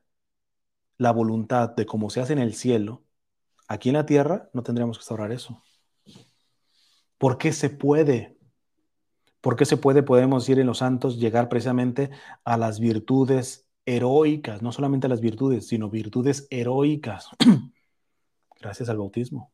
la 0.98 1.12
voluntad 1.12 1.70
de 1.70 1.86
como 1.86 2.10
se 2.10 2.20
hace 2.20 2.32
en 2.34 2.38
el 2.40 2.54
cielo, 2.54 3.04
aquí 3.68 3.90
en 3.90 3.96
la 3.96 4.06
tierra 4.06 4.50
no 4.54 4.62
tendríamos 4.62 4.98
que 4.98 5.02
instaurar 5.02 5.32
eso. 5.32 5.62
¿Por 7.20 7.36
qué 7.36 7.52
se 7.52 7.68
puede? 7.68 8.38
¿Por 9.42 9.54
qué 9.54 9.66
se 9.66 9.76
puede, 9.76 10.02
podemos 10.02 10.42
decir 10.42 10.58
en 10.58 10.66
los 10.66 10.78
santos, 10.78 11.20
llegar 11.20 11.50
precisamente 11.50 12.08
a 12.44 12.56
las 12.56 12.80
virtudes 12.80 13.68
heroicas, 13.84 14.62
no 14.62 14.72
solamente 14.72 15.06
a 15.06 15.10
las 15.10 15.20
virtudes, 15.20 15.68
sino 15.68 15.90
virtudes 15.90 16.46
heroicas, 16.48 17.28
gracias 18.60 18.88
al 18.88 18.96
bautismo? 18.96 19.52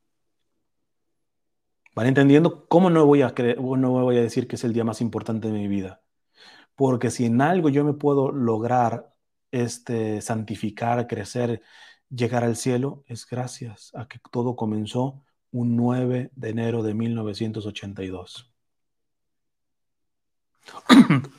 ¿Van 1.96 2.06
entendiendo 2.06 2.68
cómo 2.68 2.88
no 2.88 3.04
voy 3.04 3.22
a 3.22 3.34
no 3.58 3.90
voy 3.90 4.16
a 4.16 4.22
decir 4.22 4.46
que 4.46 4.54
es 4.54 4.62
el 4.62 4.72
día 4.72 4.84
más 4.84 5.00
importante 5.00 5.48
de 5.48 5.58
mi 5.58 5.66
vida? 5.66 6.04
Porque 6.76 7.10
si 7.10 7.24
en 7.24 7.40
algo 7.40 7.68
yo 7.68 7.84
me 7.84 7.94
puedo 7.94 8.30
lograr 8.30 9.12
este, 9.50 10.20
santificar, 10.20 11.08
crecer, 11.08 11.62
llegar 12.10 12.44
al 12.44 12.54
cielo, 12.54 13.02
es 13.08 13.26
gracias 13.26 13.90
a 13.96 14.06
que 14.06 14.20
todo 14.30 14.54
comenzó 14.54 15.25
un 15.58 15.76
9 15.76 16.30
de 16.34 16.48
enero 16.48 16.82
de 16.82 16.94
1982. 16.94 18.52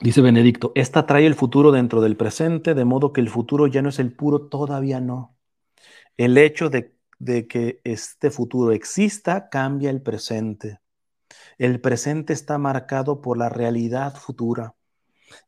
Dice 0.00 0.20
Benedicto, 0.20 0.72
esta 0.74 1.06
trae 1.06 1.26
el 1.26 1.34
futuro 1.34 1.72
dentro 1.72 2.00
del 2.00 2.16
presente, 2.16 2.74
de 2.74 2.84
modo 2.84 3.12
que 3.12 3.20
el 3.20 3.30
futuro 3.30 3.66
ya 3.66 3.82
no 3.82 3.88
es 3.88 3.98
el 3.98 4.12
puro, 4.12 4.48
todavía 4.48 5.00
no. 5.00 5.36
El 6.16 6.38
hecho 6.38 6.70
de 6.70 6.96
de 7.18 7.46
que 7.46 7.80
este 7.84 8.30
futuro 8.30 8.72
exista 8.72 9.48
cambia 9.48 9.90
el 9.90 10.02
presente. 10.02 10.80
El 11.58 11.80
presente 11.80 12.32
está 12.32 12.58
marcado 12.58 13.20
por 13.20 13.38
la 13.38 13.48
realidad 13.48 14.14
futura. 14.14 14.74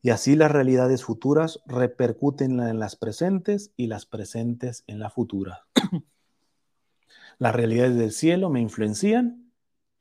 Y 0.03 0.11
así 0.11 0.35
las 0.35 0.51
realidades 0.51 1.05
futuras 1.05 1.61
repercuten 1.67 2.59
en 2.61 2.79
las 2.79 2.97
presentes 2.97 3.73
y 3.77 3.87
las 3.87 4.07
presentes 4.07 4.83
en 4.87 4.99
la 4.99 5.11
futura. 5.11 5.67
las 7.39 7.55
realidades 7.55 7.97
del 7.97 8.13
cielo 8.13 8.51
me 8.51 8.61
influencian 8.61 9.53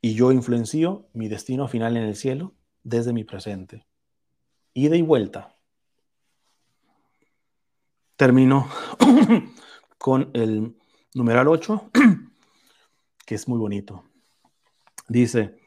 y 0.01 0.13
yo 0.13 0.31
influencio 0.31 1.09
mi 1.13 1.27
destino 1.27 1.67
final 1.67 1.97
en 1.97 2.03
el 2.03 2.15
cielo 2.15 2.55
desde 2.83 3.13
mi 3.13 3.23
presente. 3.23 3.85
Ida 4.73 4.95
y 4.95 5.01
vuelta. 5.01 5.55
Termino 8.15 8.67
con 9.97 10.31
el 10.33 10.75
numeral 11.13 11.47
8, 11.47 11.91
que 13.25 13.35
es 13.35 13.47
muy 13.47 13.59
bonito. 13.59 14.03
Dice 15.07 15.59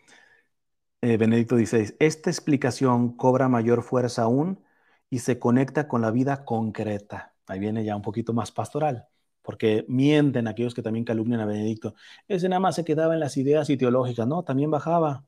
eh, 1.03 1.17
Benedicto 1.17 1.57
XVI, 1.57 1.95
esta 1.99 2.31
explicación 2.31 3.17
cobra 3.17 3.49
mayor 3.49 3.83
fuerza 3.83 4.23
aún 4.23 4.65
y 5.09 5.21
se 5.21 5.39
conecta 5.39 5.89
con 5.89 6.03
la 6.03 6.11
vida 6.11 6.45
concreta. 6.45 7.35
Ahí 7.47 7.59
viene 7.59 7.85
ya 7.85 7.97
un 7.97 8.03
poquito 8.03 8.33
más 8.33 8.53
pastoral, 8.53 9.09
porque 9.43 9.85
mienten 9.89 10.49
aquellos 10.49 10.75
que 10.75 10.83
también 10.83 11.05
calumnian 11.05 11.41
a 11.41 11.47
Benedicto. 11.47 11.95
Ese 12.29 12.49
nada 12.49 12.61
más 12.61 12.75
se 12.77 12.85
quedaba 12.85 13.15
en 13.15 13.21
las 13.21 13.37
ideas 13.37 13.71
ideológicas, 13.71 14.27
no, 14.27 14.43
también 14.43 14.71
bajaba 14.71 15.25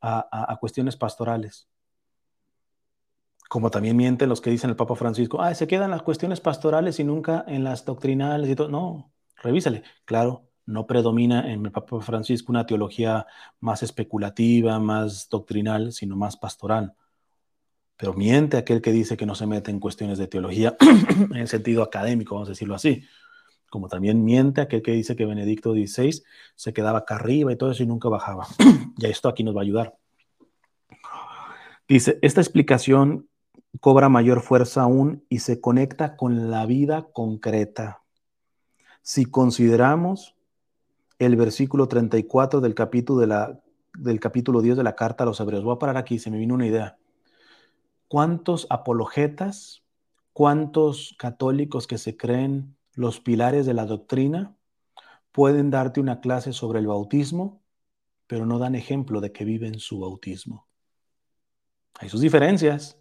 a, 0.00 0.56
cuestiones 0.60 0.96
pastorales 0.96 1.68
como 3.48 3.70
también 3.70 3.96
mienten 3.96 4.28
los 4.28 4.40
que 4.40 4.50
dicen 4.50 4.70
el 4.70 4.76
Papa 4.76 4.96
Francisco, 4.96 5.40
ah, 5.40 5.54
se 5.54 5.68
quedan 5.68 5.92
las 5.92 6.02
cuestiones 6.02 6.40
pastorales 6.40 6.98
y 6.98 7.04
nunca 7.04 7.44
en 7.46 7.62
las 7.62 7.84
doctrinales 7.84 8.50
y 8.50 8.56
todo. 8.56 8.68
No, 8.68 9.12
revísale. 9.36 9.84
Claro, 10.04 10.50
no 10.66 10.86
predomina 10.86 11.52
en 11.52 11.64
el 11.64 11.70
Papa 11.70 12.00
Francisco 12.00 12.50
una 12.50 12.66
teología 12.66 13.26
más 13.60 13.82
especulativa, 13.82 14.80
más 14.80 15.28
doctrinal, 15.28 15.92
sino 15.92 16.16
más 16.16 16.36
pastoral. 16.36 16.94
Pero 17.96 18.14
miente 18.14 18.56
aquel 18.56 18.82
que 18.82 18.92
dice 18.92 19.16
que 19.16 19.26
no 19.26 19.34
se 19.34 19.46
mete 19.46 19.70
en 19.70 19.78
cuestiones 19.78 20.18
de 20.18 20.26
teología 20.26 20.76
en 21.30 21.36
el 21.36 21.48
sentido 21.48 21.82
académico, 21.82 22.34
vamos 22.34 22.48
a 22.48 22.52
decirlo 22.52 22.74
así. 22.74 23.04
Como 23.74 23.88
también 23.88 24.24
miente 24.24 24.60
aquel 24.60 24.82
que 24.82 24.92
dice 24.92 25.16
que 25.16 25.26
Benedicto 25.26 25.72
XVI 25.72 26.22
se 26.54 26.72
quedaba 26.72 27.00
acá 27.00 27.16
arriba 27.16 27.52
y 27.52 27.56
todo 27.56 27.72
eso 27.72 27.82
y 27.82 27.86
nunca 27.86 28.08
bajaba. 28.08 28.46
y 28.98 29.06
esto 29.06 29.28
aquí 29.28 29.42
nos 29.42 29.56
va 29.56 29.62
a 29.62 29.64
ayudar. 29.64 29.96
Dice, 31.88 32.20
esta 32.22 32.40
explicación 32.40 33.28
cobra 33.80 34.08
mayor 34.08 34.42
fuerza 34.42 34.82
aún 34.82 35.24
y 35.28 35.40
se 35.40 35.60
conecta 35.60 36.16
con 36.16 36.52
la 36.52 36.66
vida 36.66 37.08
concreta. 37.12 38.04
Si 39.02 39.24
consideramos 39.24 40.36
el 41.18 41.34
versículo 41.34 41.88
34 41.88 42.60
del 42.60 42.76
capítulo, 42.76 43.18
de 43.18 43.26
la, 43.26 43.60
del 43.98 44.20
capítulo 44.20 44.62
10 44.62 44.76
de 44.76 44.84
la 44.84 44.94
carta 44.94 45.24
a 45.24 45.26
los 45.26 45.40
hebreos, 45.40 45.64
voy 45.64 45.74
a 45.74 45.80
parar 45.80 45.96
aquí, 45.96 46.20
se 46.20 46.30
me 46.30 46.38
vino 46.38 46.54
una 46.54 46.68
idea. 46.68 46.96
¿Cuántos 48.06 48.68
apologetas, 48.70 49.82
cuántos 50.32 51.16
católicos 51.18 51.88
que 51.88 51.98
se 51.98 52.16
creen 52.16 52.76
los 52.94 53.20
pilares 53.20 53.66
de 53.66 53.74
la 53.74 53.86
doctrina 53.86 54.56
pueden 55.32 55.70
darte 55.70 56.00
una 56.00 56.20
clase 56.20 56.52
sobre 56.52 56.78
el 56.78 56.86
bautismo, 56.86 57.62
pero 58.26 58.46
no 58.46 58.58
dan 58.58 58.74
ejemplo 58.74 59.20
de 59.20 59.32
que 59.32 59.44
viven 59.44 59.78
su 59.78 60.00
bautismo? 60.00 60.68
Hay 61.94 62.08
sus 62.08 62.20
diferencias. 62.20 62.98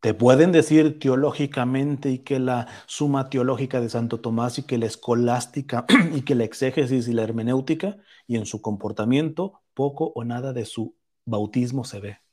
Te 0.00 0.14
pueden 0.14 0.52
decir 0.52 0.98
teológicamente 0.98 2.10
y 2.10 2.18
que 2.20 2.38
la 2.38 2.68
suma 2.86 3.28
teológica 3.28 3.80
de 3.80 3.88
Santo 3.88 4.20
Tomás 4.20 4.58
y 4.58 4.62
que 4.62 4.78
la 4.78 4.86
escolástica 4.86 5.84
y 6.14 6.22
que 6.22 6.34
la 6.34 6.44
exégesis 6.44 7.08
y 7.08 7.12
la 7.12 7.22
hermenéutica 7.22 7.96
y 8.26 8.36
en 8.36 8.46
su 8.46 8.62
comportamiento 8.62 9.62
poco 9.74 10.12
o 10.14 10.24
nada 10.24 10.52
de 10.52 10.64
su 10.64 10.96
bautismo 11.24 11.84
se 11.84 12.00
ve. 12.00 12.25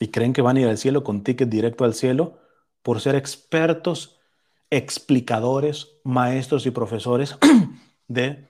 Y 0.00 0.08
creen 0.08 0.32
que 0.32 0.42
van 0.42 0.56
a 0.56 0.60
ir 0.60 0.68
al 0.68 0.78
cielo 0.78 1.02
con 1.02 1.22
ticket 1.22 1.48
directo 1.48 1.84
al 1.84 1.94
cielo 1.94 2.38
por 2.82 3.00
ser 3.00 3.16
expertos, 3.16 4.20
explicadores, 4.70 5.88
maestros 6.04 6.66
y 6.66 6.70
profesores 6.70 7.36
de 8.08 8.48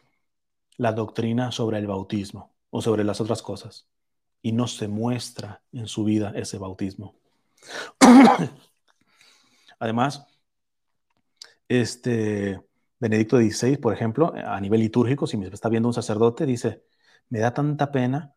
la 0.76 0.92
doctrina 0.92 1.52
sobre 1.52 1.78
el 1.78 1.86
bautismo 1.86 2.54
o 2.70 2.82
sobre 2.82 3.04
las 3.04 3.20
otras 3.20 3.42
cosas 3.42 3.88
y 4.42 4.52
no 4.52 4.66
se 4.66 4.88
muestra 4.88 5.62
en 5.72 5.86
su 5.86 6.04
vida 6.04 6.32
ese 6.34 6.58
bautismo. 6.58 7.16
Además, 9.78 10.26
este 11.68 12.60
Benedicto 12.98 13.38
XVI, 13.38 13.76
por 13.76 13.92
ejemplo, 13.92 14.32
a 14.34 14.60
nivel 14.60 14.80
litúrgico, 14.80 15.26
si 15.26 15.36
me 15.36 15.46
está 15.46 15.68
viendo 15.68 15.88
un 15.88 15.94
sacerdote, 15.94 16.46
dice, 16.46 16.84
me 17.28 17.40
da 17.40 17.54
tanta 17.54 17.92
pena 17.92 18.34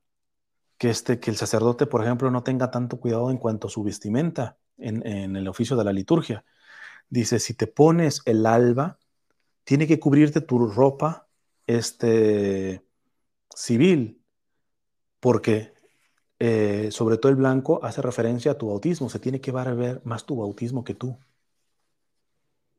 que, 0.82 0.90
este, 0.90 1.20
que 1.20 1.30
el 1.30 1.38
sacerdote, 1.38 1.86
por 1.86 2.02
ejemplo, 2.02 2.32
no 2.32 2.42
tenga 2.42 2.72
tanto 2.72 3.00
cuidado 3.00 3.30
en 3.30 3.38
cuanto 3.38 3.68
a 3.68 3.70
su 3.70 3.84
vestimenta 3.84 4.58
en, 4.80 5.06
en 5.06 5.36
el 5.36 5.48
oficio 5.48 5.78
de 5.78 5.84
la 5.84 5.94
liturgia. 5.94 6.44
Dice, 7.08 7.38
si 7.38 7.54
te 7.54 7.68
pones 7.68 8.24
el 8.26 8.48
alba, 8.48 8.98
tiene 9.64 9.86
que 9.86 10.00
cubrirte 10.00 10.42
tu 10.42 10.58
ropa 10.68 11.28
este, 11.68 12.84
civil, 13.56 14.24
porque 15.20 15.76
eh, 16.40 16.90
sobre 16.90 17.18
todo 17.20 17.30
el 17.32 17.36
blanco 17.36 17.80
hace 17.84 18.02
referencia 18.02 18.54
a 18.54 18.58
tu 18.58 18.70
bautismo, 18.70 19.08
se 19.08 19.20
tiene 19.20 19.40
que 19.40 19.52
ver 19.52 20.02
más 20.04 20.26
tu 20.26 20.38
bautismo 20.38 20.84
que 20.84 20.96
tú. 20.96 21.16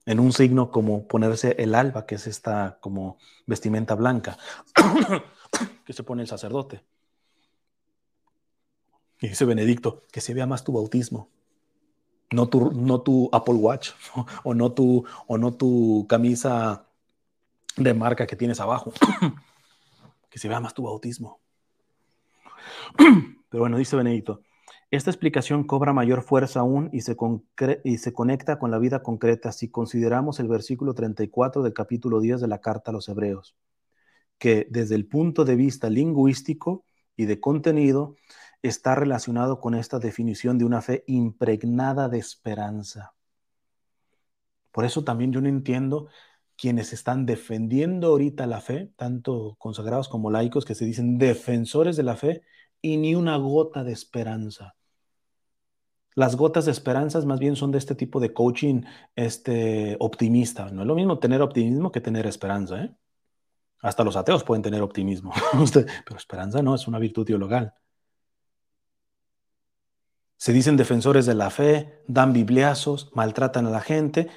En 0.07 0.19
un 0.19 0.33
signo 0.33 0.73
como 0.73 1.07
ponerse 1.07 1.55
el 1.57 1.77
alba, 1.77 2.05
que 2.05 2.17
es 2.17 2.27
esta 2.27 2.79
como 2.81 3.19
vestimenta 3.47 3.95
blanca 3.95 4.39
que 5.87 5.93
se 5.93 6.03
pone 6.03 6.23
el 6.23 6.29
sacerdote. 6.29 6.83
Y 9.23 9.29
dice 9.29 9.45
Benedicto, 9.45 10.03
que 10.11 10.21
se 10.21 10.35
vea 10.35 10.47
más 10.47 10.65
tu 10.65 10.73
bautismo, 10.73 11.29
no 12.33 12.49
tu, 12.49 12.73
no 12.73 13.03
tu 13.03 13.31
Apple 13.33 13.55
Watch 13.55 13.91
o 14.43 14.53
no 14.53 14.73
tu, 14.73 15.05
o 15.29 15.39
no 15.39 15.55
tu 15.55 16.07
camisa 16.09 16.87
de 17.77 17.95
marca 17.95 18.27
que 18.27 18.35
tienes 18.35 18.61
abajo. 18.61 18.93
que 20.29 20.39
se 20.41 20.49
vea 20.49 20.59
más 20.59 20.75
tu 20.75 20.83
bautismo. 20.83 21.41
Pero 22.97 23.61
bueno, 23.61 23.79
dice 23.79 23.95
Benedito, 23.95 24.41
esta 24.91 25.11
explicación 25.11 25.65
cobra 25.65 25.93
mayor 25.93 26.23
fuerza 26.23 26.61
aún 26.61 26.91
y 26.93 27.03
se, 27.03 27.17
y 27.85 27.99
se 27.99 28.13
conecta 28.13 28.59
con 28.59 28.73
la 28.73 28.79
vida 28.79 29.05
concreta 29.05 29.53
si 29.53 29.69
consideramos 29.69 30.41
el 30.41 30.49
versículo 30.49 30.95
34 30.95 31.63
del 31.63 31.75
capítulo 31.75 32.21
10 32.21 32.41
de 32.41 32.49
la 32.49 32.61
carta 32.61 32.91
a 32.91 32.95
los 32.95 33.09
hebreos, 33.09 33.55
que 34.39 34.67
desde 34.69 34.97
el 34.97 35.07
punto 35.07 35.45
de 35.45 35.55
vista 35.55 35.89
lingüístico 35.91 36.85
y 37.17 37.27
de 37.27 37.39
contenido 37.39 38.17
está 38.63 38.95
relacionado 38.95 39.61
con 39.61 39.75
esta 39.75 39.99
definición 39.99 40.59
de 40.59 40.65
una 40.65 40.81
fe 40.81 41.05
impregnada 41.07 42.09
de 42.09 42.19
esperanza. 42.19 43.15
Por 44.71 44.85
eso 44.85 45.05
también 45.05 45.33
yo 45.33 45.41
no 45.41 45.49
entiendo 45.49 46.09
quienes 46.57 46.93
están 46.93 47.27
defendiendo 47.27 48.09
ahorita 48.09 48.47
la 48.47 48.61
fe, 48.61 48.93
tanto 48.97 49.57
consagrados 49.59 50.09
como 50.09 50.31
laicos, 50.31 50.65
que 50.65 50.75
se 50.75 50.85
dicen 50.85 51.19
defensores 51.19 51.97
de 51.97 52.03
la 52.05 52.17
fe 52.17 52.43
y 52.81 52.97
ni 52.97 53.15
una 53.15 53.37
gota 53.37 53.85
de 53.85 53.93
esperanza. 53.93 54.77
Las 56.15 56.37
gotas 56.37 56.67
de 56.67 56.73
esperanza 56.73 57.21
más 57.23 57.41
bien 57.41 57.57
son 57.57 57.71
de 57.73 57.79
este 57.79 57.95
tipo 57.95 58.21
de 58.21 58.35
coaching 58.35 58.83
este, 59.17 59.97
optimista. 59.99 60.71
No 60.71 60.83
es 60.83 60.87
lo 60.87 60.95
mismo 60.95 61.19
tener 61.19 61.41
optimismo 61.41 61.91
que 61.91 62.03
tener 62.03 62.27
esperanza. 62.27 62.85
¿eh? 62.85 62.95
Hasta 63.81 64.05
los 64.05 64.17
ateos 64.17 64.45
pueden 64.45 64.63
tener 64.63 64.83
optimismo, 64.83 65.33
pero 66.05 66.17
esperanza 66.17 66.63
no, 66.63 66.75
es 66.75 66.87
una 66.87 66.99
virtud 66.99 67.25
teologal. 67.25 67.75
Se 70.43 70.53
dicen 70.53 70.77
defensores 70.77 71.25
de 71.25 71.37
la 71.37 71.51
fe, 71.51 72.03
dan 72.09 72.33
bibliazos, 72.33 73.13
maltratan 73.15 73.67
a 73.67 73.71
la 73.71 73.81
gente. 73.81 74.29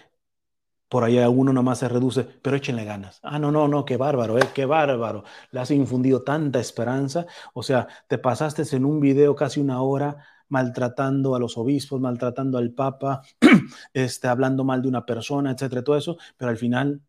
Por 0.88 1.04
ahí 1.04 1.18
alguno 1.18 1.52
nomás 1.52 1.80
se 1.80 1.90
reduce, 1.90 2.24
pero 2.44 2.56
échenle 2.56 2.86
ganas. 2.86 3.20
Ah, 3.24 3.40
no, 3.40 3.52
no, 3.52 3.68
no, 3.68 3.86
qué 3.86 3.98
bárbaro, 3.98 4.38
eh, 4.38 4.48
qué 4.54 4.66
bárbaro. 4.68 5.24
Le 5.50 5.62
has 5.62 5.72
infundido 5.72 6.22
tanta 6.22 6.60
esperanza. 6.60 7.26
O 7.56 7.64
sea, 7.64 7.88
te 8.08 8.20
pasaste 8.20 8.62
en 8.76 8.86
un 8.86 9.00
video 9.00 9.34
casi 9.36 9.60
una 9.60 9.82
hora 9.82 10.24
maltratando 10.48 11.34
a 11.34 11.40
los 11.40 11.58
obispos, 11.58 12.00
maltratando 12.00 12.60
al 12.60 12.72
papa, 12.72 13.24
este, 13.92 14.28
hablando 14.28 14.64
mal 14.64 14.84
de 14.84 14.90
una 14.90 15.08
persona, 15.08 15.54
etcétera, 15.54 15.84
todo 15.84 15.98
eso, 15.98 16.18
pero 16.38 16.52
al 16.52 16.58
final, 16.58 17.02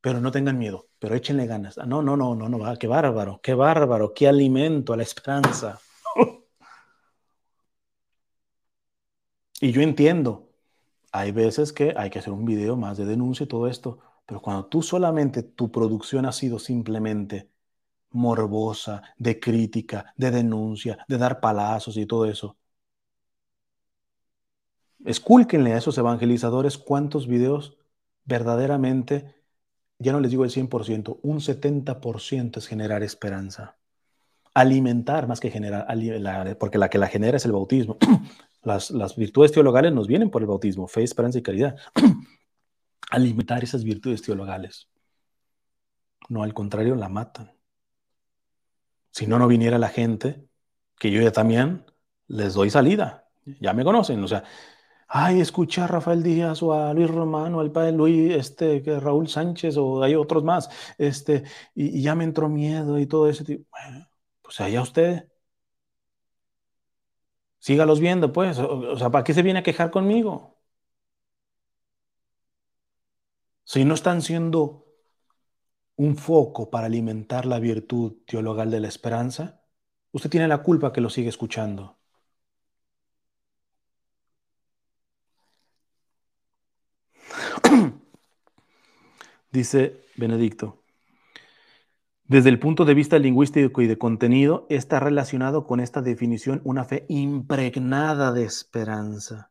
pero 0.00 0.18
no 0.18 0.30
tengan 0.30 0.56
miedo, 0.56 0.88
pero 0.98 1.14
échenle 1.14 1.46
ganas. 1.46 1.76
Ah, 1.76 1.84
no, 1.84 2.00
no, 2.00 2.16
no, 2.16 2.34
no, 2.34 2.48
no, 2.48 2.78
qué 2.78 2.86
bárbaro, 2.86 3.38
qué 3.42 3.52
bárbaro, 3.52 4.14
qué 4.14 4.28
alimento 4.28 4.94
a 4.94 4.96
la 4.96 5.02
esperanza. 5.02 5.78
y 9.60 9.72
yo 9.72 9.82
entiendo, 9.82 10.50
hay 11.12 11.32
veces 11.32 11.72
que 11.72 11.94
hay 11.96 12.10
que 12.10 12.18
hacer 12.20 12.32
un 12.32 12.44
video 12.44 12.76
más 12.76 12.98
de 12.98 13.06
denuncia 13.06 13.44
y 13.44 13.48
todo 13.48 13.66
esto, 13.68 13.98
pero 14.26 14.40
cuando 14.42 14.66
tú 14.66 14.82
solamente 14.82 15.42
tu 15.42 15.70
producción 15.72 16.26
ha 16.26 16.32
sido 16.32 16.58
simplemente 16.58 17.50
morbosa, 18.10 19.02
de 19.18 19.40
crítica, 19.40 20.12
de 20.16 20.30
denuncia, 20.30 20.98
de 21.08 21.18
dar 21.18 21.40
palazos 21.40 21.96
y 21.96 22.06
todo 22.06 22.26
eso. 22.26 22.56
Escúlquenle 25.04 25.72
a 25.72 25.78
esos 25.78 25.96
evangelizadores 25.98 26.76
cuántos 26.78 27.26
videos 27.26 27.78
verdaderamente, 28.24 29.34
ya 29.98 30.12
no 30.12 30.20
les 30.20 30.30
digo 30.30 30.44
el 30.44 30.50
100%, 30.50 31.20
un 31.22 31.40
70% 31.40 32.58
es 32.58 32.66
generar 32.66 33.02
esperanza. 33.02 33.76
Alimentar 34.54 35.28
más 35.28 35.40
que 35.40 35.50
generar, 35.50 35.86
porque 36.58 36.78
la 36.78 36.90
que 36.90 36.98
la 36.98 37.06
genera 37.08 37.36
es 37.36 37.44
el 37.44 37.52
bautismo. 37.52 37.96
Las, 38.68 39.16
virtudes 39.16 39.52
teologales 39.52 39.92
nos 39.92 40.06
vienen 40.06 40.30
por 40.30 40.42
el 40.42 40.48
bautismo, 40.48 40.86
fe, 40.86 41.02
esperanza 41.02 41.38
y 41.38 41.42
caridad. 41.42 41.76
Alimentar 43.10 43.64
esas 43.64 43.84
virtudes 43.84 44.22
teologales. 44.22 44.88
No, 46.28 46.42
al 46.42 46.52
contrario, 46.54 46.94
la 46.94 47.08
matan. 47.08 47.52
Si 49.10 49.26
no, 49.26 49.38
no 49.38 49.48
viniera 49.48 49.78
la 49.78 49.88
gente, 49.88 50.46
que 50.98 51.10
yo 51.10 51.22
ya 51.22 51.32
también 51.32 51.86
les 52.26 52.54
doy 52.54 52.70
salida. 52.70 53.28
Ya 53.60 53.72
me 53.72 53.84
conocen, 53.84 54.22
o 54.22 54.28
sea, 54.28 54.44
ay, 55.08 55.40
escucha 55.40 55.84
a 55.84 55.86
Rafael 55.86 56.22
Díaz 56.22 56.62
o 56.62 56.74
a 56.74 56.92
Luis 56.92 57.10
Romano, 57.10 57.60
al 57.60 57.72
padre 57.72 57.92
Luis, 57.92 58.34
este, 58.34 58.82
que 58.82 59.00
Raúl 59.00 59.28
Sánchez 59.28 59.76
o 59.78 60.02
hay 60.02 60.14
otros 60.14 60.44
más, 60.44 60.68
este, 60.98 61.44
y, 61.74 62.02
ya 62.02 62.14
me 62.14 62.24
entró 62.24 62.48
miedo 62.48 62.98
y 62.98 63.06
todo 63.06 63.28
ese 63.28 63.44
tipo. 63.44 63.64
Bueno, 63.70 64.08
pues 64.42 64.60
allá 64.60 64.82
usted. 64.82 65.28
Sígalos 67.58 68.00
viendo, 68.00 68.32
pues. 68.32 68.58
O, 68.58 68.96
sea, 68.96 69.10
¿para 69.10 69.24
qué 69.24 69.34
se 69.34 69.42
viene 69.42 69.60
a 69.60 69.62
quejar 69.62 69.90
conmigo? 69.90 70.58
Si 73.64 73.84
no 73.84 73.94
están 73.94 74.20
siendo 74.22 74.84
un 75.96 76.16
foco 76.16 76.70
para 76.70 76.86
alimentar 76.86 77.44
la 77.44 77.58
virtud 77.58 78.22
teologal 78.26 78.70
de 78.70 78.80
la 78.80 78.88
esperanza, 78.88 79.62
usted 80.12 80.30
tiene 80.30 80.48
la 80.48 80.62
culpa 80.62 80.92
que 80.92 81.00
lo 81.02 81.10
sigue 81.10 81.28
escuchando. 81.28 81.98
Dice 89.50 90.04
Benedicto, 90.16 90.77
desde 92.28 92.50
el 92.50 92.58
punto 92.58 92.84
de 92.84 92.92
vista 92.92 93.18
lingüístico 93.18 93.80
y 93.80 93.86
de 93.86 93.96
contenido, 93.96 94.66
está 94.68 95.00
relacionado 95.00 95.66
con 95.66 95.80
esta 95.80 96.02
definición 96.02 96.60
una 96.62 96.84
fe 96.84 97.06
impregnada 97.08 98.32
de 98.32 98.44
esperanza 98.44 99.50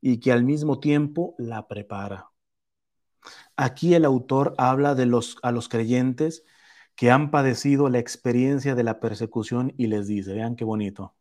y 0.00 0.18
que 0.18 0.32
al 0.32 0.42
mismo 0.42 0.80
tiempo 0.80 1.36
la 1.38 1.68
prepara. 1.68 2.30
Aquí 3.56 3.94
el 3.94 4.04
autor 4.04 4.54
habla 4.58 4.96
de 4.96 5.06
los, 5.06 5.36
a 5.42 5.52
los 5.52 5.68
creyentes 5.68 6.44
que 6.96 7.12
han 7.12 7.30
padecido 7.30 7.88
la 7.88 8.00
experiencia 8.00 8.74
de 8.74 8.82
la 8.82 8.98
persecución 8.98 9.72
y 9.76 9.86
les 9.86 10.08
dice, 10.08 10.34
vean 10.34 10.56
qué 10.56 10.64
bonito. 10.64 11.14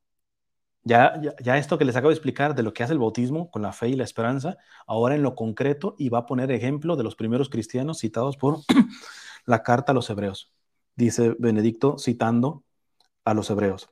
Ya, 0.84 1.22
ya, 1.44 1.58
esto 1.60 1.78
que 1.78 1.86
les 1.86 1.96
acabo 1.96 2.10
de 2.10 2.16
explicar 2.16 2.56
de 2.56 2.64
lo 2.64 2.74
que 2.74 2.84
hace 2.84 2.94
el 2.94 3.00
bautismo 3.00 3.52
con 3.52 3.62
la 3.62 3.72
fe 3.72 3.90
y 3.90 3.94
la 3.94 4.04
esperanza, 4.04 4.58
ahora 4.88 5.14
en 5.14 5.22
lo 5.22 5.36
concreto 5.36 5.96
y 6.00 6.10
va 6.10 6.20
a 6.20 6.26
poner 6.26 6.52
ejemplo 6.52 6.96
de 6.96 7.04
los 7.04 7.16
primeros 7.16 7.50
cristianos 7.50 8.00
citados 8.00 8.36
por 8.36 8.62
la 9.46 9.62
carta 9.62 9.92
a 9.92 9.96
los 9.96 10.10
hebreos. 10.10 10.52
Dice 10.96 11.36
Benedicto 11.40 11.98
citando 11.98 12.64
a 13.26 13.34
los 13.34 13.50
hebreos. 13.50 13.90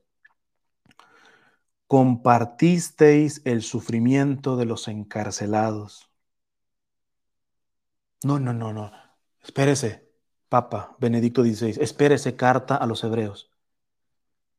Compartisteis 1.88 3.42
el 3.46 3.64
sufrimiento 3.64 4.58
de 4.58 4.66
los 4.66 4.88
encarcelados 4.88 6.10
no, 8.24 8.40
no, 8.40 8.54
no, 8.54 8.74
no. 8.74 8.92
Espérese, 9.44 10.10
Papa 10.50 10.96
Benedicto 11.00 11.44
XVI, 11.44 11.78
espérese 11.80 12.36
carta 12.36 12.76
a 12.76 12.86
los 12.86 13.04
hebreos. 13.04 13.50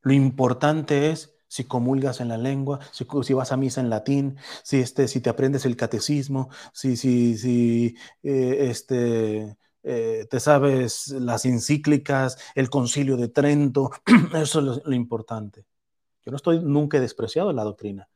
Lo 0.02 0.12
importante 0.12 1.10
es 1.10 1.34
si 1.48 1.64
comulgas 1.64 2.20
en 2.20 2.28
la 2.28 2.38
lengua, 2.38 2.80
si, 2.92 3.06
si 3.22 3.34
vas 3.34 3.52
a 3.52 3.56
misa 3.56 3.80
en 3.80 3.90
latín, 3.90 4.38
si, 4.62 4.78
este, 4.78 5.08
si 5.08 5.20
te 5.20 5.30
aprendes 5.30 5.66
el 5.66 5.76
catecismo, 5.76 6.48
si, 6.72 6.96
si, 6.96 7.36
si 7.36 7.96
eh, 8.22 8.68
este, 8.70 9.58
eh, 9.82 10.26
te 10.30 10.40
sabes 10.40 11.08
las 11.08 11.44
encíclicas, 11.44 12.38
el 12.54 12.70
concilio 12.70 13.16
de 13.16 13.28
Trento, 13.28 13.90
eso 14.34 14.60
es 14.60 14.82
lo, 14.84 14.94
importante. 14.94 15.66
Yo 16.24 16.30
no 16.30 16.36
estoy 16.36 16.60
nunca 16.60 16.98
he 16.98 17.00
despreciado 17.00 17.52
la 17.52 17.64
doctrina, 17.64 18.08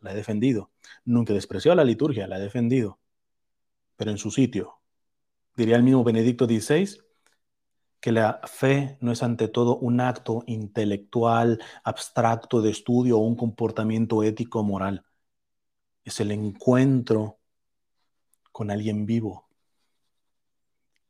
la 0.00 0.12
he 0.12 0.14
defendido. 0.16 0.72
Nunca 1.04 1.32
he 1.32 1.34
despreciado 1.36 1.76
la 1.76 1.84
liturgia, 1.84 2.26
la 2.26 2.38
he 2.38 2.40
defendido, 2.40 2.98
pero 3.96 4.10
en 4.10 4.18
su 4.18 4.30
sitio, 4.30 4.80
diría 5.56 5.76
el 5.76 5.82
mismo 5.84 6.04
Benedicto 6.04 6.46
XVI, 6.46 6.98
que 8.00 8.12
la 8.12 8.40
fe 8.44 8.98
no 9.00 9.12
es 9.12 9.22
ante 9.22 9.48
todo 9.48 9.78
un 9.78 10.00
acto 10.00 10.42
intelectual, 10.46 11.60
abstracto 11.84 12.60
de 12.60 12.70
estudio 12.70 13.18
o 13.18 13.22
un 13.22 13.36
comportamiento 13.36 14.22
ético 14.22 14.62
moral. 14.62 15.04
Es 16.04 16.20
el 16.20 16.30
encuentro 16.32 17.38
con 18.52 18.70
alguien 18.70 19.06
vivo. 19.06 19.43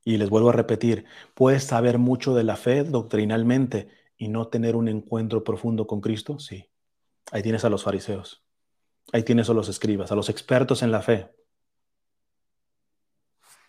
Y 0.05 0.19
les 0.19 0.29
vuelvo 0.29 0.51
a 0.51 0.53
repetir, 0.53 1.07
puedes 1.35 1.65
saber 1.65 1.99
mucho 1.99 2.35
de 2.35 2.45
la 2.45 2.57
fe 2.57 2.85
doctrinalmente 2.85 3.89
y 4.17 4.29
no 4.29 4.49
tener 4.49 4.77
un 4.77 4.89
encuentro 4.89 5.43
profundo 5.43 5.87
con 5.87 6.01
Cristo. 6.01 6.39
Sí. 6.39 6.69
Ahí 7.33 7.43
tienes 7.43 7.65
a 7.65 7.71
los 7.71 7.85
fariseos. 7.85 8.45
Ahí 9.13 9.23
tienes 9.23 9.49
a 9.51 9.55
los 9.55 9.69
escribas, 9.69 10.13
a 10.13 10.15
los 10.15 10.29
expertos 10.29 10.83
en 10.83 10.91
la 10.91 11.03
fe. 11.03 11.31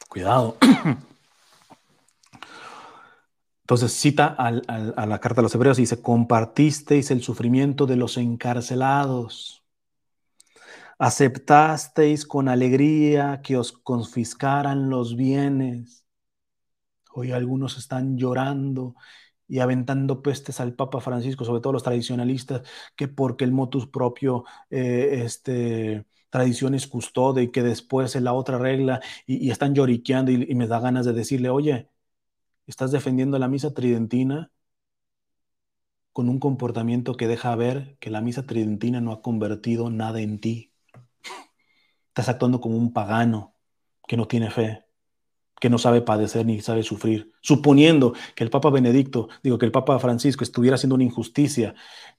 Cuidado. 0.09 0.57
Entonces 3.61 3.93
cita 3.93 4.27
a 4.27 4.51
la 5.07 5.19
carta 5.19 5.41
a 5.41 5.43
los 5.43 5.55
hebreos 5.55 5.79
y 5.79 5.81
dice, 5.81 5.99
compartisteis 5.99 7.09
el 7.09 7.23
sufrimiento 7.23 7.87
de 7.87 7.95
los 7.95 8.17
encarcelados, 8.17 9.65
aceptasteis 10.99 12.27
con 12.27 12.47
alegría 12.47 13.41
que 13.41 13.57
os 13.57 13.71
confiscaran 13.71 14.91
los 14.91 15.15
bienes. 15.15 16.04
Hoy 17.17 17.31
algunos 17.31 17.77
están 17.77 18.17
llorando 18.17 18.95
y 19.47 19.59
aventando 19.59 20.21
pestes 20.21 20.59
al 20.59 20.73
Papa 20.75 20.99
Francisco, 21.01 21.45
sobre 21.45 21.61
todo 21.61 21.73
los 21.73 21.83
tradicionalistas, 21.83 22.63
que 22.95 23.07
porque 23.07 23.45
el 23.45 23.51
motus 23.53 23.87
propio 23.87 24.43
eh, 24.69 25.21
este, 25.25 26.05
tradiciones 26.29 26.87
custode 26.87 27.43
y 27.43 27.51
que 27.51 27.63
después 27.63 28.15
es 28.15 28.21
la 28.21 28.33
otra 28.33 28.57
regla 28.57 29.01
y, 29.25 29.49
están 29.51 29.75
lloriqueando 29.75 30.31
y, 30.31 30.55
me 30.55 30.67
da 30.67 30.79
ganas 30.81 31.05
de 31.05 31.13
decirle, 31.13 31.49
oye, 31.49 31.89
estás 32.67 32.91
defendiendo 32.91 33.39
la 33.39 33.47
misa 33.49 33.73
tridentina 33.73 34.51
con 36.13 36.29
un 36.29 36.39
comportamiento 36.39 37.15
que 37.17 37.27
deja 37.27 37.55
ver 37.55 37.97
que 37.99 38.09
la 38.09 38.21
misa 38.21 38.45
tridentina 38.45 39.01
no 39.01 39.11
ha 39.11 39.21
convertido 39.21 39.89
nada 39.89 40.21
en 40.21 40.39
ti. 40.39 40.73
Estás 42.09 42.29
actuando 42.29 42.61
como 42.61 42.77
un 42.77 42.93
pagano 42.93 43.53
que 44.07 44.17
no 44.17 44.27
tiene 44.27 44.49
fe, 44.51 44.84
que 45.59 45.69
no 45.69 45.77
sabe 45.77 46.01
padecer 46.01 46.45
ni 46.45 46.61
sabe 46.61 46.83
sufrir. 46.83 47.31
Suponiendo 47.41 48.13
que 48.35 48.43
el 48.43 48.49
Papa 48.49 48.69
Benedicto, 48.69 49.29
digo 49.43 49.57
que 49.57 49.65
el 49.65 49.71
Papa 49.71 49.97
Francisco 49.99 50.43
estuviera 50.43 50.75
haciendo 50.75 50.95
una 50.95 51.03
injusticia 51.03 51.75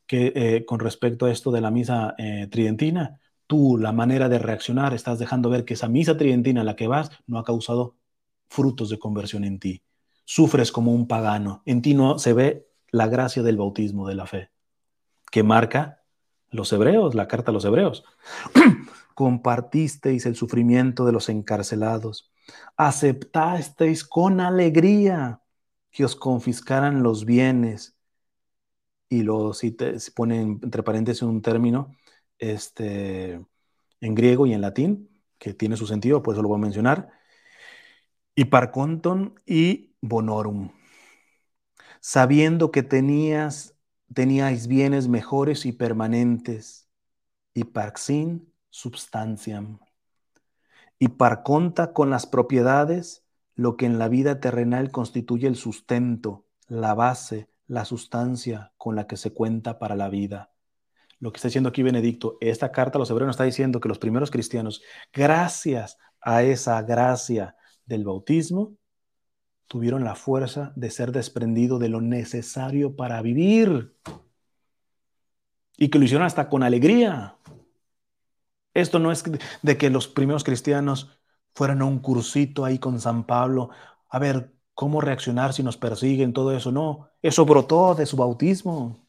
que, 0.07 0.33
eh, 0.35 0.65
con 0.65 0.81
respecto 0.81 1.27
a 1.27 1.31
esto 1.31 1.51
de 1.51 1.61
la 1.61 1.71
misa 1.71 2.15
eh, 2.19 2.49
tridentina, 2.51 3.21
tú, 3.47 3.77
la 3.79 3.93
manera 3.93 4.29
de 4.29 4.39
reaccionar, 4.39 4.95
estás 4.95 5.19
dejando 5.19 5.51
ver 5.51 5.65
que 5.65 5.75
esa 5.75 5.89
misa 5.89 6.17
tridentina 6.17 6.63
a 6.63 6.65
la 6.65 6.77
que 6.77 6.87
vas 6.89 7.11
no 7.27 7.39
ha 7.39 7.45
causado 7.45 7.97
frutos 8.49 8.91
de 8.91 8.99
conversión 8.99 9.45
en 9.45 9.59
ti. 9.59 9.83
Sufres 10.25 10.73
como 10.73 10.93
un 10.93 11.07
pagano. 11.07 11.63
En 11.67 11.83
ti 11.83 11.95
no 11.95 12.19
se 12.19 12.33
ve 12.33 12.67
la 12.91 13.09
gracia 13.09 13.43
del 13.43 13.57
bautismo, 13.57 14.09
de 14.09 14.15
la 14.15 14.27
fe. 14.27 14.51
que 15.31 15.43
marca 15.43 16.05
los 16.51 16.73
hebreos, 16.73 17.15
la 17.15 17.29
carta 17.29 17.51
a 17.51 17.55
los 17.55 17.65
hebreos. 17.65 18.05
Compartisteis 19.15 20.25
el 20.25 20.37
sufrimiento 20.37 21.05
de 21.05 21.13
los 21.13 21.29
encarcelados, 21.29 22.31
aceptasteis 22.77 24.05
con 24.05 24.41
alegría 24.41 25.43
que 25.91 26.05
os 26.05 26.17
confiscaran 26.17 27.03
los 27.03 27.25
bienes. 27.25 27.97
Y 29.09 29.23
luego 29.23 29.55
si 29.55 29.71
te 29.73 29.97
ponen 30.15 30.61
entre 30.63 30.83
paréntesis 30.83 31.23
un 31.23 31.43
término 31.43 31.95
este, 32.39 33.41
en 34.01 34.15
griego 34.15 34.47
y 34.47 34.53
en 34.53 34.61
latín, 34.61 35.11
que 35.39 35.55
tiene 35.55 35.77
su 35.77 35.87
sentido, 35.87 36.23
por 36.23 36.35
eso 36.35 36.43
lo 36.43 36.49
voy 36.49 36.59
a 36.59 36.63
mencionar. 36.63 37.11
Y 38.35 38.47
parconton 38.47 39.41
y 39.47 39.95
bonorum. 40.01 40.71
Sabiendo 42.01 42.71
que 42.71 42.83
tenías 42.83 43.77
teníais 44.13 44.67
bienes 44.67 45.09
mejores 45.09 45.67
y 45.67 45.73
permanentes, 45.73 46.89
y 47.55 47.65
parxin 47.65 48.53
substanciam. 48.71 49.79
Y 50.99 51.09
par 51.09 51.43
conta 51.43 51.93
con 51.93 52.11
las 52.11 52.27
propiedades, 52.27 53.25
lo 53.55 53.77
que 53.77 53.87
en 53.87 53.99
la 53.99 54.09
vida 54.09 54.41
terrenal 54.41 54.91
constituye 54.91 55.47
el 55.47 55.57
sustento, 55.57 56.47
la 56.69 56.95
base, 56.95 57.49
la 57.67 57.85
sustancia 57.85 58.73
con 58.77 58.97
la 58.97 59.07
que 59.07 59.17
se 59.17 59.33
cuenta 59.33 59.79
para 59.79 59.97
la 59.97 60.09
vida. 60.09 60.53
Lo 61.19 61.33
que 61.33 61.37
está 61.37 61.49
diciendo 61.49 61.71
aquí 61.71 61.83
Benedicto, 61.83 62.37
esta 62.41 62.73
carta 62.73 62.99
a 62.99 63.01
los 63.01 63.11
hebreos 63.11 63.31
está 63.31 63.45
diciendo 63.45 63.81
que 63.81 63.89
los 63.89 63.99
primeros 63.99 64.31
cristianos, 64.31 64.83
gracias 65.13 65.99
a 66.21 66.43
esa 66.43 66.81
gracia 66.83 67.57
del 67.87 68.05
bautismo, 68.05 68.77
tuvieron 69.67 70.05
la 70.05 70.15
fuerza 70.15 70.73
de 70.77 70.91
ser 70.91 71.13
desprendido 71.13 71.79
de 71.79 71.89
lo 71.89 72.01
necesario 72.01 72.95
para 72.97 73.21
vivir. 73.23 73.97
Y 75.77 75.89
que 75.89 75.99
lo 75.99 76.05
hicieron 76.05 76.27
hasta 76.27 76.49
con 76.49 76.63
alegría. 76.63 77.37
Esto 78.77 78.99
no 78.99 79.11
es 79.13 79.25
de 79.63 79.79
que 79.79 79.91
los 79.91 80.07
primeros 80.09 80.45
cristianos 80.45 81.11
fueran 81.55 81.83
a 81.83 81.87
un 81.87 81.99
cursito 82.01 82.65
ahí 82.65 82.79
con 82.79 83.01
San 83.01 83.25
Pablo, 83.25 83.71
a 84.11 84.19
ver 84.19 84.53
cómo 84.75 85.01
reaccionar 85.01 85.53
si 85.55 85.63
nos 85.63 85.77
persiguen, 85.79 86.33
todo 86.35 86.53
eso. 86.57 86.73
No, 86.73 87.09
eso 87.23 87.47
brotó 87.47 87.95
de 87.95 88.07
su 88.07 88.17
bautismo. 88.17 89.07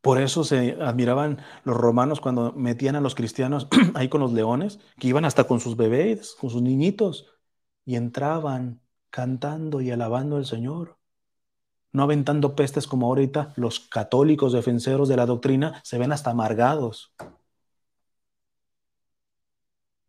Por 0.00 0.20
eso 0.20 0.44
se 0.44 0.72
admiraban 0.82 1.40
los 1.64 1.76
romanos 1.76 2.20
cuando 2.20 2.52
metían 2.52 2.94
a 2.96 3.00
los 3.00 3.14
cristianos 3.14 3.68
ahí 3.94 4.08
con 4.08 4.20
los 4.20 4.32
leones, 4.32 4.78
que 4.98 5.08
iban 5.08 5.24
hasta 5.24 5.44
con 5.44 5.60
sus 5.60 5.76
bebés, 5.76 6.36
con 6.40 6.50
sus 6.50 6.62
niñitos, 6.62 7.26
y 7.86 7.96
entraban 7.96 8.82
cantando 9.10 9.80
y 9.80 9.90
alabando 9.90 10.36
al 10.36 10.46
Señor. 10.46 10.98
No 11.94 12.02
aventando 12.02 12.54
pestes 12.54 12.86
como 12.86 13.06
ahorita 13.06 13.54
los 13.56 13.80
católicos 13.80 14.52
defensores 14.52 15.08
de 15.08 15.16
la 15.16 15.24
doctrina 15.24 15.80
se 15.82 15.96
ven 15.96 16.12
hasta 16.12 16.30
amargados. 16.30 17.14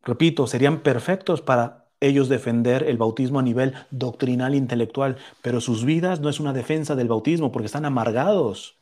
Repito, 0.04 0.48
serían 0.48 0.82
perfectos 0.84 1.42
para 1.42 1.90
ellos 2.00 2.30
defender 2.30 2.84
el 2.84 2.98
bautismo 2.98 3.40
a 3.40 3.44
nivel 3.44 3.74
doctrinal 3.90 4.54
e 4.54 4.58
intelectual, 4.58 5.18
pero 5.42 5.62
sus 5.62 5.86
vidas 5.86 6.20
no 6.20 6.30
es 6.30 6.40
una 6.40 6.54
defensa 6.54 6.96
del 6.96 7.08
bautismo 7.08 7.52
porque 7.52 7.66
están 7.68 7.86
amargados, 7.86 8.78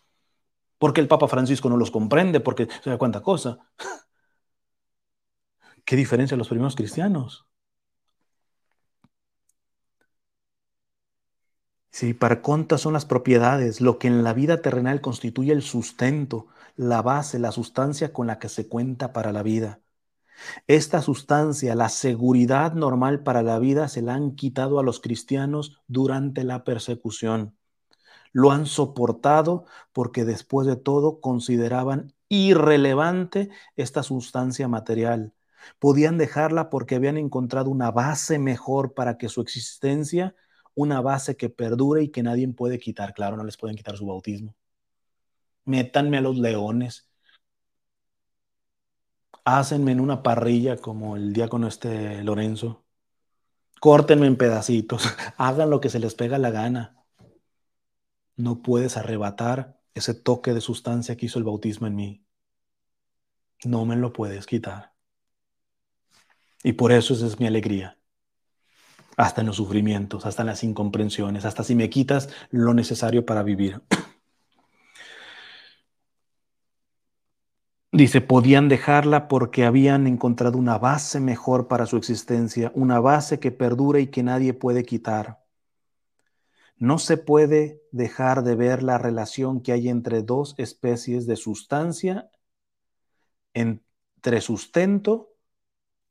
porque 0.79 1.01
el 1.01 1.09
Papa 1.09 1.27
Francisco 1.27 1.69
no 1.69 1.77
los 1.77 1.91
comprende, 1.91 2.41
porque 2.41 2.69
se 2.83 2.91
da 2.91 2.99
cuánta 2.99 3.21
cosa. 3.21 3.59
¿Qué 5.85 5.95
diferencia 5.95 6.35
los 6.37 6.49
primeros 6.49 6.75
cristianos? 6.75 7.45
Sí, 11.93 12.15
para 12.15 12.41
contas 12.41 12.81
son 12.81 12.93
las 12.93 13.05
propiedades, 13.05 13.79
lo 13.79 13.99
que 13.99 14.07
en 14.07 14.23
la 14.23 14.33
vida 14.33 14.63
terrenal 14.63 14.99
constituye 14.99 15.51
el 15.51 15.61
sustento, 15.61 16.47
la 16.75 17.03
base, 17.03 17.37
la 17.37 17.51
sustancia 17.51 18.11
con 18.11 18.25
la 18.25 18.39
que 18.39 18.49
se 18.49 18.67
cuenta 18.67 19.13
para 19.13 19.31
la 19.31 19.43
vida. 19.43 19.79
Esta 20.67 21.03
sustancia, 21.03 21.75
la 21.75 21.89
seguridad 21.89 22.73
normal 22.73 23.21
para 23.21 23.43
la 23.43 23.59
vida, 23.59 23.89
se 23.89 24.01
la 24.01 24.15
han 24.15 24.35
quitado 24.35 24.79
a 24.79 24.83
los 24.83 25.01
cristianos 25.01 25.83
durante 25.87 26.43
la 26.43 26.63
persecución. 26.63 27.55
Lo 28.31 28.51
han 28.51 28.65
soportado 28.65 29.65
porque 29.91 30.25
después 30.25 30.65
de 30.65 30.77
todo 30.77 31.21
consideraban 31.21 32.13
irrelevante 32.27 33.51
esta 33.75 34.01
sustancia 34.01 34.67
material. 34.67 35.33
Podían 35.77 36.17
dejarla 36.17 36.71
porque 36.71 36.95
habían 36.95 37.17
encontrado 37.17 37.69
una 37.69 37.91
base 37.91 38.39
mejor 38.39 38.95
para 38.95 39.19
que 39.19 39.29
su 39.29 39.41
existencia 39.41 40.35
una 40.75 41.01
base 41.01 41.37
que 41.37 41.49
perdure 41.49 42.03
y 42.03 42.09
que 42.09 42.23
nadie 42.23 42.47
puede 42.49 42.79
quitar. 42.79 43.13
Claro, 43.13 43.37
no 43.37 43.43
les 43.43 43.57
pueden 43.57 43.75
quitar 43.75 43.97
su 43.97 44.05
bautismo. 44.05 44.55
Métanme 45.65 46.17
a 46.17 46.21
los 46.21 46.37
leones. 46.37 47.09
Hácenme 49.45 49.91
en 49.91 49.99
una 49.99 50.23
parrilla 50.23 50.77
como 50.77 51.15
el 51.15 51.33
diácono 51.33 51.67
este 51.67 52.23
Lorenzo. 52.23 52.83
Córtenme 53.79 54.27
en 54.27 54.37
pedacitos. 54.37 55.03
Hagan 55.37 55.69
lo 55.69 55.79
que 55.81 55.89
se 55.89 55.99
les 55.99 56.15
pega 56.15 56.37
la 56.37 56.51
gana. 56.51 56.95
No 58.35 58.61
puedes 58.61 58.97
arrebatar 58.97 59.79
ese 59.93 60.13
toque 60.13 60.53
de 60.53 60.61
sustancia 60.61 61.15
que 61.15 61.27
hizo 61.27 61.39
el 61.39 61.45
bautismo 61.45 61.87
en 61.87 61.95
mí. 61.95 62.25
No 63.65 63.85
me 63.85 63.95
lo 63.95 64.11
puedes 64.11 64.45
quitar. 64.45 64.93
Y 66.63 66.73
por 66.73 66.91
eso 66.91 67.13
esa 67.13 67.27
es 67.27 67.39
mi 67.39 67.47
alegría 67.47 67.97
hasta 69.17 69.41
en 69.41 69.47
los 69.47 69.57
sufrimientos, 69.57 70.25
hasta 70.25 70.43
en 70.43 70.47
las 70.47 70.63
incomprensiones, 70.63 71.43
hasta 71.45 71.63
si 71.63 71.75
me 71.75 71.89
quitas 71.89 72.29
lo 72.49 72.73
necesario 72.73 73.25
para 73.25 73.43
vivir. 73.43 73.81
Dice, 77.91 78.21
podían 78.21 78.69
dejarla 78.69 79.27
porque 79.27 79.65
habían 79.65 80.07
encontrado 80.07 80.57
una 80.57 80.79
base 80.79 81.19
mejor 81.19 81.67
para 81.67 81.85
su 81.85 81.97
existencia, 81.97 82.71
una 82.73 82.99
base 82.99 83.39
que 83.39 83.51
perdura 83.51 83.99
y 83.99 84.07
que 84.07 84.23
nadie 84.23 84.55
puede 84.55 84.83
quitar. 84.83 85.43
No 86.75 86.97
se 86.97 87.17
puede 87.17 87.83
dejar 87.91 88.43
de 88.43 88.55
ver 88.55 88.81
la 88.81 88.97
relación 88.97 89.61
que 89.61 89.73
hay 89.73 89.89
entre 89.89 90.23
dos 90.23 90.55
especies 90.57 91.27
de 91.27 91.35
sustancia, 91.35 92.31
entre 93.53 94.41
sustento 94.41 95.32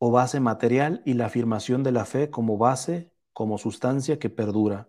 o 0.05 0.11
base 0.11 0.41
material 0.41 1.01
y 1.05 1.15
la 1.15 1.27
afirmación 1.27 1.85
de 1.85 1.93
la 1.93 2.05
fe 2.05 2.29
como 2.29 2.59
base, 2.59 3.13
como 3.33 3.57
sustancia 3.57 4.19
que 4.19 4.31
perdura. 4.31 4.89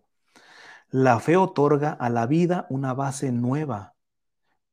La 0.90 1.20
fe 1.20 1.38
otorga 1.38 1.92
a 1.92 2.10
la 2.10 2.26
vida 2.26 2.66
una 2.72 2.96
base 2.96 3.32
nueva, 3.32 3.94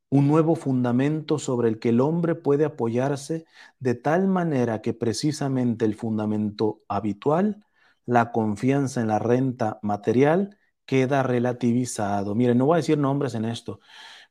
un 0.09 0.29
nuevo 0.29 0.55
fundamento 0.55 1.39
sobre 1.39 1.69
el 1.69 1.79
que 1.79 1.91
el 1.91 2.01
hombre 2.01 2.37
puede 2.37 2.65
apoyarse 2.65 3.45
de 3.81 3.95
tal 3.95 4.29
manera 4.29 4.81
que 4.81 4.95
precisamente 4.95 5.85
el 5.85 5.95
fundamento 5.95 6.81
habitual, 6.89 7.67
la 8.07 8.33
confianza 8.33 9.03
en 9.03 9.09
la 9.09 9.19
renta 9.19 9.79
material, 9.83 10.57
queda 10.87 11.23
relativizado. 11.23 12.35
Miren, 12.35 12.57
no 12.57 12.65
voy 12.65 12.77
a 12.77 12.77
decir 12.79 12.97
nombres 12.97 13.35
en 13.35 13.45
esto, 13.45 13.81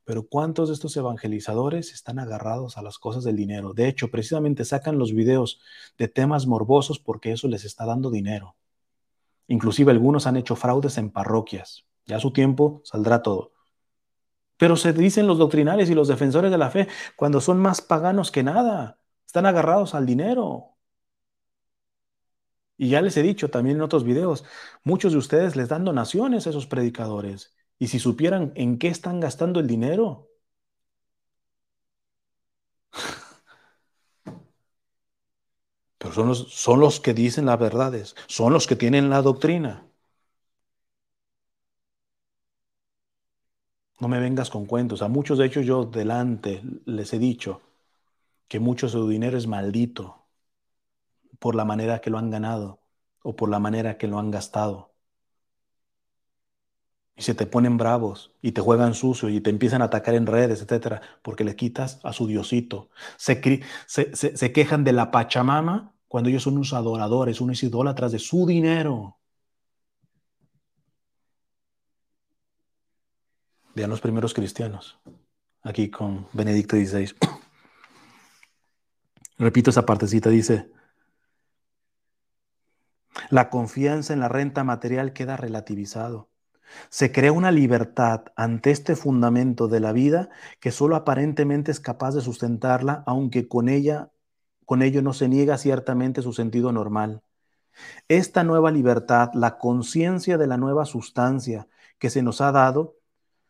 pero 0.10 0.28
¿cuántos 0.28 0.70
de 0.70 0.74
estos 0.74 0.97
evangelizadores 0.97 1.93
están 1.93 2.18
agarrados 2.18 2.80
a 2.80 2.82
las 2.82 2.97
cosas 2.97 3.24
del 3.24 3.36
dinero? 3.36 3.74
De 3.76 3.88
hecho, 3.88 4.10
precisamente 4.10 4.66
sacan 4.66 4.97
los 4.97 5.14
videos 5.14 5.62
de 5.99 6.07
temas 6.07 6.47
morbosos 6.47 6.97
porque 6.97 7.32
eso 7.32 7.47
les 7.47 7.64
está 7.64 7.86
dando 7.86 8.10
dinero. 8.10 8.55
Inclusive 9.45 9.91
algunos 9.91 10.26
han 10.26 10.36
hecho 10.36 10.55
fraudes 10.55 10.97
en 10.97 11.12
parroquias. 11.12 11.86
Ya 12.07 12.16
a 12.16 12.20
su 12.20 12.34
tiempo 12.34 12.82
saldrá 12.86 13.22
todo. 13.22 13.51
Pero 14.57 14.78
se 14.78 14.93
dicen 14.93 15.28
los 15.28 15.38
doctrinales 15.38 15.91
y 15.91 15.93
los 15.93 16.07
defensores 16.07 16.49
de 16.49 16.57
la 16.57 16.72
fe 16.72 16.88
cuando 17.16 17.39
son 17.39 17.60
más 17.60 17.80
paganos 17.80 18.32
que 18.32 18.41
nada. 18.41 18.97
Están 19.28 19.45
agarrados 19.45 19.93
al 19.93 20.07
dinero. 20.07 20.76
Y 22.78 22.89
ya 22.89 23.03
les 23.03 23.16
he 23.16 23.22
dicho 23.22 23.51
también 23.51 23.76
en 23.76 23.84
otros 23.84 24.03
videos, 24.03 24.43
muchos 24.84 25.12
de 25.12 25.20
ustedes 25.20 25.55
les 25.55 25.70
dan 25.70 25.86
donaciones 25.86 26.47
a 26.47 26.49
esos 26.49 26.66
predicadores 26.66 27.53
y 27.80 27.88
si 27.88 27.99
supieran 27.99 28.51
en 28.55 28.77
qué 28.77 28.89
están 28.89 29.19
gastando 29.21 29.59
el 29.59 29.67
dinero. 29.67 30.27
Pero 35.97 36.13
son 36.13 36.80
los, 36.80 36.99
que 36.99 37.13
dicen 37.13 37.45
las 37.45 37.59
verdades, 37.59 38.15
son 38.27 38.53
los 38.53 38.67
que 38.67 38.75
tienen 38.75 39.09
la 39.09 39.21
doctrina. 39.21 39.86
No 43.99 44.07
me 44.07 44.19
vengas 44.19 44.49
con 44.49 44.65
cuentos. 44.65 45.01
A 45.01 45.07
muchos 45.09 45.38
de 45.38 45.45
ellos 45.45 45.65
yo 45.65 45.86
delante 45.86 46.61
les 46.86 47.13
he 47.13 47.19
dicho 47.19 47.61
que 48.47 48.59
mucho 48.59 48.88
de 48.88 48.93
su 48.93 49.07
dinero 49.09 49.38
es 49.38 49.47
maldito 49.47 50.25
por 51.39 51.55
la 51.55 51.65
manera 51.65 52.01
que 52.01 52.09
lo 52.09 52.17
han 52.17 52.30
ganado 52.30 52.80
o 53.23 53.36
por 53.36 53.49
la 53.49 53.59
manera 53.59 53.97
que 53.97 54.07
lo 54.07 54.19
han 54.19 54.32
gastado 54.32 54.88
y 57.20 57.22
se 57.22 57.36
te 57.36 57.45
ponen 57.45 57.76
bravos 57.76 58.32
y 58.41 58.53
te 58.53 58.61
juegan 58.61 58.93
sucio 58.93 59.28
y 59.28 59.41
te 59.41 59.49
empiezan 59.49 59.82
a 59.82 59.86
atacar 59.86 60.15
en 60.15 60.26
redes, 60.26 60.61
etcétera, 60.61 61.01
porque 61.22 61.43
le 61.43 61.57
quitas 61.57 61.99
a 62.03 62.13
su 62.13 62.28
diosito. 62.28 62.89
Se, 63.17 63.41
se, 63.88 64.53
quejan 64.53 64.86
de 64.86 64.93
la 64.93 65.11
Pachamama 65.11 65.93
cuando 66.07 66.30
ellos 66.30 66.43
son 66.43 66.53
unos 66.53 66.72
adoradores, 66.72 67.41
unos 67.41 67.61
idólatras 67.61 68.13
de 68.13 68.20
su 68.20 68.47
dinero. 68.47 69.17
Vean 73.76 73.89
los 73.89 73.99
primeros 73.99 74.34
cristianos, 74.34 74.97
aquí 75.61 75.89
con 75.89 76.26
Benedicto 76.32 76.78
XVI. 76.78 77.13
Repito 79.38 79.72
esa 79.72 79.86
partecita, 79.86 80.30
dice, 80.30 80.72
la 83.30 83.49
confianza 83.49 84.13
en 84.13 84.22
la 84.22 84.30
renta 84.30 84.63
material 84.63 85.11
queda 85.11 85.36
relativizado. 85.36 86.30
Se 86.89 87.11
crea 87.11 87.32
una 87.32 87.51
libertad 87.51 88.26
ante 88.36 88.72
este 88.72 88.95
fundamento 88.95 89.67
de 89.67 89.80
la 89.80 89.91
vida 89.91 90.30
que 90.59 90.72
solo 90.72 90.95
aparentemente 90.95 91.72
es 91.72 91.80
capaz 91.80 92.13
de 92.13 92.22
sustentarla, 92.22 93.03
aunque 93.05 93.47
con 93.47 93.70
ella 93.70 94.11
con 94.70 94.84
ello 94.84 95.01
no 95.01 95.13
se 95.13 95.28
niega 95.28 95.57
ciertamente 95.57 96.22
su 96.22 96.32
sentido 96.32 96.72
normal. 96.72 97.24
Esta 98.07 98.43
nueva 98.43 98.70
libertad, 98.70 99.32
la 99.34 99.57
conciencia 99.57 100.38
de 100.38 100.45
la 100.45 100.57
nueva 100.57 100.86
sustancia 100.86 101.67
que 101.97 102.11
se 102.11 102.22
nos 102.22 102.39
ha 102.39 102.51
dado, 102.51 102.97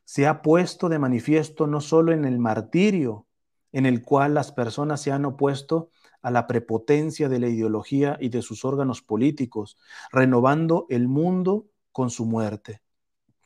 se 0.06 0.28
ha 0.28 0.42
puesto 0.42 0.88
de 0.88 0.98
manifiesto 0.98 1.68
no 1.68 1.82
solo 1.82 2.14
en 2.14 2.24
el 2.24 2.40
martirio, 2.40 3.28
en 3.74 3.86
el 3.86 4.02
cual 4.02 4.34
las 4.34 4.54
personas 4.54 5.02
se 5.02 5.12
han 5.12 5.26
opuesto 5.26 5.90
a 6.22 6.32
la 6.32 6.48
prepotencia 6.48 7.28
de 7.28 7.40
la 7.40 7.50
ideología 7.50 8.18
y 8.22 8.30
de 8.30 8.42
sus 8.42 8.64
órganos 8.64 9.02
políticos, 9.02 9.78
renovando 10.14 10.86
el 10.90 11.10
mundo 11.10 11.68
con 11.92 12.10
su 12.10 12.26
muerte. 12.26 12.82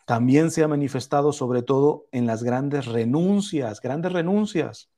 También 0.05 0.51
se 0.51 0.63
ha 0.63 0.67
manifestado 0.67 1.31
sobre 1.33 1.61
todo 1.61 2.07
en 2.11 2.25
las 2.27 2.43
grandes 2.43 2.85
renuncias, 2.85 3.81
grandes 3.81 4.11
renuncias. 4.11 4.89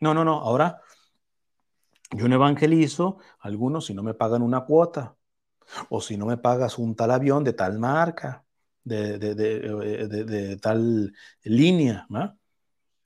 No, 0.00 0.14
no, 0.14 0.24
no, 0.24 0.40
ahora 0.40 0.80
yo 2.12 2.28
no 2.28 2.34
evangelizo, 2.34 3.18
algunos 3.40 3.86
si 3.86 3.94
no 3.94 4.02
me 4.02 4.14
pagan 4.14 4.42
una 4.42 4.62
cuota, 4.62 5.16
o 5.90 6.00
si 6.00 6.16
no 6.16 6.26
me 6.26 6.38
pagas 6.38 6.78
un 6.78 6.96
tal 6.96 7.10
avión 7.10 7.44
de 7.44 7.52
tal 7.52 7.78
marca, 7.78 8.44
de, 8.84 9.18
de, 9.18 10.56
tal 10.56 11.12
línea. 11.44 12.06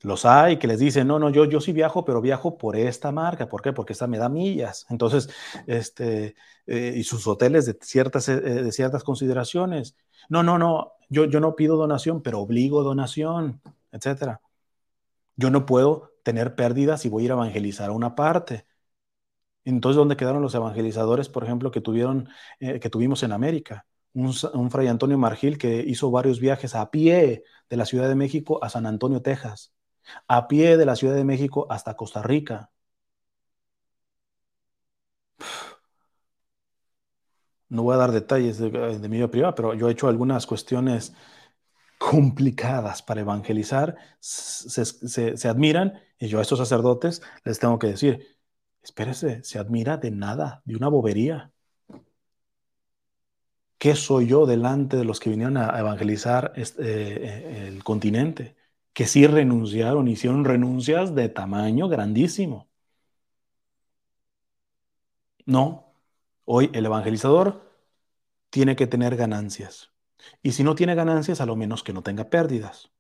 Los 0.03 0.25
hay 0.25 0.59
que 0.59 0.67
les 0.67 0.79
dicen, 0.79 1.07
no, 1.07 1.19
no, 1.19 1.31
yo, 1.31 1.45
yo 1.45 1.61
sí 1.61 1.73
viajo, 1.73 2.05
pero 2.05 2.21
viajo 2.21 2.59
por 2.59 2.77
esta 2.77 3.13
marca. 3.13 3.49
¿Por 3.49 3.63
qué? 3.63 3.73
Porque 3.73 3.93
esta 3.93 4.07
me 4.07 4.19
da 4.19 4.29
millas. 4.29 4.87
Entonces, 4.91 5.29
este, 5.67 6.35
eh, 6.67 6.95
y 6.97 7.05
sus 7.05 7.27
hoteles 7.27 7.67
de 7.67 7.79
ciertas, 7.81 8.29
eh, 8.29 8.41
de 8.41 8.73
ciertas 8.73 9.05
consideraciones. 9.05 9.97
No, 10.29 10.43
no, 10.43 10.59
no, 10.59 10.93
yo, 11.09 11.27
yo 11.27 11.41
no 11.41 11.57
pido 11.57 11.77
donación, 11.77 12.23
pero 12.23 12.41
obligo 12.41 12.83
donación, 12.83 13.61
etcétera. 13.93 14.41
Yo 15.37 15.51
no 15.51 15.67
puedo 15.67 16.13
tener 16.23 16.55
pérdidas 16.55 17.05
y 17.05 17.09
voy 17.09 17.25
a 17.25 17.27
ir 17.27 17.31
a 17.33 17.35
evangelizar 17.35 17.91
a 17.91 17.93
una 17.93 18.15
parte. 18.15 18.67
Entonces, 19.65 19.97
¿dónde 19.97 20.17
quedaron 20.17 20.43
los 20.43 20.55
evangelizadores, 20.55 21.29
por 21.29 21.45
ejemplo, 21.45 21.71
que, 21.71 21.81
tuvieron, 21.81 22.29
eh, 22.61 22.81
que 22.81 22.91
tuvimos 22.91 23.23
en 23.23 23.33
América? 23.33 23.87
Un, 24.15 24.33
un, 24.55 24.71
fray 24.71 24.89
Antonio 24.89 25.19
Margil 25.19 25.59
que 25.59 25.81
hizo 25.87 26.11
varios 26.11 26.41
viajes 26.41 26.75
a 26.75 26.91
pie 26.91 27.45
de 27.71 27.77
la 27.77 27.87
Ciudad 27.87 28.09
de 28.09 28.15
México 28.15 28.63
a 28.63 28.69
San 28.69 28.87
Antonio, 28.87 29.23
Texas, 29.23 29.73
a 30.29 30.49
pie 30.49 30.77
de 30.77 30.87
la 30.87 30.97
Ciudad 30.97 31.15
de 31.15 31.25
México 31.25 31.67
hasta 31.71 31.97
Costa 31.97 32.23
Rica. 32.23 32.71
No 37.73 37.83
voy 37.85 37.95
a 37.95 37.99
dar 37.99 38.13
detalles 38.13 38.59
de, 38.59 38.71
mi 39.09 39.17
vida 39.17 39.31
privada, 39.31 39.55
pero 39.55 39.75
yo 39.75 39.89
he 39.89 39.93
hecho 39.93 40.09
algunas 40.09 40.47
cuestiones 40.47 41.15
complicadas 41.99 43.03
para 43.03 43.23
evangelizar, 43.23 43.97
se, 44.21 45.49
admiran 45.49 45.95
y 46.19 46.29
yo 46.29 46.39
a 46.39 46.43
estos 46.43 46.59
sacerdotes 46.59 47.23
les 47.45 47.59
tengo 47.59 47.79
que 47.79 47.89
decir, 47.89 48.27
Espérese, 48.83 49.43
se 49.45 49.59
admira 49.59 49.97
de 49.97 50.11
nada, 50.11 50.63
de 50.65 50.77
una 50.77 50.89
bobería. 50.89 51.53
¿Qué 53.79 53.95
soy 53.97 54.27
yo 54.29 54.47
delante 54.47 54.97
de 54.97 55.05
los 55.05 55.19
que 55.21 55.31
vinieron 55.31 55.57
a 55.57 55.79
evangelizar 55.79 56.53
este, 56.57 56.83
eh, 56.85 57.69
el 57.69 57.83
continente? 57.85 58.57
Que 58.93 59.07
sí 59.07 59.27
renunciaron, 59.27 60.09
hicieron 60.09 60.45
renuncias 60.45 61.15
de 61.15 61.29
tamaño 61.29 61.89
grandísimo. 61.89 62.69
No, 65.47 65.92
hoy 66.45 66.71
el 66.73 66.87
evangelizador 66.87 67.71
tiene 68.51 68.77
que 68.77 68.87
tener 68.87 69.17
ganancias. 69.17 69.91
Y 70.43 70.53
si 70.53 70.65
no 70.65 70.75
tiene 70.75 70.95
ganancias, 70.95 71.41
a 71.41 71.47
lo 71.47 71.57
menos 71.57 71.83
que 71.83 71.93
no 71.93 72.03
tenga 72.03 72.31
pérdidas. 72.31 72.91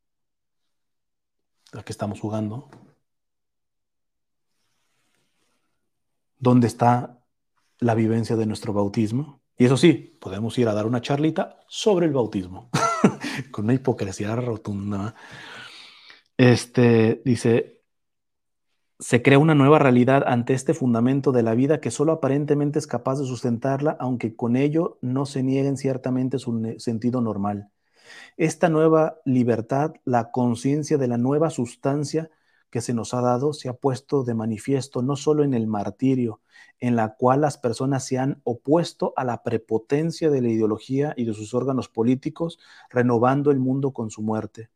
¿A 1.72 1.82
qué 1.82 1.93
estamos 1.93 2.20
jugando? 2.20 2.68
dónde 6.43 6.66
está 6.66 7.24
la 7.78 7.95
vivencia 7.95 8.36
de 8.36 8.47
nuestro 8.47 8.72
bautismo. 8.72 9.40
Y 9.57 9.66
eso 9.66 9.76
sí, 9.76 10.18
podemos 10.20 10.59
ir 10.59 10.68
a 10.68 10.74
dar 10.74 10.86
una 10.86 11.01
charlita 11.01 11.61
sobre 11.68 12.07
el 12.07 12.12
bautismo, 12.12 12.68
con 13.53 13.66
una 13.66 13.74
hipocresía 13.74 14.34
rotunda. 14.34 15.14
Este 16.36 17.22
dice, 17.24 17.82
se 19.03 19.20
crea 19.20 19.40
una 19.40 19.57
nueva 19.57 19.80
realidad 19.80 20.22
ante 20.26 20.55
este 20.55 20.74
fundamento 20.74 21.32
de 21.32 21.42
la 21.42 21.55
vida 21.55 21.80
que 21.80 21.90
solo 21.90 22.12
aparentemente 22.12 22.78
es 22.78 22.86
capaz 22.86 23.18
de 23.18 23.26
sustentarla, 23.26 23.96
aunque 23.98 24.36
con 24.36 24.55
ello 24.55 24.98
no 25.03 25.26
se 25.26 25.42
nieguen 25.42 25.76
ciertamente 25.76 26.38
su 26.38 26.76
sentido 26.78 27.20
normal. 27.20 27.68
Esta 28.36 28.68
nueva 28.68 29.18
libertad, 29.24 29.94
la 30.05 30.30
conciencia 30.30 30.98
de 30.98 31.09
la 31.09 31.18
nueva 31.18 31.50
sustancia, 31.50 32.30
que 32.70 32.80
se 32.80 32.94
nos 32.94 33.12
ha 33.12 33.20
dado 33.20 33.53
se 33.53 33.68
ha 33.68 33.74
puesto 33.74 34.22
de 34.22 34.34
manifiesto 34.34 35.03
no 35.03 35.16
solo 35.16 35.42
en 35.42 35.53
el 35.53 35.66
martirio, 35.66 36.40
en 36.78 36.94
la 36.94 37.16
cual 37.16 37.40
las 37.40 37.59
personas 37.59 38.07
se 38.07 38.18
han 38.18 38.40
opuesto 38.44 39.14
a 39.16 39.24
la 39.24 39.42
prepotencia 39.42 40.30
de 40.30 40.42
la 40.42 40.48
ideología 40.48 41.12
y 41.16 41.24
de 41.24 41.34
sus 41.34 41.55
órganos 41.55 41.88
políticos, 41.88 42.61
renovando 42.88 43.50
el 43.50 43.59
mundo 43.59 43.92
con 43.92 44.11
su 44.11 44.22
muerte. 44.22 44.70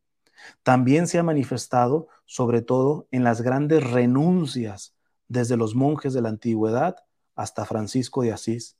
También 0.63 1.07
se 1.07 1.19
ha 1.19 1.23
manifestado, 1.23 2.09
sobre 2.25 2.63
todo, 2.63 3.09
en 3.11 3.25
las 3.25 3.43
grandes 3.43 3.89
renuncias 3.91 4.95
desde 5.29 5.57
los 5.57 5.75
monjes 5.75 6.13
de 6.13 6.23
la 6.23 6.29
antigüedad 6.29 6.97
hasta 7.35 7.65
Francisco 7.65 8.23
de 8.23 8.33
Asís, 8.33 8.77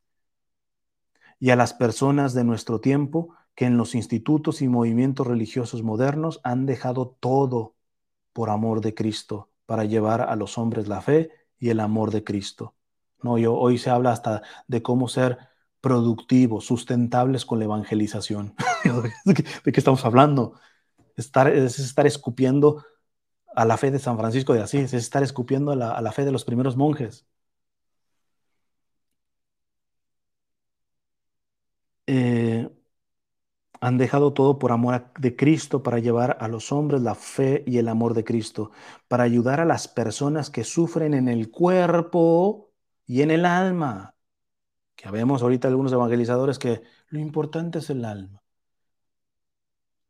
y 1.39 1.51
a 1.51 1.57
las 1.57 1.75
personas 1.75 2.35
de 2.35 2.45
nuestro 2.45 2.81
tiempo 2.81 3.35
que 3.55 3.67
en 3.67 3.77
los 3.77 3.95
institutos 3.95 4.63
y 4.63 4.69
movimientos 4.69 5.27
religiosos 5.27 5.83
modernos 5.83 6.41
han 6.45 6.67
dejado 6.67 7.17
todo 7.21 7.75
por 8.33 8.51
amor 8.51 8.81
de 8.81 8.95
Cristo, 8.95 9.51
para 9.65 9.85
llevar 9.85 10.23
a 10.23 10.37
los 10.37 10.59
hombres 10.59 10.89
la 10.89 11.01
fe 11.01 11.31
y 11.59 11.71
el 11.71 11.81
amor 11.81 12.11
de 12.11 12.23
Cristo. 12.23 12.75
No, 13.23 13.33
hoy 13.33 13.79
se 13.79 13.91
habla 13.91 14.13
hasta 14.13 14.43
de 14.69 14.83
cómo 14.83 15.09
ser 15.09 15.39
productivos, 15.81 16.67
sustentables 16.67 17.45
con 17.47 17.59
la 17.59 17.65
evangelización. 17.65 18.55
¿De 19.25 19.73
qué 19.73 19.81
estamos 19.81 20.05
hablando? 20.05 20.59
Estar, 21.17 21.49
es 21.49 21.79
estar 21.79 22.07
escupiendo 22.07 22.85
a 23.57 23.65
la 23.67 23.77
fe 23.79 23.91
de 23.93 23.99
San 24.01 24.19
Francisco 24.19 24.55
de 24.55 24.63
Asís, 24.63 24.85
es 24.85 24.95
estar 24.95 25.23
escupiendo 25.25 25.73
a 25.73 25.77
la, 25.77 25.93
a 25.93 26.03
la 26.03 26.13
fe 26.13 26.25
de 26.25 26.33
los 26.33 26.45
primeros 26.45 26.77
monjes. 26.77 27.27
Eh, 32.07 32.69
han 33.81 33.99
dejado 33.99 34.33
todo 34.33 34.59
por 34.59 34.73
amor 34.73 35.13
de 35.19 35.37
Cristo 35.37 35.83
para 35.83 35.99
llevar 35.99 36.39
a 36.41 36.49
los 36.49 36.73
hombres 36.73 37.03
la 37.03 37.15
fe 37.15 37.63
y 37.67 37.79
el 37.79 37.89
amor 37.89 38.15
de 38.15 38.25
Cristo, 38.25 38.71
para 39.09 39.25
ayudar 39.25 39.61
a 39.61 39.65
las 39.65 39.87
personas 39.89 40.51
que 40.51 40.65
sufren 40.65 41.15
en 41.15 41.29
el 41.29 41.51
cuerpo 41.51 42.73
y 43.07 43.23
en 43.23 43.31
el 43.31 43.45
alma. 43.45 44.15
Que 44.97 45.11
vemos 45.13 45.43
ahorita 45.43 45.69
algunos 45.69 45.93
evangelizadores 45.93 46.59
que 46.61 46.83
lo 47.11 47.21
importante 47.21 47.81
es 47.81 47.91
el 47.91 48.05
alma. 48.07 48.43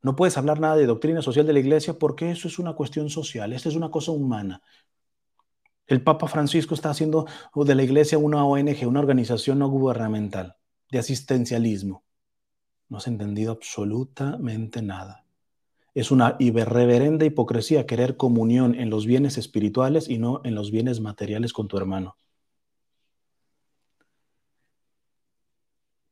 No 0.06 0.14
puedes 0.14 0.38
hablar 0.38 0.60
nada 0.60 0.76
de 0.76 0.86
doctrina 0.86 1.20
social 1.20 1.48
de 1.48 1.52
la 1.52 1.58
iglesia 1.58 1.98
porque 1.98 2.30
eso 2.30 2.46
es 2.46 2.60
una 2.60 2.74
cuestión 2.74 3.10
social, 3.10 3.52
esto 3.52 3.68
es 3.68 3.74
una 3.74 3.90
cosa 3.90 4.12
humana. 4.12 4.62
El 5.88 6.00
Papa 6.00 6.28
Francisco 6.28 6.74
está 6.74 6.90
haciendo 6.90 7.26
de 7.56 7.74
la 7.74 7.82
iglesia 7.82 8.16
una 8.16 8.44
ONG, 8.44 8.86
una 8.86 9.00
organización 9.00 9.58
no 9.58 9.68
gubernamental 9.68 10.58
de 10.92 11.00
asistencialismo. 11.00 12.04
No 12.88 12.98
has 12.98 13.08
entendido 13.08 13.50
absolutamente 13.50 14.80
nada. 14.80 15.24
Es 15.92 16.12
una 16.12 16.36
irreverenda 16.38 17.26
hipocresía 17.26 17.84
querer 17.84 18.16
comunión 18.16 18.76
en 18.76 18.90
los 18.90 19.06
bienes 19.06 19.38
espirituales 19.38 20.08
y 20.08 20.18
no 20.18 20.40
en 20.44 20.54
los 20.54 20.70
bienes 20.70 21.00
materiales 21.00 21.52
con 21.52 21.66
tu 21.66 21.78
hermano. 21.78 22.16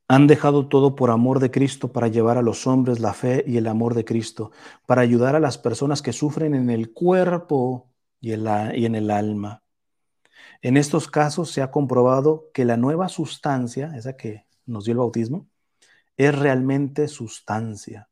Han 0.07 0.27
dejado 0.27 0.69
todo 0.69 0.97
por 0.97 1.11
amor 1.11 1.41
de 1.41 1.51
Cristo 1.51 1.93
para 1.93 2.09
llevar 2.09 2.37
a 2.37 2.43
los 2.43 2.67
hombres 2.67 3.01
la 3.01 3.15
fe 3.15 3.43
y 3.47 3.57
el 3.57 3.67
amor 3.67 3.95
de 3.95 4.05
Cristo, 4.05 4.51
para 4.87 5.01
ayudar 5.01 5.35
a 5.35 5.41
las 5.41 5.57
personas 5.57 6.03
que 6.03 6.13
sufren 6.13 6.55
en 6.55 6.69
el 6.69 6.93
cuerpo 6.93 7.91
y 8.21 8.33
en, 8.33 8.95
el 8.95 9.11
alma. 9.11 9.63
En 10.63 10.77
estos 10.77 11.09
casos 11.09 11.51
se 11.51 11.63
ha 11.63 11.71
comprobado 11.71 12.51
que 12.53 12.65
la 12.65 12.77
nueva 12.77 13.09
sustancia, 13.09 13.93
esa 13.97 14.17
que 14.17 14.47
nos 14.67 14.85
dio 14.85 14.93
el 14.93 14.99
bautismo, 14.99 15.47
es 16.17 16.39
realmente 16.39 17.09
sustancia 17.09 18.09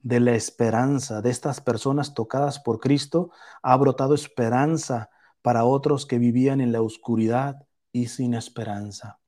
de 0.00 0.20
la 0.20 0.32
esperanza 0.32 1.20
de 1.22 1.30
estas 1.30 1.60
personas 1.60 2.14
tocadas 2.14 2.58
por 2.58 2.80
Cristo, 2.80 3.30
ha 3.62 3.76
brotado 3.76 4.14
esperanza 4.14 5.10
para 5.42 5.64
otros 5.64 6.06
que 6.06 6.18
vivían 6.18 6.60
en 6.60 6.72
la 6.72 6.82
oscuridad 6.82 7.66
y 7.92 8.06
sin 8.08 8.34
esperanza. 8.34 9.18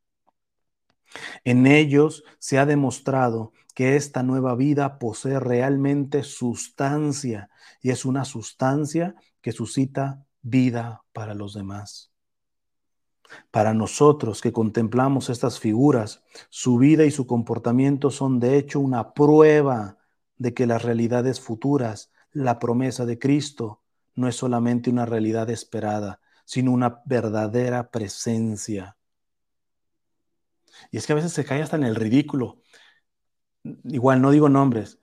En 1.44 1.66
ellos 1.66 2.24
se 2.38 2.58
ha 2.58 2.66
demostrado 2.66 3.52
que 3.74 3.96
esta 3.96 4.22
nueva 4.22 4.54
vida 4.54 4.98
posee 4.98 5.40
realmente 5.40 6.22
sustancia 6.22 7.50
y 7.80 7.90
es 7.90 8.04
una 8.04 8.24
sustancia 8.24 9.14
que 9.40 9.52
suscita 9.52 10.26
vida 10.42 11.02
para 11.12 11.34
los 11.34 11.54
demás. 11.54 12.10
Para 13.50 13.74
nosotros 13.74 14.40
que 14.40 14.52
contemplamos 14.52 15.30
estas 15.30 15.60
figuras, 15.60 16.22
su 16.48 16.78
vida 16.78 17.04
y 17.04 17.10
su 17.10 17.26
comportamiento 17.26 18.10
son 18.10 18.40
de 18.40 18.56
hecho 18.58 18.80
una 18.80 19.14
prueba 19.14 19.98
de 20.36 20.52
que 20.54 20.66
las 20.66 20.82
realidades 20.82 21.40
futuras, 21.40 22.10
la 22.32 22.58
promesa 22.58 23.06
de 23.06 23.18
Cristo, 23.18 23.82
no 24.14 24.28
es 24.28 24.36
solamente 24.36 24.90
una 24.90 25.06
realidad 25.06 25.48
esperada, 25.50 26.20
sino 26.44 26.72
una 26.72 27.02
verdadera 27.04 27.90
presencia. 27.90 28.96
Y 30.90 30.98
es 30.98 31.06
que 31.06 31.12
a 31.12 31.16
veces 31.16 31.32
se 31.32 31.44
cae 31.44 31.62
hasta 31.62 31.76
en 31.76 31.84
el 31.84 31.96
ridículo. 31.96 32.62
Igual 33.84 34.22
no 34.22 34.30
digo 34.30 34.48
nombres, 34.48 34.98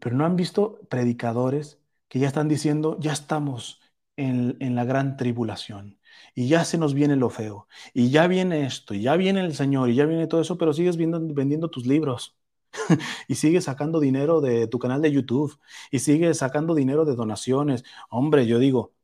pero 0.00 0.16
no 0.16 0.24
han 0.26 0.36
visto 0.36 0.80
predicadores 0.88 1.80
que 2.08 2.18
ya 2.20 2.28
están 2.28 2.48
diciendo, 2.48 2.96
ya 3.00 3.12
estamos 3.12 3.80
en, 4.16 4.56
la 4.74 4.84
gran 4.84 5.16
tribulación 5.16 5.98
y 6.34 6.48
ya 6.48 6.64
se 6.64 6.78
nos 6.78 6.94
viene 6.94 7.16
lo 7.16 7.30
feo 7.30 7.68
y 7.92 8.10
ya 8.10 8.26
viene 8.28 8.66
esto 8.66 8.94
y 8.94 9.02
ya 9.02 9.16
viene 9.16 9.40
el 9.40 9.54
Señor 9.54 9.90
y 9.90 9.96
ya 9.96 10.06
viene 10.06 10.26
todo 10.26 10.40
eso, 10.40 10.58
pero 10.58 10.72
sigues 10.72 10.96
vendiendo 10.96 11.70
tus 11.70 11.86
libros 11.86 12.36
y 13.28 13.36
sigues 13.36 13.64
sacando 13.64 14.00
dinero 14.00 14.40
de 14.40 14.66
tu 14.68 14.78
canal 14.78 15.02
de 15.02 15.12
YouTube 15.12 15.58
y 15.90 16.00
sigues 16.00 16.38
sacando 16.38 16.74
dinero 16.74 17.04
de 17.04 17.14
donaciones. 17.16 17.84
Hombre, 18.10 18.46
yo 18.46 18.58
digo, 18.58 18.94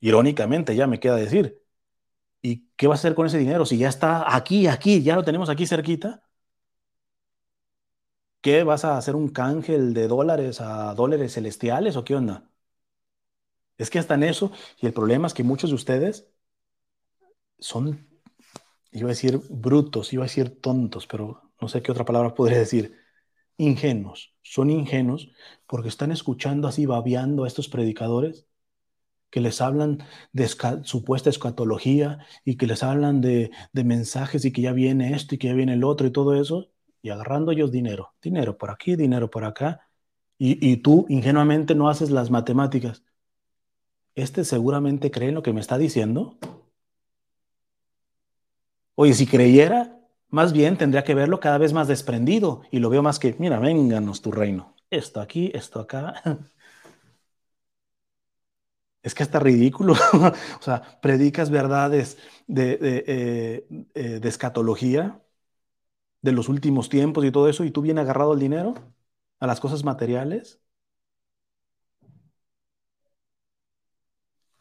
irónicamente 0.00 0.76
ya 0.76 0.86
me 0.86 1.00
queda 1.00 1.16
decir, 1.16 1.62
¿y 2.48 2.68
qué 2.76 2.86
vas 2.86 2.98
a 3.00 3.02
hacer 3.02 3.14
con 3.14 3.26
ese 3.26 3.38
dinero 3.38 3.66
si 3.66 3.78
ya 3.78 3.88
está 3.88 4.34
aquí, 4.34 4.66
aquí, 4.66 5.02
ya 5.02 5.16
lo 5.16 5.24
tenemos 5.24 5.48
aquí 5.50 5.66
cerquita? 5.66 6.22
¿Qué 8.40 8.64
vas 8.64 8.84
a 8.84 8.96
hacer 8.96 9.14
un 9.16 9.28
cángel 9.28 9.94
de 9.94 10.08
dólares 10.08 10.60
a 10.60 10.92
dólares 10.94 11.34
celestiales 11.34 11.96
o 11.96 12.04
qué 12.04 12.14
onda? 12.16 12.50
Es 13.78 13.88
que 13.90 13.98
hasta 13.98 14.14
en 14.14 14.24
eso, 14.24 14.52
y 14.80 14.86
el 14.86 14.92
problema 14.92 15.26
es 15.26 15.32
que 15.34 15.42
muchos 15.44 15.70
de 15.70 15.76
ustedes 15.76 16.28
son, 17.58 18.08
iba 18.92 19.08
a 19.08 19.10
decir 19.10 19.40
brutos, 19.50 20.12
iba 20.12 20.24
a 20.24 20.26
decir 20.28 20.60
tontos, 20.60 21.06
pero 21.06 21.52
no 21.60 21.68
sé 21.68 21.82
qué 21.82 21.92
otra 21.92 22.04
palabra 22.04 22.34
podría 22.34 22.58
decir, 22.58 22.96
ingenuos. 23.58 24.34
Son 24.42 24.70
ingenuos 24.70 25.32
porque 25.66 25.88
están 25.88 26.12
escuchando 26.12 26.68
así, 26.68 26.86
babeando 26.86 27.44
a 27.44 27.48
estos 27.48 27.68
predicadores 27.68 28.48
que 29.30 29.40
les 29.40 29.60
hablan 29.60 29.98
de 30.32 30.48
supuesta 30.82 31.30
escatología 31.30 32.18
y 32.44 32.56
que 32.56 32.66
les 32.66 32.82
hablan 32.82 33.20
de, 33.20 33.50
mensajes 33.72 34.44
y 34.44 34.52
que 34.52 34.62
ya 34.62 34.72
viene 34.72 35.14
esto 35.14 35.34
y 35.34 35.38
que 35.38 35.48
ya 35.48 35.54
viene 35.54 35.74
el 35.74 35.84
otro 35.84 36.06
y 36.06 36.10
todo 36.10 36.34
eso, 36.34 36.70
y 37.02 37.10
agarrando 37.10 37.52
ellos 37.52 37.70
dinero, 37.70 38.14
dinero 38.22 38.56
por 38.58 38.70
aquí, 38.70 38.96
dinero 38.96 39.30
por 39.30 39.44
acá, 39.44 39.88
y, 40.40 40.76
tú 40.78 41.04
ingenuamente 41.08 41.74
no 41.74 41.88
haces 41.88 42.10
las 42.10 42.30
matemáticas. 42.30 43.02
Este 44.14 44.44
seguramente 44.44 45.10
cree 45.10 45.30
en 45.30 45.34
lo 45.34 45.42
que 45.42 45.52
me 45.52 45.60
está 45.60 45.78
diciendo. 45.78 46.38
Oye, 48.94 49.14
si 49.14 49.26
creyera, 49.26 49.98
más 50.28 50.52
bien 50.52 50.76
tendría 50.76 51.02
que 51.02 51.14
verlo 51.14 51.40
cada 51.40 51.58
vez 51.58 51.72
más 51.72 51.88
desprendido 51.88 52.62
y 52.70 52.78
lo 52.78 52.88
veo 52.88 53.02
más 53.02 53.18
que, 53.18 53.34
mira, 53.38 53.58
vénganos 53.58 54.22
tu 54.22 54.30
reino. 54.30 54.74
Esto 54.90 55.20
aquí, 55.20 55.50
esto 55.54 55.80
acá. 55.80 56.22
Es 59.08 59.14
que 59.14 59.22
está 59.22 59.38
ridículo. 59.40 59.94
o 60.60 60.62
sea, 60.62 61.00
predicas 61.00 61.50
verdades 61.50 62.18
de, 62.46 62.76
de, 62.76 63.04
eh, 63.06 63.66
eh, 63.94 64.20
de 64.20 64.28
escatología 64.28 65.22
de 66.22 66.30
los 66.32 66.48
últimos 66.48 66.88
tiempos 66.88 67.24
y 67.24 67.32
todo 67.32 67.48
eso, 67.48 67.64
y 67.64 67.70
tú 67.72 67.82
vienes 67.82 68.02
agarrado 68.02 68.32
al 68.32 68.38
dinero, 68.40 68.74
a 69.40 69.46
las 69.48 69.60
cosas 69.60 69.84
materiales. 69.84 70.60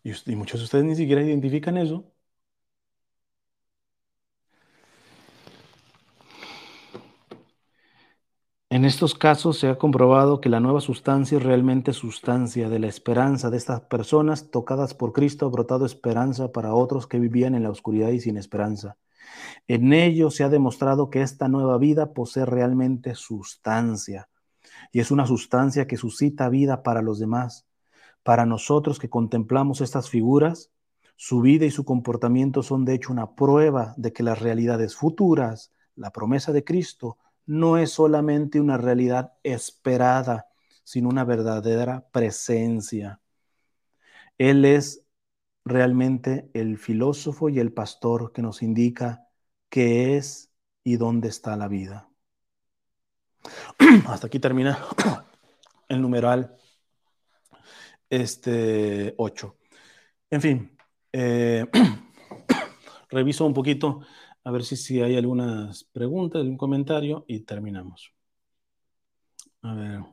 Y, 0.03 0.35
muchos 0.35 0.59
de 0.59 0.63
ustedes 0.65 0.85
ni 0.85 0.95
siquiera 0.95 1.21
identifican 1.21 1.77
eso. 1.77 2.11
En 8.69 8.83
estos 8.83 9.15
casos 9.15 9.57
se 9.57 9.69
ha 9.69 9.77
comprobado 9.77 10.41
que 10.41 10.49
la 10.49 10.59
nueva 10.59 10.81
sustancia 10.81 11.37
es 11.37 11.43
realmente 11.43 11.93
sustancia 11.93 12.67
de 12.67 12.79
la 12.79 12.87
esperanza 12.87 13.49
de 13.49 13.55
estas 13.55 13.79
personas 13.79 14.51
tocadas 14.51 14.93
por 14.93 15.13
Cristo, 15.13 15.45
ha 15.45 15.49
brotado 15.49 15.85
esperanza 15.85 16.51
para 16.51 16.73
otros 16.73 17.07
que 17.07 17.17
vivían 17.17 17.55
en 17.55 17.63
la 17.63 17.69
oscuridad 17.69 18.09
y 18.09 18.19
sin 18.19 18.35
esperanza. 18.35 18.97
En 19.69 19.93
ello 19.93 20.31
se 20.31 20.43
ha 20.43 20.49
demostrado 20.49 21.09
que 21.09 21.21
esta 21.21 21.47
nueva 21.47 21.77
vida 21.77 22.13
posee 22.13 22.45
realmente 22.45 23.15
sustancia 23.15 24.27
y 24.91 24.99
es 24.99 25.11
una 25.11 25.25
sustancia 25.25 25.87
que 25.87 25.95
suscita 25.95 26.49
vida 26.49 26.83
para 26.83 27.01
los 27.01 27.19
demás. 27.19 27.65
Para 28.21 28.45
nosotros 28.45 28.99
que 28.99 29.09
contemplamos 29.09 29.79
estas 29.79 30.09
figuras, 30.09 30.71
su 31.15 31.39
vida 31.39 31.65
y 31.65 31.71
su 31.71 31.85
comportamiento 31.85 32.63
son 32.63 32.83
de 32.83 32.95
hecho 32.95 33.13
una 33.13 33.33
prueba 33.33 33.93
de 33.95 34.11
que 34.11 34.23
las 34.23 34.41
realidades 34.41 34.97
futuras, 34.97 35.71
la 35.95 36.11
promesa 36.11 36.51
de 36.51 36.65
Cristo, 36.65 37.17
no 37.47 37.77
es 37.77 37.91
solamente 37.91 38.59
una 38.59 38.77
realidad 38.77 39.33
esperada, 39.43 40.47
sino 40.83 41.09
una 41.09 41.23
verdadera 41.23 42.07
presencia. 42.11 43.21
Él 44.37 44.65
es 44.65 45.03
realmente 45.65 46.49
el 46.53 46.77
filósofo 46.77 47.49
y 47.49 47.59
el 47.59 47.73
pastor 47.73 48.31
que 48.31 48.41
nos 48.41 48.61
indica 48.61 49.27
qué 49.69 50.17
es 50.17 50.51
y 50.83 50.97
dónde 50.97 51.29
está 51.29 51.55
la 51.55 51.67
vida. 51.67 52.09
Hasta 54.07 54.27
aquí 54.27 54.39
termina 54.39 54.77
el 55.89 56.01
numeral 56.01 56.55
este 58.09 59.13
8. 59.17 59.57
En 60.29 60.41
fin, 60.41 60.77
eh, 61.13 61.65
reviso 63.09 63.45
un 63.45 63.53
poquito 63.53 64.01
a 64.47 64.51
ver 64.51 64.63
si, 64.63 64.77
si 64.77 65.01
hay 65.01 65.17
algunas 65.17 65.83
preguntas, 65.83 66.39
algún 66.39 66.55
comentario 66.57 67.25
y 67.27 67.41
terminamos. 67.41 68.13
A 69.61 69.73
ver. 69.75 70.03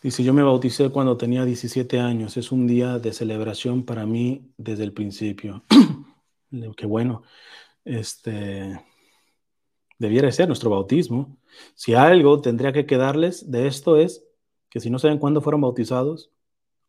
Dice, 0.00 0.22
yo 0.22 0.32
me 0.32 0.44
bauticé 0.44 0.90
cuando 0.90 1.16
tenía 1.16 1.44
17 1.44 1.98
años. 1.98 2.36
Es 2.36 2.52
un 2.52 2.68
día 2.68 3.00
de 3.00 3.12
celebración 3.12 3.84
para 3.84 4.06
mí 4.06 4.52
desde 4.56 4.84
el 4.84 4.92
principio. 4.92 5.64
Qué 6.76 6.86
bueno. 6.86 7.22
Este 7.84 8.80
debiera 9.98 10.30
ser 10.30 10.46
nuestro 10.46 10.70
bautismo. 10.70 11.36
Si 11.74 11.94
algo 11.94 12.40
tendría 12.40 12.72
que 12.72 12.86
quedarles 12.86 13.50
de 13.50 13.66
esto 13.66 13.96
es 13.96 14.24
que 14.70 14.78
si 14.78 14.88
no 14.88 15.00
saben 15.00 15.18
cuándo 15.18 15.40
fueron 15.40 15.60
bautizados, 15.60 16.30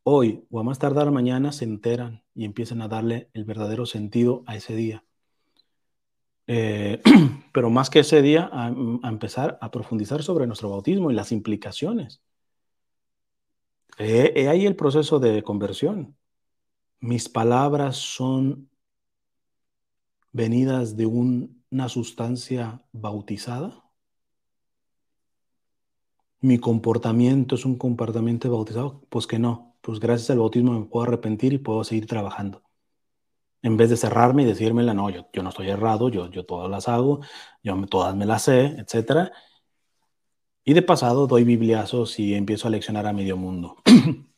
hoy 0.05 0.45
o 0.51 0.59
a 0.59 0.63
más 0.63 0.79
tardar 0.79 1.11
mañana 1.11 1.51
se 1.51 1.65
enteran 1.65 2.23
y 2.35 2.45
empiezan 2.45 2.81
a 2.81 2.87
darle 2.87 3.29
el 3.33 3.43
verdadero 3.43 3.85
sentido 3.87 4.43
a 4.45 4.55
ese 4.55 4.75
día. 4.75 5.03
Eh, 6.47 7.01
pero 7.53 7.69
más 7.71 7.89
que 7.89 7.99
ese 7.99 8.21
día, 8.21 8.49
a 8.53 9.09
empezar 9.09 9.57
a 9.61 9.71
profundizar 9.71 10.21
sobre 10.21 10.45
nuestro 10.45 10.69
bautismo 10.69 11.09
y 11.09 11.15
las 11.15 11.31
implicaciones. 11.31 12.21
He, 13.97 14.47
ahí 14.47 14.65
el 14.65 14.75
proceso 14.75 15.19
de 15.19 15.41
conversión. 15.41 16.15
Mis 16.99 17.27
palabras 17.27 17.97
son 17.97 18.69
venidas 20.31 20.95
de 20.97 21.07
una 21.07 21.89
sustancia 21.89 22.83
bautizada. 22.91 23.83
Mi 26.41 26.59
comportamiento 26.59 27.55
es 27.55 27.65
un 27.65 27.77
comportamiento 27.77 28.51
bautizado. 28.51 29.01
Pues 29.09 29.25
que 29.25 29.39
no. 29.39 29.74
Pues 29.85 29.99
gracias 29.99 30.29
al 30.31 30.39
bautismo 30.39 30.71
me 30.73 30.85
puedo 30.87 31.05
arrepentir 31.05 31.53
y 31.53 31.57
puedo 31.59 31.83
seguir 31.83 32.07
trabajando. 32.07 32.63
En 33.61 33.77
vez 33.77 33.89
de 33.89 33.97
cerrarme 33.97 34.43
y 34.43 34.45
decirme, 34.45 34.83
no, 34.83 35.09
yo, 35.09 35.27
yo 35.33 35.43
no 35.43 35.49
estoy 35.49 35.69
errado, 35.69 36.09
yo, 36.09 36.29
yo 36.31 36.45
todas 36.45 36.69
las 36.69 36.87
hago, 36.87 37.21
yo 37.63 37.75
todas 37.87 38.15
me 38.15 38.25
las 38.25 38.43
sé, 38.43 38.75
etcétera 38.77 39.31
y 40.65 40.73
de 40.73 40.81
pasado 40.81 41.27
doy 41.27 41.43
bibliazos 41.45 42.19
y 42.19 42.33
empiezo 42.35 42.67
a 42.67 42.71
leccionar 42.71 43.05
a 43.07 43.13
medio 43.13 43.37
mundo. 43.37 43.77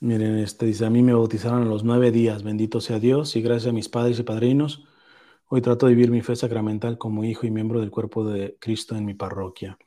Miren, 0.00 0.38
este 0.38 0.66
dice, 0.66 0.84
a 0.86 0.90
mí 0.90 1.02
me 1.02 1.14
bautizaron 1.14 1.62
a 1.62 1.66
los 1.66 1.82
nueve 1.84 2.10
días, 2.10 2.42
bendito 2.42 2.80
sea 2.80 2.98
Dios, 2.98 3.36
y 3.36 3.42
gracias 3.42 3.70
a 3.70 3.72
mis 3.72 3.88
padres 3.88 4.18
y 4.18 4.22
padrinos, 4.22 4.84
hoy 5.54 5.62
trato 5.62 5.86
de 5.86 5.94
vivir 5.94 6.10
mi 6.10 6.20
fe 6.20 6.34
sacramental 6.34 6.98
como 6.98 7.22
hijo 7.22 7.46
y 7.46 7.50
miembro 7.52 7.78
del 7.80 7.92
cuerpo 7.92 8.24
de 8.24 8.56
Cristo 8.58 8.96
en 8.96 9.04
mi 9.04 9.14
parroquia. 9.14 9.78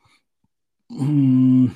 Mm. 0.88 1.68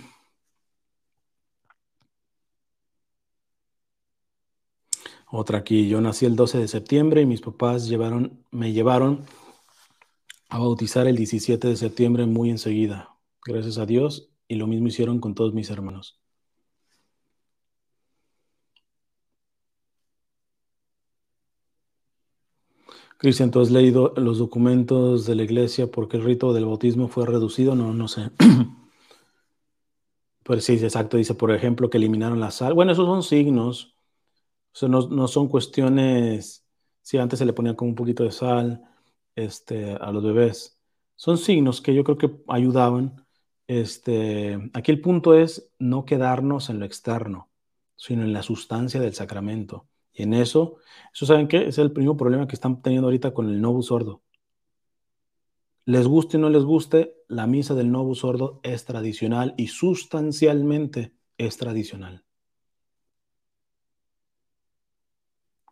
Otra 5.30 5.58
aquí, 5.60 5.90
yo 5.90 6.00
nací 6.00 6.26
el 6.26 6.38
12 6.38 6.60
de 6.60 6.68
septiembre 6.70 7.22
y 7.22 7.26
mis 7.26 7.42
papás 7.42 7.90
llevaron, 7.90 8.46
me 8.52 8.72
llevaron 8.72 9.26
a 10.48 10.60
bautizar 10.60 11.08
el 11.08 11.18
17 11.18 11.68
de 11.68 11.76
septiembre 11.76 12.26
muy 12.26 12.50
enseguida. 12.50 13.18
Gracias 13.46 13.78
a 13.78 13.86
Dios. 13.86 14.30
Y 14.48 14.56
lo 14.56 14.68
mismo 14.68 14.88
hicieron 14.88 15.20
con 15.20 15.36
todos 15.36 15.54
mis 15.54 15.70
hermanos. 15.70 16.21
Cristian, 23.22 23.52
¿tú 23.52 23.62
has 23.62 23.70
leído 23.70 24.16
los 24.18 24.40
documentos 24.40 25.28
de 25.28 25.36
la 25.36 25.44
iglesia 25.44 25.92
porque 25.92 26.18
el 26.18 26.24
rito 26.24 26.54
del 26.54 26.66
bautismo 26.66 27.08
fue 27.08 27.28
reducido? 27.28 27.76
No, 27.76 27.94
no 27.94 28.08
sé. 28.08 28.32
pues 30.44 30.66
sí, 30.66 30.74
exacto. 30.74 31.18
Dice, 31.18 31.36
por 31.36 31.52
ejemplo, 31.52 31.88
que 31.88 32.00
eliminaron 32.00 32.40
la 32.40 32.50
sal. 32.50 32.74
Bueno, 32.74 32.94
esos 32.94 33.06
son 33.06 33.22
signos. 33.22 33.96
O 34.82 34.88
no, 34.88 35.08
no, 35.08 35.28
son 35.28 35.50
cuestiones. 35.50 36.66
Si 37.04 37.20
antes 37.20 37.38
se 37.38 37.46
le 37.46 37.54
ponía 37.54 37.76
como 37.76 37.90
un 37.90 37.96
poquito 37.96 38.24
de 38.24 38.32
sal 38.32 38.82
este, 39.36 39.94
a 39.94 40.12
los 40.12 40.24
bebés. 40.24 40.82
Son 41.16 41.38
signos 41.38 41.80
que 41.80 41.94
yo 41.94 42.04
creo 42.04 42.18
que 42.18 42.32
ayudaban. 42.48 43.24
Este, 43.68 44.58
aquí 44.74 44.92
el 44.92 45.00
punto 45.00 45.36
es 45.36 45.70
no 45.78 46.06
quedarnos 46.06 46.72
en 46.72 46.80
lo 46.80 46.86
externo, 46.86 47.52
sino 47.96 48.24
en 48.24 48.34
la 48.34 48.42
sustancia 48.42 49.00
del 49.00 49.14
sacramento. 49.14 49.91
Y 50.14 50.24
en 50.24 50.34
eso, 50.34 50.78
eso 51.14 51.26
saben 51.26 51.48
qué, 51.48 51.68
es 51.68 51.78
el 51.78 51.92
primer 51.92 52.16
problema 52.18 52.48
que 52.48 52.56
están 52.56 52.82
teniendo 52.82 53.08
ahorita 53.08 53.34
con 53.34 53.50
el 53.50 53.62
novus 53.62 53.88
sordo. 53.88 54.22
Les 55.86 56.08
guste 56.08 56.38
o 56.38 56.40
no 56.40 56.50
les 56.50 56.64
guste, 56.64 57.16
la 57.28 57.48
misa 57.48 57.74
del 57.74 57.92
novus 57.92 58.20
sordo 58.20 58.60
es 58.64 58.86
tradicional 58.86 59.56
y 59.58 59.68
sustancialmente 59.68 61.14
es 61.38 61.58
tradicional. 61.58 62.24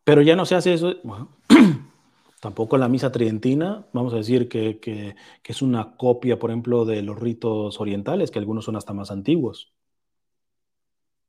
Pero 0.04 0.24
ya 0.24 0.36
no 0.36 0.46
se 0.46 0.56
hace 0.56 0.74
eso. 0.74 0.96
Tampoco 2.42 2.78
la 2.78 2.88
misa 2.88 3.12
tridentina, 3.12 3.86
vamos 3.94 4.14
a 4.14 4.18
decir 4.18 4.50
que, 4.50 4.80
que, 4.80 5.16
es 5.44 5.62
una 5.62 5.96
copia, 5.98 6.40
por 6.40 6.50
ejemplo, 6.50 6.86
de 6.86 7.04
los 7.04 7.20
ritos 7.20 7.80
orientales, 7.80 8.32
que 8.32 8.40
algunos 8.40 8.66
son 8.66 8.76
hasta 8.78 8.94
más 8.94 9.12
antiguos. 9.12 9.74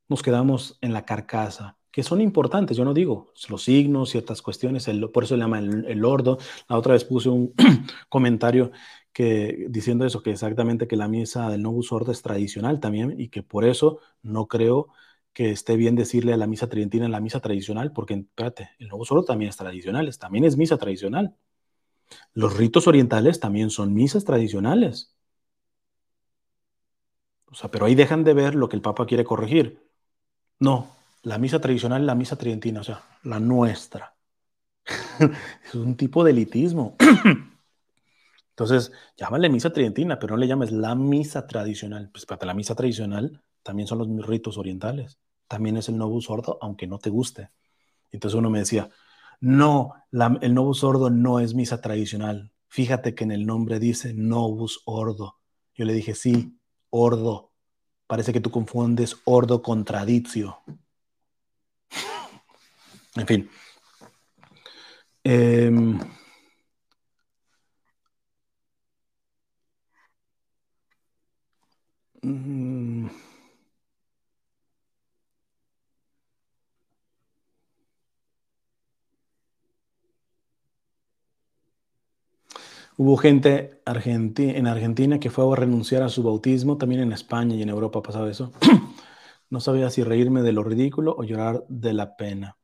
Nos 0.09 0.23
quedamos 0.23 0.79
en 0.81 0.93
la 0.93 1.05
carcasa, 1.05 1.77
que 1.91 2.03
son 2.03 2.21
importantes, 2.21 2.77
yo 2.77 2.85
no 2.85 2.95
digo, 2.95 3.33
los 3.49 3.65
signos, 3.65 4.11
ciertas 4.11 4.43
cuestiones, 4.43 4.89
por 5.13 5.25
eso 5.25 5.37
le 5.37 5.43
llama 5.43 5.59
el, 5.59 5.85
el, 5.87 6.05
ordo. 6.05 6.39
La 6.69 6.79
otra 6.79 6.93
vez 6.93 7.05
puse 7.05 7.29
un 7.29 7.53
comentario 8.09 8.71
que, 9.13 9.67
diciendo 9.69 10.05
eso, 10.05 10.23
que 10.23 10.31
exactamente 10.31 10.87
que 10.87 10.97
la 10.97 11.09
misa 11.09 11.49
del 11.51 11.63
Novus 11.63 11.93
Ordo 11.93 12.13
es 12.13 12.23
tradicional 12.23 12.81
también 12.81 13.21
y 13.21 13.29
que 13.29 13.43
por 13.43 13.65
eso 13.65 14.01
no 14.23 14.47
creo 14.47 14.89
que 15.33 15.51
esté 15.51 15.77
bien 15.77 15.97
decirle 15.97 16.33
a 16.33 16.37
la 16.37 16.47
misa 16.47 16.69
tridentina 16.69 17.09
la 17.09 17.21
misa 17.21 17.41
tradicional, 17.41 17.93
porque, 17.93 18.15
espérate, 18.15 18.71
el 18.79 18.89
Nuevo 18.89 19.05
Solo 19.05 19.25
también 19.25 19.49
es 19.51 19.57
tradicional, 19.57 20.17
también 20.19 20.45
es 20.45 20.57
misa 20.57 20.77
tradicional. 20.79 21.37
Los 22.35 22.57
ritos 22.57 22.87
orientales 22.89 23.41
también 23.41 23.71
son 23.71 23.95
misas 23.95 24.25
tradicionales. 24.25 25.15
O 27.47 27.55
sea, 27.55 27.71
pero 27.71 27.87
ahí 27.87 27.95
dejan 27.95 28.25
de 28.25 28.35
ver 28.35 28.55
lo 28.55 28.69
que 28.69 28.77
el 28.77 28.83
Papa 28.83 29.07
quiere 29.07 29.25
corregir. 29.25 29.85
No, 30.61 30.89
la 31.23 31.39
misa 31.39 31.61
tradicional 31.61 32.03
es 32.03 32.07
la 32.07 32.15
misa 32.15 32.37
tridentina, 32.37 32.81
o 32.81 32.85
sea, 32.85 33.03
la 33.25 33.41
nuestra. 33.41 34.15
es 35.65 35.75
un 35.75 35.97
tipo 35.97 36.25
de 36.25 36.31
elitismo. 36.31 36.97
Entonces, 38.51 38.93
llámale 39.17 39.49
misa 39.49 39.73
tridentina, 39.73 40.19
pero 40.19 40.35
no 40.35 40.41
le 40.41 40.47
llames 40.47 40.71
la 40.71 40.95
misa 40.95 41.47
tradicional. 41.47 42.11
Pues 42.13 42.27
para 42.27 42.45
la 42.47 42.55
misa 42.55 42.75
tradicional 42.75 43.43
también 43.63 43.87
son 43.87 43.99
los 43.99 44.27
ritos 44.27 44.59
orientales, 44.59 45.19
también 45.49 45.77
es 45.77 45.89
el 45.89 45.97
novus 45.97 46.25
sordo, 46.25 46.59
aunque 46.61 46.87
no 46.87 46.99
te 46.99 47.11
guste. 47.11 47.51
Entonces 48.11 48.39
uno 48.39 48.51
me 48.51 48.59
decía, 48.59 48.91
no, 49.41 49.95
el 50.41 50.55
novus 50.55 50.81
sordo 50.81 51.11
no 51.11 51.41
es 51.41 51.55
misa 51.55 51.81
tradicional. 51.81 52.53
Fíjate 52.69 53.15
que 53.15 53.25
en 53.25 53.33
el 53.33 53.47
nombre 53.47 53.79
dice 53.79 54.13
novus 54.15 54.83
ordo. 54.85 55.39
Yo 55.75 55.85
le 55.85 55.93
dije, 55.93 56.15
sí, 56.15 56.59
ordo. 56.91 57.53
Parece 58.07 58.33
que 58.33 58.41
tú 58.41 58.51
confundes 58.51 59.17
ordo 59.25 59.63
con 59.63 59.85
tradicio. 59.85 60.59
En 63.17 63.27
fin. 63.27 63.49
Eh, 65.25 65.71
Hubo 82.97 83.17
gente 83.17 83.81
en 84.59 84.67
Argentina 84.67 85.19
que 85.19 85.31
fue 85.31 85.51
a 85.51 85.57
renunciar 85.57 86.03
a 86.03 86.09
su 86.09 86.23
bautismo, 86.23 86.77
también 86.77 87.01
en 87.03 87.13
España 87.13 87.55
y 87.57 87.63
en 87.63 87.69
Europa 87.71 87.99
ha 87.99 88.03
pasado 88.03 88.29
eso. 88.29 88.53
no 89.51 89.61
sabía 89.61 89.91
si 89.91 90.05
reírme 90.05 90.43
de 90.43 90.53
lo 90.53 90.63
ridículo 90.63 91.15
o 91.19 91.25
llorar 91.25 91.65
de 91.69 91.95
la 91.95 92.17
pena. 92.17 92.60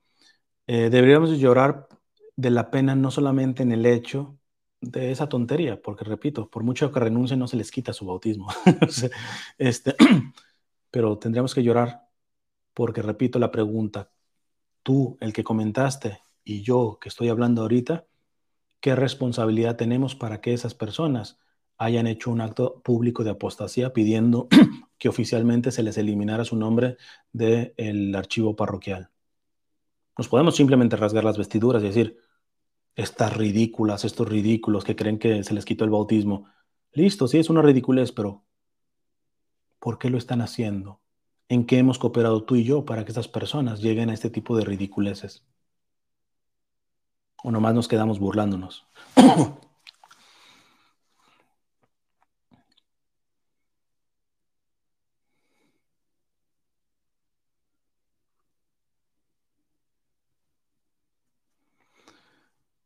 Eh, 0.66 0.90
deberíamos 0.90 1.30
llorar 1.38 1.88
de 2.36 2.50
la 2.50 2.70
pena 2.70 2.94
no 2.94 3.10
solamente 3.10 3.62
en 3.62 3.72
el 3.72 3.86
hecho 3.86 4.38
de 4.80 5.10
esa 5.10 5.28
tontería, 5.28 5.80
porque 5.80 6.04
repito, 6.04 6.50
por 6.50 6.62
mucho 6.62 6.92
que 6.92 7.00
renuncien 7.00 7.38
no 7.38 7.48
se 7.48 7.56
les 7.56 7.70
quita 7.70 7.92
su 7.92 8.06
bautismo. 8.06 8.48
este, 9.58 9.94
pero 10.90 11.18
tendríamos 11.18 11.54
que 11.54 11.62
llorar 11.62 12.06
porque, 12.74 13.02
repito, 13.02 13.38
la 13.38 13.50
pregunta, 13.50 14.10
tú, 14.82 15.16
el 15.20 15.32
que 15.32 15.44
comentaste, 15.44 16.20
y 16.44 16.62
yo 16.62 16.98
que 17.00 17.08
estoy 17.08 17.28
hablando 17.30 17.62
ahorita, 17.62 18.06
qué 18.80 18.94
responsabilidad 18.94 19.76
tenemos 19.76 20.14
para 20.14 20.40
que 20.40 20.52
esas 20.52 20.74
personas 20.74 21.38
hayan 21.78 22.06
hecho 22.06 22.30
un 22.30 22.40
acto 22.40 22.82
público 22.82 23.24
de 23.24 23.30
apostasía 23.30 23.92
pidiendo 23.92 24.48
que 24.98 25.08
oficialmente 25.08 25.70
se 25.72 25.82
les 25.82 25.98
eliminara 25.98 26.44
su 26.44 26.56
nombre 26.56 26.96
del 27.32 28.14
archivo 28.14 28.56
parroquial. 28.56 29.10
Nos 30.18 30.28
podemos 30.28 30.56
simplemente 30.56 30.96
rasgar 30.96 31.24
las 31.24 31.38
vestiduras 31.38 31.82
y 31.82 31.86
decir, 31.86 32.18
estas 32.94 33.36
ridículas, 33.36 34.04
estos 34.04 34.28
ridículos 34.28 34.84
que 34.84 34.96
creen 34.96 35.18
que 35.18 35.44
se 35.44 35.54
les 35.54 35.64
quitó 35.64 35.84
el 35.84 35.90
bautismo. 35.90 36.46
Listo, 36.92 37.28
sí 37.28 37.38
es 37.38 37.50
una 37.50 37.62
ridiculez, 37.62 38.12
pero 38.12 38.44
¿por 39.78 39.98
qué 39.98 40.10
lo 40.10 40.18
están 40.18 40.40
haciendo? 40.42 41.00
¿En 41.48 41.66
qué 41.66 41.78
hemos 41.78 41.98
cooperado 41.98 42.44
tú 42.44 42.56
y 42.56 42.64
yo 42.64 42.84
para 42.84 43.04
que 43.04 43.10
estas 43.12 43.28
personas 43.28 43.80
lleguen 43.80 44.10
a 44.10 44.14
este 44.14 44.30
tipo 44.30 44.56
de 44.56 44.64
ridiculeces? 44.64 45.44
o 47.46 47.50
nomás 47.50 47.74
nos 47.74 47.88
quedamos 47.88 48.18
burlándonos. 48.18 48.84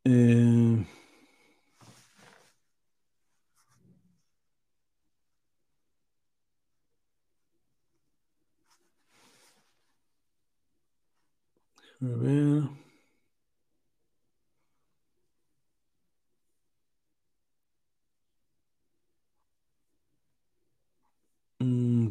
Eh, 0.04 0.84
a 12.02 12.06
ver. 12.16 12.68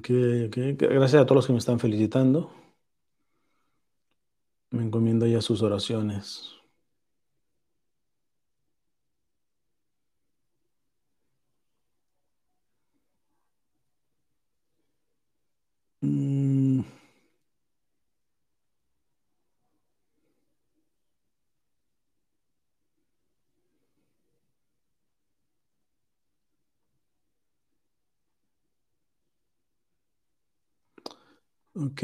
Gracias 0.10 1.22
a 1.22 1.26
todos 1.26 1.36
los 1.38 1.48
que 1.48 1.54
me 1.54 1.60
están 1.60 1.80
felicitando. 1.80 2.52
Me 4.72 4.82
encomiendo 4.84 5.28
ya 5.28 5.42
sus 5.44 5.62
oraciones. 5.62 6.56
Mm. 16.02 16.82
Ok. 31.80 32.04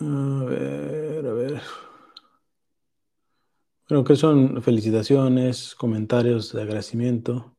A 0.00 0.44
ver, 0.48 1.26
a 1.26 1.32
ver. 1.32 1.62
Bueno, 3.88 4.04
que 4.04 4.14
son 4.16 4.62
felicitaciones, 4.62 5.74
comentarios 5.74 6.52
de 6.52 6.62
agradecimiento. 6.62 7.55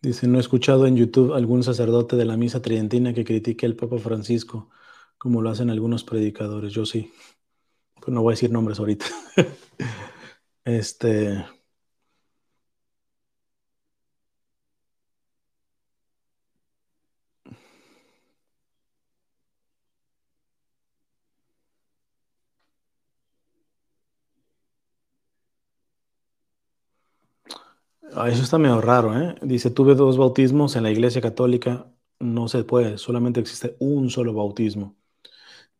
Dice, 0.00 0.28
no 0.28 0.38
he 0.38 0.40
escuchado 0.40 0.86
en 0.86 0.96
YouTube 0.96 1.34
algún 1.34 1.64
sacerdote 1.64 2.14
de 2.16 2.24
la 2.24 2.36
misa 2.36 2.62
tridentina 2.62 3.12
que 3.12 3.24
critique 3.24 3.66
al 3.66 3.74
Papa 3.74 3.98
Francisco, 3.98 4.70
como 5.18 5.42
lo 5.42 5.50
hacen 5.50 5.70
algunos 5.70 6.04
predicadores. 6.04 6.72
Yo 6.72 6.86
sí. 6.86 7.12
Pues 8.00 8.14
no 8.14 8.22
voy 8.22 8.32
a 8.32 8.34
decir 8.34 8.50
nombres 8.50 8.78
ahorita. 8.78 9.06
este. 10.64 11.44
Eso 28.26 28.42
está 28.42 28.58
medio 28.58 28.80
raro, 28.80 29.16
¿eh? 29.18 29.36
Dice, 29.42 29.70
tuve 29.70 29.94
dos 29.94 30.16
bautismos 30.18 30.76
en 30.76 30.82
la 30.82 30.90
iglesia 30.90 31.20
católica. 31.20 31.86
No 32.18 32.48
se 32.48 32.64
puede, 32.64 32.98
solamente 32.98 33.40
existe 33.40 33.76
un 33.78 34.10
solo 34.10 34.32
bautismo. 34.34 34.96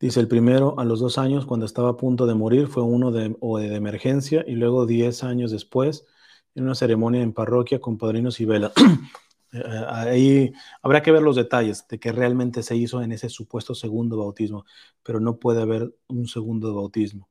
Dice, 0.01 0.21
el 0.21 0.29
primero 0.29 0.79
a 0.79 0.85
los 0.85 1.01
dos 1.01 1.19
años, 1.19 1.47
cuando 1.47 1.67
estaba 1.67 1.91
a 1.91 1.97
punto 1.97 2.27
de 2.27 2.35
morir, 2.35 2.69
fue 2.69 2.83
uno 2.85 3.11
de, 3.11 3.37
emergencia, 3.75 4.45
y 4.47 4.53
luego 4.55 4.87
diez 4.87 5.25
años 5.25 5.51
después, 5.51 6.07
en 6.55 6.65
una 6.65 6.75
ceremonia 6.77 7.23
en 7.23 7.33
parroquia 7.33 7.81
con 7.81 7.99
padrinos 7.99 8.41
y 8.41 8.45
velas. 8.45 8.73
Eh, 9.51 9.63
ahí 9.89 10.53
habrá 10.83 11.03
que 11.03 11.11
ver 11.11 11.23
los 11.23 11.35
detalles 11.35 11.89
de 11.89 11.99
que 11.99 12.13
realmente 12.13 12.63
se 12.63 12.77
hizo 12.77 13.01
en 13.01 13.13
ese 13.13 13.31
supuesto 13.31 13.75
segundo 13.75 14.19
bautismo, 14.19 14.67
pero 15.03 15.21
no 15.21 15.39
puede 15.39 15.63
haber 15.63 15.95
un 16.07 16.29
segundo 16.29 16.75
bautismo. 16.75 17.31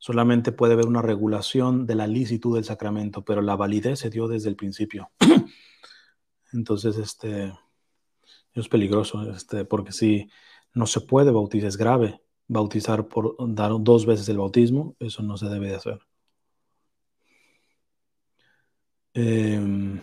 Solamente 0.00 0.50
puede 0.50 0.72
haber 0.72 0.86
una 0.86 1.02
regulación 1.02 1.86
de 1.86 1.94
la 1.94 2.06
licitud 2.06 2.56
del 2.56 2.64
sacramento, 2.64 3.22
pero 3.22 3.42
la 3.42 3.54
validez 3.54 3.98
se 4.00 4.10
dio 4.10 4.28
desde 4.28 4.48
el 4.48 4.56
principio. 4.56 5.10
Entonces, 6.52 6.96
este 6.96 7.52
es 8.54 8.68
peligroso, 8.68 9.30
este, 9.30 9.64
porque 9.64 9.92
si 9.92 10.28
no 10.74 10.86
se 10.86 11.02
puede 11.02 11.30
bautizar, 11.30 11.68
es 11.68 11.76
grave 11.76 12.20
bautizar 12.48 13.06
por 13.06 13.36
dar 13.54 13.72
dos 13.78 14.06
veces 14.06 14.28
el 14.28 14.38
bautismo, 14.38 14.96
eso 14.98 15.22
no 15.22 15.36
se 15.36 15.48
debe 15.48 15.68
de 15.68 15.76
hacer. 15.76 16.00
Eh, 19.14 20.00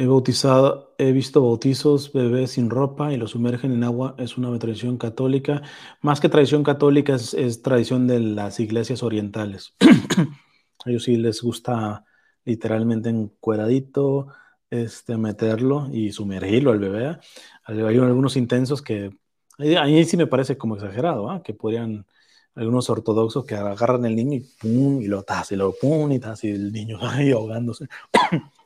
He 0.00 0.06
bautizado, 0.06 0.94
he 0.96 1.12
visto 1.12 1.42
bautizos 1.42 2.10
bebés 2.14 2.52
sin 2.52 2.70
ropa 2.70 3.12
y 3.12 3.18
los 3.18 3.32
sumergen 3.32 3.72
en 3.72 3.84
agua. 3.84 4.14
Es 4.16 4.38
una 4.38 4.58
tradición 4.58 4.96
católica. 4.96 5.60
Más 6.00 6.20
que 6.20 6.30
tradición 6.30 6.64
católica, 6.64 7.16
es, 7.16 7.60
tradición 7.60 8.06
de 8.06 8.18
las 8.18 8.60
iglesias 8.60 9.02
orientales. 9.02 9.74
A 10.86 10.88
ellos 10.88 11.04
sí 11.04 11.18
les 11.18 11.42
gusta 11.42 12.06
literalmente 12.46 13.10
encueradito, 13.10 14.28
este, 14.70 15.18
meterlo 15.18 15.90
y 15.92 16.12
sumergirlo 16.12 16.70
al 16.70 16.78
bebé. 16.78 17.18
Hay 17.64 17.80
algunos 17.80 18.38
intensos 18.38 18.80
que 18.80 19.10
a 19.58 19.84
mí 19.84 20.04
sí 20.06 20.16
me 20.16 20.26
parece 20.26 20.56
como 20.56 20.76
exagerado, 20.76 21.28
¿ah? 21.28 21.42
que 21.42 21.52
podrían 21.52 22.06
algunos 22.54 22.88
ortodoxos 22.88 23.44
que 23.44 23.54
agarran 23.54 24.06
el 24.06 24.16
niño 24.16 24.38
y 24.38 24.40
pum, 24.40 25.02
y 25.02 25.08
lo 25.08 25.24
tas, 25.24 25.52
y 25.52 25.56
lo 25.56 25.74
pum, 25.78 26.10
y 26.10 26.18
tas, 26.18 26.42
y 26.44 26.48
el 26.48 26.72
niño 26.72 26.98
ahí 27.02 27.32
ahogándose. 27.32 27.86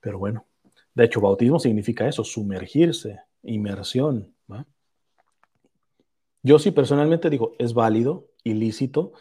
Pero 0.00 0.18
bueno, 0.18 0.46
de 0.94 1.04
hecho, 1.04 1.20
bautismo 1.20 1.58
significa 1.58 2.08
eso, 2.08 2.24
sumergirse, 2.24 3.20
inmersión. 3.42 4.34
Yo 6.42 6.58
sí 6.58 6.70
personalmente 6.70 7.30
digo, 7.30 7.54
es 7.58 7.74
válido, 7.74 8.28
ilícito, 8.44 9.12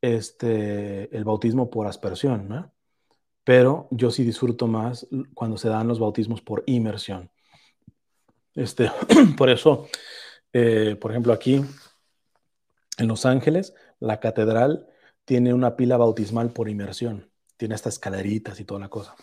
este, 0.00 1.16
el 1.16 1.24
bautismo 1.24 1.70
por 1.70 1.86
aspersión, 1.86 2.70
pero 3.44 3.88
yo 3.90 4.10
sí 4.10 4.24
disfruto 4.24 4.66
más 4.66 5.06
cuando 5.34 5.56
se 5.56 5.68
dan 5.68 5.88
los 5.88 5.98
bautismos 5.98 6.42
por 6.42 6.64
inmersión. 6.66 7.30
Este, 8.54 8.90
por 9.36 9.50
eso, 9.50 9.88
eh, 10.52 10.96
por 11.00 11.10
ejemplo, 11.10 11.32
aquí 11.32 11.62
en 12.98 13.08
Los 13.08 13.26
Ángeles, 13.26 13.74
la 14.00 14.20
catedral 14.20 14.86
tiene 15.24 15.54
una 15.54 15.76
pila 15.76 15.96
bautismal 15.96 16.50
por 16.50 16.68
inmersión, 16.68 17.30
tiene 17.56 17.74
estas 17.74 17.94
escaleritas 17.94 18.58
y 18.60 18.64
toda 18.64 18.80
la 18.80 18.88
cosa. 18.88 19.14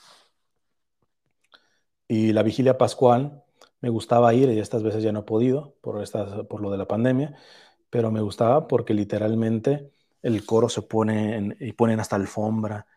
Y 2.07 2.33
la 2.33 2.43
vigilia 2.43 2.77
pascual 2.77 3.43
me 3.81 3.89
gustaba 3.89 4.33
ir 4.33 4.49
y 4.49 4.59
estas 4.59 4.83
veces 4.83 5.03
ya 5.03 5.11
no 5.11 5.19
he 5.19 5.23
podido 5.23 5.75
por, 5.81 6.01
estas, 6.01 6.45
por 6.47 6.61
lo 6.61 6.71
de 6.71 6.77
la 6.77 6.87
pandemia, 6.87 7.35
pero 7.89 8.11
me 8.11 8.21
gustaba 8.21 8.67
porque 8.67 8.93
literalmente 8.93 9.91
el 10.21 10.45
coro 10.45 10.69
se 10.69 10.81
pone 10.81 11.55
y 11.59 11.73
ponen 11.73 11.99
hasta 11.99 12.15
alfombra 12.15 12.87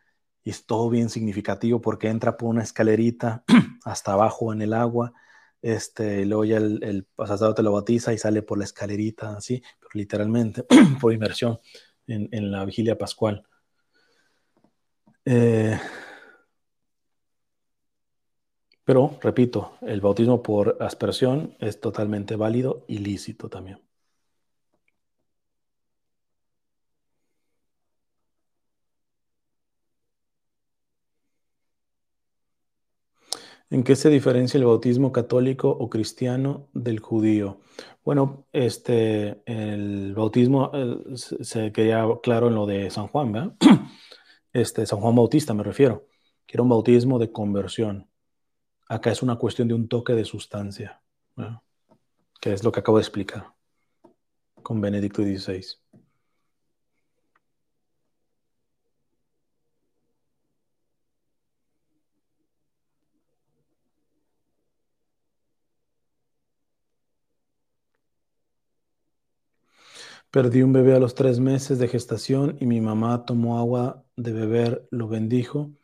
y 0.44 0.50
es 0.50 0.64
todo 0.64 0.88
bien 0.90 1.10
significativo 1.10 1.80
porque 1.80 2.08
entra 2.08 2.36
por 2.36 2.48
una 2.50 2.62
escalerita 2.62 3.44
hasta 3.84 4.12
abajo 4.12 4.52
en 4.52 4.62
el 4.62 4.72
agua, 4.72 5.12
este, 5.60 6.22
y 6.22 6.24
luego 6.24 6.44
ya 6.44 6.58
el, 6.58 6.80
el 6.84 7.08
sacerdote 7.18 7.64
lo 7.64 7.72
bautiza 7.72 8.12
y 8.12 8.18
sale 8.18 8.42
por 8.42 8.58
la 8.58 8.64
escalerita, 8.64 9.36
así, 9.36 9.60
literalmente 9.92 10.64
por 11.00 11.12
inmersión 11.12 11.58
en, 12.06 12.28
en 12.30 12.52
la 12.52 12.64
vigilia 12.64 12.96
pascual. 12.96 13.44
Eh, 15.24 15.76
pero, 18.86 19.18
repito, 19.20 19.72
el 19.82 20.00
bautismo 20.00 20.42
por 20.42 20.78
aspersión 20.80 21.54
es 21.60 21.78
totalmente 21.78 22.36
válido 22.36 22.86
y 22.88 23.00
lícito 23.00 23.50
también. 23.50 23.80
¿En 33.70 33.82
qué 33.82 33.96
se 33.96 34.10
diferencia 34.10 34.58
el 34.58 34.64
bautismo 34.64 35.12
católico 35.12 35.68
o 35.70 35.90
cristiano 35.90 36.68
del 36.72 37.00
judío? 37.00 37.60
Bueno, 38.04 38.46
este, 38.52 39.42
el 39.46 40.14
bautismo 40.14 40.70
se 41.16 41.72
queda 41.72 42.06
claro 42.22 42.48
en 42.48 42.54
lo 42.54 42.66
de 42.66 42.90
San 42.90 43.08
Juan, 43.08 43.32
¿verdad? 43.32 43.56
Este, 44.52 44.86
San 44.86 45.00
Juan 45.00 45.14
Bautista 45.14 45.52
me 45.52 45.62
refiero, 45.62 46.06
que 46.46 46.56
era 46.56 46.62
un 46.62 46.70
bautismo 46.70 47.18
de 47.18 47.30
conversión. 47.30 48.08
Acá 48.88 49.10
es 49.10 49.22
una 49.22 49.36
cuestión 49.36 49.66
de 49.66 49.74
un 49.74 49.88
toque 49.88 50.12
de 50.12 50.24
sustancia, 50.24 51.02
que 52.40 52.52
es 52.52 52.62
lo 52.62 52.70
que 52.70 52.80
acabo 52.80 52.98
de 52.98 53.02
explicar 53.02 53.52
con 54.62 54.80
Benedicto 54.80 55.22
XVI. 55.22 55.64
Perdí 70.30 70.62
un 70.62 70.72
bebé 70.72 70.94
a 70.94 71.00
los 71.00 71.14
tres 71.14 71.40
meses 71.40 71.78
de 71.78 71.88
gestación 71.88 72.56
y 72.60 72.66
mi 72.66 72.80
mamá 72.80 73.24
tomó 73.24 73.58
agua 73.58 74.04
de 74.16 74.32
beber, 74.32 74.86
lo 74.90 75.08
bendijo 75.08 75.75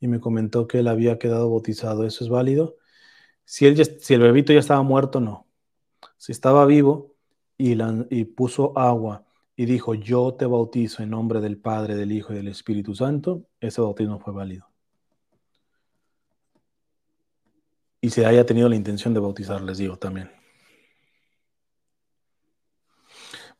y 0.00 0.08
me 0.08 0.20
comentó 0.20 0.66
que 0.68 0.78
él 0.80 0.88
había 0.88 1.18
quedado 1.18 1.50
bautizado. 1.50 2.04
¿Eso 2.04 2.24
es 2.24 2.30
válido? 2.30 2.76
Si, 3.44 3.66
el 3.66 4.20
bebito 4.20 4.52
ya 4.52 4.60
estaba 4.60 4.82
muerto, 4.82 5.20
no. 5.20 5.46
Si 6.16 6.32
estaba 6.32 6.66
vivo 6.66 7.14
y, 7.56 7.76
y 8.10 8.24
puso 8.24 8.78
agua 8.78 9.24
y 9.56 9.66
dijo, 9.66 9.94
yo 9.94 10.34
te 10.34 10.46
bautizo 10.46 11.02
en 11.02 11.10
nombre 11.10 11.40
del 11.40 11.58
Padre, 11.58 11.96
del 11.96 12.12
Hijo 12.12 12.32
y 12.32 12.36
del 12.36 12.48
Espíritu 12.48 12.94
Santo, 12.94 13.46
ese 13.60 13.80
bautismo 13.80 14.20
fue 14.20 14.32
válido. 14.32 14.68
Y 18.00 18.10
se 18.10 18.24
haya 18.24 18.46
tenido 18.46 18.68
la 18.68 18.76
intención 18.76 19.12
de 19.14 19.20
bautizar, 19.20 19.60
les 19.62 19.78
digo 19.78 19.96
también. 19.96 20.30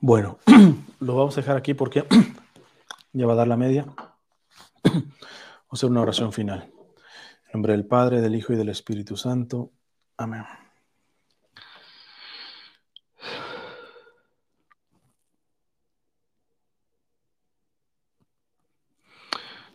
Bueno, 0.01 0.39
lo 1.01 1.16
vamos 1.16 1.36
a 1.36 1.40
dejar 1.40 1.56
aquí 1.56 1.74
porque 1.74 2.05
ya 3.12 3.27
va 3.27 3.32
a 3.32 3.36
dar 3.36 3.48
la 3.48 3.56
media. 3.56 3.86
Vamos 5.69 5.82
a 5.82 5.86
hacer 5.86 5.90
una 5.90 6.01
oración 6.01 6.32
final. 6.32 6.73
En 7.45 7.53
nombre 7.53 7.74
del 7.74 7.85
Padre, 7.85 8.23
del 8.23 8.35
Hijo 8.35 8.55
y 8.55 8.57
del 8.57 8.70
Espíritu 8.70 9.19
Santo. 9.19 9.70
Amén. 10.16 10.45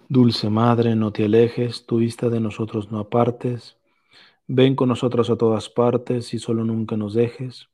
Dulce 0.10 0.49
Madre, 0.49 0.95
no 0.95 1.14
te 1.14 1.26
alejes, 1.26 1.86
tu 1.86 1.98
vista 1.98 2.30
de 2.30 2.40
nosotros 2.40 2.91
no 2.91 2.98
apartes. 2.98 3.78
Ven 4.48 4.76
con 4.76 4.90
nosotros 4.90 5.30
a 5.30 5.38
todas 5.38 5.70
partes 5.70 6.34
y 6.34 6.40
solo 6.40 6.64
nunca 6.64 6.98
nos 6.98 7.14
dejes, 7.14 7.70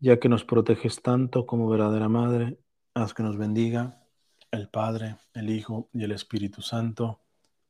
ya 0.00 0.18
que 0.18 0.28
nos 0.28 0.44
proteges 0.44 1.02
tanto 1.02 1.46
como 1.46 1.68
verdadera 1.68 2.08
Madre, 2.08 2.58
haz 2.94 3.14
que 3.14 3.22
nos 3.22 3.36
bendiga 3.36 4.02
el 4.50 4.68
Padre, 4.68 5.18
el 5.34 5.50
Hijo 5.50 5.88
y 5.92 6.02
el 6.02 6.10
Espíritu 6.10 6.60
Santo. 6.60 7.23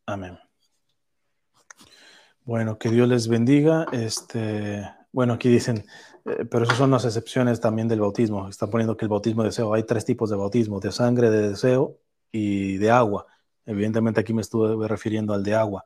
Amén. 0.06 0.38
Bueno, 2.44 2.78
que 2.78 2.90
Dios 2.90 3.08
les 3.08 3.28
bendiga. 3.28 3.86
Este, 3.92 4.86
Bueno, 5.12 5.34
aquí 5.34 5.48
dicen, 5.48 5.86
eh, 6.24 6.44
pero 6.50 6.64
esas 6.64 6.76
son 6.76 6.90
las 6.90 7.04
excepciones 7.04 7.60
también 7.60 7.88
del 7.88 8.00
bautismo. 8.00 8.48
Está 8.48 8.68
poniendo 8.68 8.96
que 8.96 9.04
el 9.04 9.08
bautismo 9.08 9.42
de 9.42 9.48
deseo, 9.48 9.72
hay 9.74 9.84
tres 9.84 10.04
tipos 10.04 10.28
de 10.30 10.36
bautismo, 10.36 10.80
de 10.80 10.92
sangre, 10.92 11.30
de 11.30 11.50
deseo 11.50 11.98
y 12.32 12.76
de 12.78 12.90
agua. 12.90 13.26
Evidentemente 13.64 14.20
aquí 14.20 14.34
me 14.34 14.42
estuve 14.42 14.86
refiriendo 14.88 15.32
al 15.32 15.42
de 15.42 15.54
agua 15.54 15.84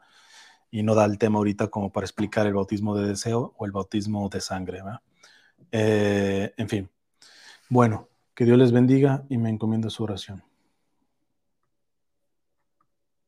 y 0.71 0.83
no 0.83 0.95
da 0.95 1.05
el 1.05 1.19
tema 1.19 1.39
ahorita 1.39 1.69
como 1.69 1.93
para 1.93 2.05
explicar 2.05 2.47
el 2.47 2.55
bautismo 2.55 2.97
de 2.97 3.09
deseo 3.09 3.55
o 3.57 3.67
el 3.67 3.73
bautismo 3.73 4.29
de 4.29 4.41
sangre. 4.41 4.83
Eh, 5.73 6.53
en 6.57 6.69
fin, 6.69 6.91
bueno, 7.69 8.09
que 8.35 8.45
Dios 8.45 8.59
les 8.59 8.73
bendiga 8.73 9.25
y 9.29 9.39
me 9.39 9.51
encomiendo 9.51 9.91
su 9.91 10.05
oración. 10.05 10.43